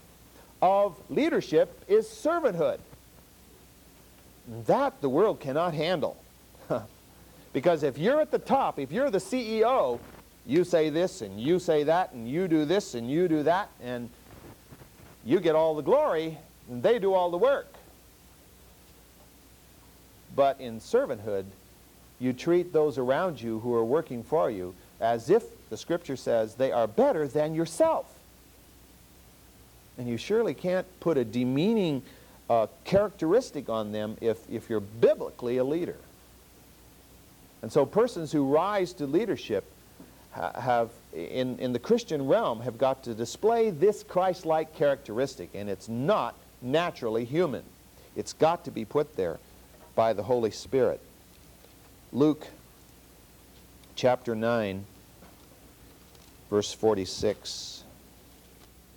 of 0.61 1.01
leadership 1.09 1.83
is 1.89 2.07
servanthood. 2.07 2.79
That 4.67 5.01
the 5.01 5.09
world 5.09 5.41
cannot 5.41 5.75
handle. 5.75 6.17
Because 7.57 7.85
if 7.85 7.97
you're 7.97 8.21
at 8.21 8.31
the 8.31 8.39
top, 8.39 8.79
if 8.79 8.93
you're 8.93 9.09
the 9.09 9.17
CEO, 9.17 9.99
you 10.45 10.63
say 10.63 10.91
this 10.91 11.23
and 11.23 11.41
you 11.41 11.59
say 11.59 11.85
that 11.85 12.13
and 12.13 12.29
you 12.29 12.49
do 12.49 12.67
this 12.67 12.95
and 12.95 13.11
you 13.11 13.29
do 13.29 13.43
that 13.45 13.71
and 13.83 14.11
you 15.25 15.41
get 15.41 15.55
all 15.55 15.75
the 15.75 15.81
glory 15.81 16.37
and 16.69 16.83
they 16.83 16.99
do 16.99 17.15
all 17.15 17.31
the 17.31 17.39
work. 17.39 17.73
But 20.35 20.61
in 20.61 20.81
servanthood, 20.81 21.47
you 22.21 22.35
treat 22.35 22.75
those 22.75 22.99
around 22.99 23.41
you 23.41 23.61
who 23.61 23.73
are 23.73 23.87
working 23.87 24.23
for 24.23 24.51
you 24.51 24.75
as 25.01 25.31
if 25.31 25.43
the 25.71 25.79
scripture 25.79 26.17
says 26.17 26.57
they 26.57 26.73
are 26.73 26.87
better 26.87 27.27
than 27.27 27.55
yourself. 27.55 28.19
And 29.97 30.07
you 30.07 30.19
surely 30.19 30.53
can't 30.53 30.87
put 31.01 31.17
a 31.17 31.25
demeaning 31.25 32.03
uh, 32.51 32.67
characteristic 32.85 33.71
on 33.71 33.93
them 33.93 34.19
if, 34.21 34.41
if 34.51 34.69
you're 34.69 34.81
biblically 34.81 35.57
a 35.57 35.65
leader. 35.65 35.97
And 37.63 37.73
so 37.73 37.87
persons 37.87 38.33
who 38.33 38.45
rise 38.45 38.93
to 38.95 39.07
leadership 39.07 39.65
have, 40.33 40.91
in, 41.15 41.59
in 41.59 41.73
the 41.73 41.79
Christian 41.79 42.27
realm, 42.27 42.61
have 42.61 42.79
got 42.79 43.03
to 43.05 43.15
display 43.15 43.71
this 43.71 44.03
Christ-like 44.03 44.75
characteristic, 44.75 45.51
and 45.55 45.69
it's 45.69 45.89
not 45.89 46.35
naturally 46.61 47.25
human. 47.25 47.63
It's 48.15 48.33
got 48.33 48.65
to 48.65 48.71
be 48.71 48.85
put 48.85 49.17
there 49.17 49.39
by 49.95 50.13
the 50.13 50.23
Holy 50.23 50.51
Spirit. 50.51 51.01
Luke 52.13 52.47
chapter 53.95 54.35
9, 54.35 54.85
verse 56.51 56.73
46. 56.73 57.83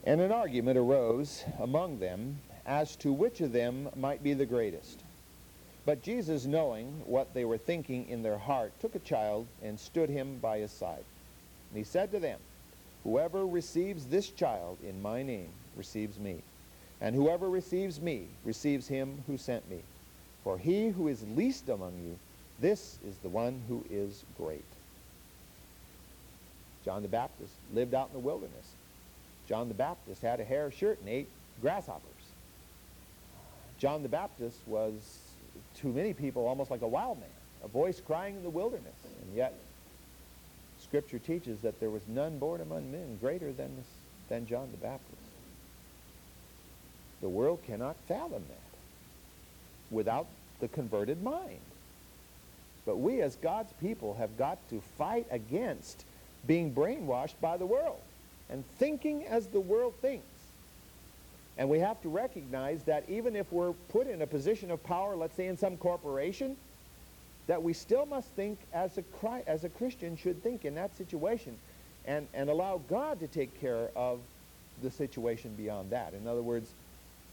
And 0.04 0.22
an 0.22 0.32
argument 0.32 0.78
arose 0.78 1.44
among 1.60 2.00
them 2.00 2.40
as 2.66 2.96
to 2.98 3.12
which 3.12 3.42
of 3.42 3.52
them 3.52 3.90
might 3.96 4.22
be 4.22 4.34
the 4.34 4.46
greatest. 4.46 5.00
But 5.90 6.04
Jesus, 6.04 6.46
knowing 6.46 7.02
what 7.08 7.34
they 7.34 7.46
were 7.46 7.58
thinking 7.58 8.08
in 8.10 8.22
their 8.22 8.38
heart, 8.38 8.80
took 8.80 8.94
a 8.94 9.00
child 9.00 9.48
and 9.64 9.80
stood 9.80 10.08
him 10.08 10.38
by 10.38 10.60
his 10.60 10.70
side. 10.70 11.04
And 11.72 11.80
he 11.80 11.84
said 11.84 12.12
to 12.12 12.20
them, 12.20 12.40
Whoever 13.04 13.48
receives 13.48 14.06
this 14.06 14.30
child 14.30 14.78
in 14.88 15.02
my 15.02 15.24
name 15.24 15.50
receives 15.76 16.20
me. 16.20 16.44
And 17.02 17.16
whoever 17.16 17.50
receives 17.50 18.00
me 18.00 18.28
receives 18.46 18.88
him 18.88 19.24
who 19.26 19.36
sent 19.36 19.68
me. 19.68 19.80
For 20.44 20.60
he 20.60 20.90
who 20.90 21.08
is 21.08 21.26
least 21.36 21.70
among 21.70 21.94
you, 22.04 22.16
this 22.62 23.00
is 23.04 23.16
the 23.24 23.30
one 23.30 23.60
who 23.68 23.84
is 23.90 24.26
great. 24.38 24.62
John 26.86 27.02
the 27.02 27.08
Baptist 27.08 27.54
lived 27.74 27.96
out 27.96 28.10
in 28.10 28.14
the 28.14 28.20
wilderness. 28.20 28.76
John 29.48 29.68
the 29.68 29.74
Baptist 29.74 30.22
had 30.22 30.40
a 30.40 30.44
hair 30.44 30.70
shirt 30.70 31.00
and 31.00 31.10
ate 31.10 31.30
grasshoppers. 31.64 32.04
John 33.80 34.04
the 34.04 34.10
Baptist 34.10 34.60
was, 34.68 35.29
to 35.82 35.88
many 35.88 36.14
people, 36.14 36.48
almost 36.48 36.72
like 36.72 36.82
a 36.82 36.88
wild 36.88 37.20
man, 37.20 37.30
a 37.64 37.68
voice 37.68 38.02
crying 38.06 38.36
in 38.36 38.44
the 38.44 38.50
wilderness. 38.50 38.96
And 39.24 39.36
yet, 39.36 39.54
Scripture 40.80 41.20
teaches 41.20 41.60
that 41.62 41.80
there 41.80 41.90
was 41.90 42.02
none 42.08 42.40
born 42.40 42.62
among 42.62 42.92
men 42.92 43.18
greater 43.20 43.52
than, 43.52 43.76
this, 43.76 43.86
than 44.30 44.48
John 44.48 44.70
the 44.72 44.78
Baptist. 44.78 45.16
The 47.22 47.30
world 47.30 47.60
cannot 47.66 47.96
fathom 48.08 48.44
that 48.48 48.70
without 49.92 50.28
the 50.60 50.68
converted 50.68 51.22
mind. 51.22 51.60
But 52.86 52.98
we 52.98 53.22
as 53.22 53.36
God's 53.36 53.74
people 53.74 54.16
have 54.16 54.38
got 54.38 54.58
to 54.70 54.82
fight 54.98 55.28
against 55.32 56.06
being 56.48 56.74
brainwashed 56.74 57.36
by 57.42 57.58
the 57.58 57.66
world 57.66 58.00
and 58.50 58.64
thinking 58.78 59.26
as 59.26 59.48
the 59.48 59.60
world 59.60 59.94
thinks. 60.02 60.26
And 61.58 61.70
we 61.70 61.80
have 61.80 62.02
to 62.02 62.10
recognize 62.10 62.84
that 62.84 63.04
even 63.10 63.36
if 63.36 63.52
we're 63.52 63.74
put 63.90 64.08
in 64.08 64.22
a 64.22 64.28
position 64.28 64.72
of 64.72 64.82
power, 64.84 65.16
let's 65.16 65.36
say 65.36 65.48
in 65.48 65.58
some 65.58 65.76
corporation, 65.78 66.56
that 67.48 67.62
we 67.62 67.74
still 67.74 68.06
must 68.06 68.30
think 68.30 68.60
as 68.74 68.98
a, 68.98 69.04
as 69.48 69.64
a 69.64 69.70
Christian 69.70 70.16
should 70.16 70.42
think 70.44 70.66
in 70.66 70.76
that 70.76 70.96
situation 70.96 71.58
and, 72.06 72.28
and 72.34 72.50
allow 72.50 72.80
God 72.88 73.20
to 73.20 73.28
take 73.28 73.60
care 73.60 73.90
of 73.96 74.20
the 74.82 74.92
situation 74.92 75.54
beyond 75.58 75.90
that. 75.90 76.14
In 76.14 76.28
other 76.28 76.42
words, 76.42 76.70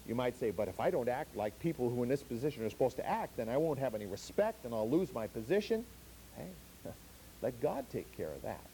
you 0.08 0.14
might 0.14 0.38
say, 0.38 0.50
but 0.50 0.68
if 0.68 0.80
I 0.80 0.90
don't 0.90 1.08
act 1.08 1.36
like 1.36 1.58
people 1.60 1.90
who 1.90 2.02
in 2.02 2.08
this 2.08 2.22
position 2.22 2.64
are 2.64 2.70
supposed 2.70 2.96
to 2.96 3.08
act, 3.08 3.36
then 3.36 3.48
I 3.48 3.56
won't 3.56 3.78
have 3.78 3.94
any 3.94 4.06
respect 4.06 4.64
and 4.64 4.74
I'll 4.74 4.88
lose 4.88 5.12
my 5.12 5.26
position. 5.26 5.84
Hey, 6.36 6.48
let 7.42 7.60
God 7.60 7.84
take 7.92 8.16
care 8.16 8.30
of 8.30 8.42
that. 8.42 8.64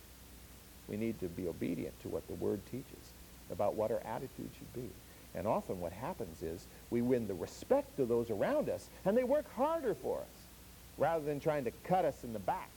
We 0.89 0.97
need 0.97 1.19
to 1.21 1.27
be 1.27 1.49
obedient 1.49 2.01
to 2.03 2.09
what 2.09 2.27
the 2.29 2.35
Word 2.35 2.61
teaches 2.71 3.13
about 3.51 3.75
what 3.75 3.91
our 3.91 4.01
attitude 4.05 4.51
should 4.59 4.75
be. 4.75 4.89
And 5.35 5.47
often 5.47 5.81
what 5.81 5.93
happens 5.93 6.43
is 6.43 6.67
we 6.91 7.01
win 7.01 7.27
the 7.27 7.35
respect 7.35 7.99
of 7.99 8.09
those 8.09 8.31
around 8.31 8.69
us, 8.69 8.89
and 9.05 9.17
they 9.17 9.25
work 9.25 9.51
harder 9.55 9.95
for 9.95 10.19
us 10.19 10.43
rather 10.99 11.25
than 11.25 11.41
trying 11.41 11.65
to 11.65 11.71
cut 11.85 12.05
us 12.05 12.23
in 12.23 12.33
the 12.33 12.39
back 12.39 12.71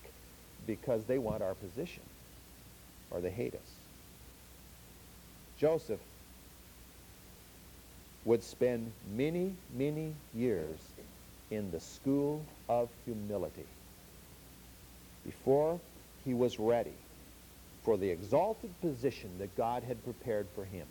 because 0.66 1.04
they 1.04 1.18
want 1.18 1.44
our 1.44 1.54
position 1.56 2.04
or 3.12 3.20
they 3.22 3.30
hate 3.30 3.54
us. 3.54 3.72
Joseph 5.58 6.00
would 8.24 8.44
spend 8.44 8.92
many, 9.16 9.54
many 9.78 10.14
years 10.34 10.80
in 11.52 11.72
the 11.72 11.80
school 11.80 12.44
of 12.68 12.90
humility 13.06 13.66
before 15.24 15.80
he 16.24 16.34
was 16.34 16.60
ready 16.60 16.94
for 17.84 17.98
the 17.98 18.10
exalted 18.10 18.72
position 18.82 19.30
that 19.38 19.56
God 19.56 19.84
had 19.84 20.04
prepared 20.04 20.48
for 20.56 20.66
him. 20.66 20.88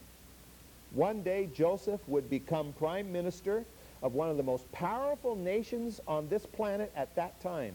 One 0.95 1.23
day, 1.23 1.49
Joseph 1.55 2.01
would 2.09 2.31
become 2.31 2.73
prime 2.79 3.13
minister 3.13 3.65
of 4.03 4.15
one 4.15 4.31
of 4.31 4.37
the 4.37 4.43
most 4.43 4.71
powerful 4.73 5.37
nations 5.37 6.01
on 6.07 6.29
this 6.29 6.47
planet 6.47 6.93
at 6.97 7.15
that 7.17 7.41
time. 7.41 7.75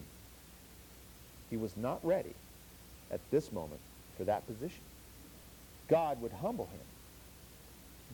He 1.50 1.58
was 1.58 1.76
not 1.76 2.00
ready 2.06 2.34
at 3.12 3.20
this 3.32 3.52
moment 3.52 3.82
for 4.18 4.24
that 4.26 4.46
position. 4.48 4.82
God 5.88 6.22
would 6.22 6.32
humble 6.32 6.66
him 6.66 6.80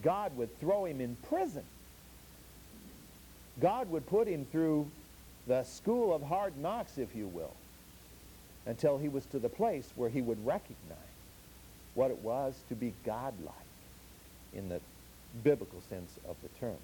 God 0.03 0.35
would 0.37 0.59
throw 0.59 0.85
him 0.85 1.01
in 1.01 1.15
prison. 1.27 1.63
God 3.59 3.89
would 3.89 4.05
put 4.07 4.27
him 4.27 4.45
through 4.51 4.87
the 5.47 5.63
school 5.63 6.13
of 6.13 6.21
hard 6.21 6.57
knocks, 6.57 6.97
if 6.97 7.15
you 7.15 7.27
will, 7.27 7.53
until 8.65 8.97
he 8.97 9.07
was 9.07 9.25
to 9.27 9.39
the 9.39 9.49
place 9.49 9.91
where 9.95 10.09
he 10.09 10.21
would 10.21 10.45
recognize 10.45 10.97
what 11.93 12.11
it 12.11 12.17
was 12.19 12.55
to 12.67 12.75
be 12.75 12.93
godlike 13.05 13.53
in 14.53 14.67
the 14.69 14.81
biblical 15.43 15.81
sense 15.89 16.17
of 16.27 16.35
the 16.41 16.49
term. 16.59 16.77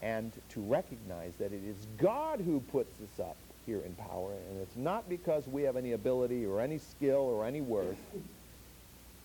And 0.00 0.32
to 0.50 0.60
recognize 0.60 1.34
that 1.36 1.52
it 1.52 1.62
is 1.64 1.76
God 1.98 2.40
who 2.40 2.60
puts 2.72 2.92
us 3.00 3.20
up 3.20 3.36
here 3.66 3.80
in 3.86 3.94
power, 3.94 4.32
and 4.50 4.60
it's 4.60 4.76
not 4.76 5.08
because 5.08 5.46
we 5.46 5.62
have 5.62 5.76
any 5.76 5.92
ability 5.92 6.44
or 6.44 6.60
any 6.60 6.78
skill 6.78 7.20
or 7.20 7.44
any 7.44 7.60
worth. 7.60 7.98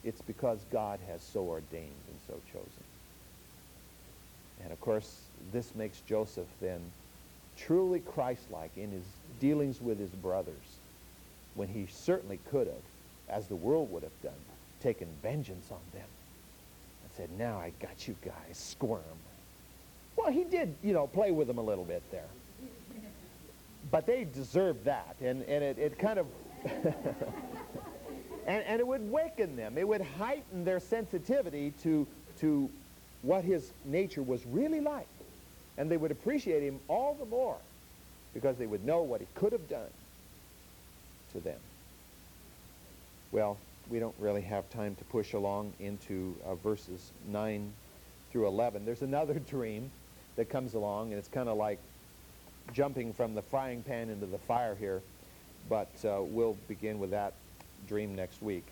It's 0.04 0.22
because 0.22 0.60
God 0.72 1.00
has 1.08 1.22
so 1.24 1.42
ordained 1.42 1.92
and 2.08 2.20
so 2.28 2.36
chosen. 2.54 2.84
And 4.64 4.72
of 4.72 4.80
course, 4.80 5.22
this 5.52 5.74
makes 5.76 6.02
Joseph 6.02 6.48
then 6.62 6.80
truly 7.58 8.00
Christ-like 8.00 8.78
in 8.78 8.92
his 8.92 9.04
dealings 9.40 9.82
with 9.82 10.00
his 10.00 10.12
brothers 10.12 10.56
when 11.56 11.68
he 11.68 11.88
certainly 11.90 12.40
could 12.52 12.68
have, 12.68 12.76
as 13.28 13.48
the 13.48 13.56
world 13.56 13.92
would 13.92 14.04
have 14.04 14.22
done, 14.22 14.34
taken 14.80 15.08
vengeance 15.24 15.72
on 15.72 15.80
them 15.94 16.08
said, 17.18 17.30
now 17.38 17.58
I 17.58 17.72
got 17.82 18.08
you 18.08 18.16
guys, 18.24 18.58
squirm. 18.58 19.02
Well, 20.16 20.32
he 20.32 20.44
did, 20.44 20.76
you 20.84 20.94
know, 20.94 21.08
play 21.08 21.32
with 21.32 21.48
them 21.48 21.58
a 21.58 21.64
little 21.64 21.84
bit 21.84 22.04
there. 22.12 22.30
But 23.92 24.06
they 24.06 24.26
deserved 24.26 24.86
that, 24.86 25.16
and, 25.22 25.44
and 25.44 25.64
it, 25.64 25.78
it 25.78 26.00
kind 26.00 26.20
of... 26.20 26.28
And, 28.48 28.64
and 28.64 28.80
it 28.80 28.88
would 28.88 29.12
waken 29.12 29.58
them. 29.58 29.78
It 29.78 29.86
would 29.86 30.02
heighten 30.02 30.64
their 30.64 30.80
sensitivity 30.80 31.74
to, 31.84 32.08
to 32.40 32.70
what 33.22 33.44
his 33.44 33.74
nature 33.84 34.24
was 34.24 34.46
really 34.46 34.80
like. 34.80 35.08
And 35.78 35.92
they 35.92 35.98
would 35.98 36.12
appreciate 36.12 36.64
him 36.64 36.80
all 36.88 37.14
the 37.14 37.26
more 37.26 37.58
because 38.34 38.58
they 38.58 38.66
would 38.66 38.86
know 38.86 39.02
what 39.02 39.20
he 39.20 39.28
could 39.36 39.52
have 39.52 39.68
done 39.70 39.90
to 41.34 41.42
them. 41.42 41.60
Well, 43.34 43.58
we 43.90 44.00
don't 44.00 44.16
really 44.20 44.42
have 44.42 44.70
time 44.70 44.96
to 44.96 45.04
push 45.06 45.34
along 45.34 45.74
into 45.80 46.36
uh, 46.46 46.56
verses 46.56 47.12
9 47.28 47.72
through 48.32 48.48
11. 48.48 48.86
There's 48.86 49.02
another 49.02 49.40
dream 49.50 49.92
that 50.36 50.50
comes 50.50 50.74
along, 50.74 51.12
and 51.12 51.20
it's 51.20 51.28
kind 51.28 51.50
of 51.50 51.58
like 51.58 51.80
jumping 52.74 53.14
from 53.14 53.34
the 53.34 53.42
frying 53.42 53.82
pan 53.82 54.10
into 54.10 54.26
the 54.26 54.38
fire 54.38 54.76
here, 54.76 55.02
but 55.70 55.90
uh, 56.06 56.22
we'll 56.22 56.58
begin 56.68 57.00
with 57.00 57.12
that 57.12 57.34
dream 57.88 58.16
next 58.16 58.42
week. 58.42 58.66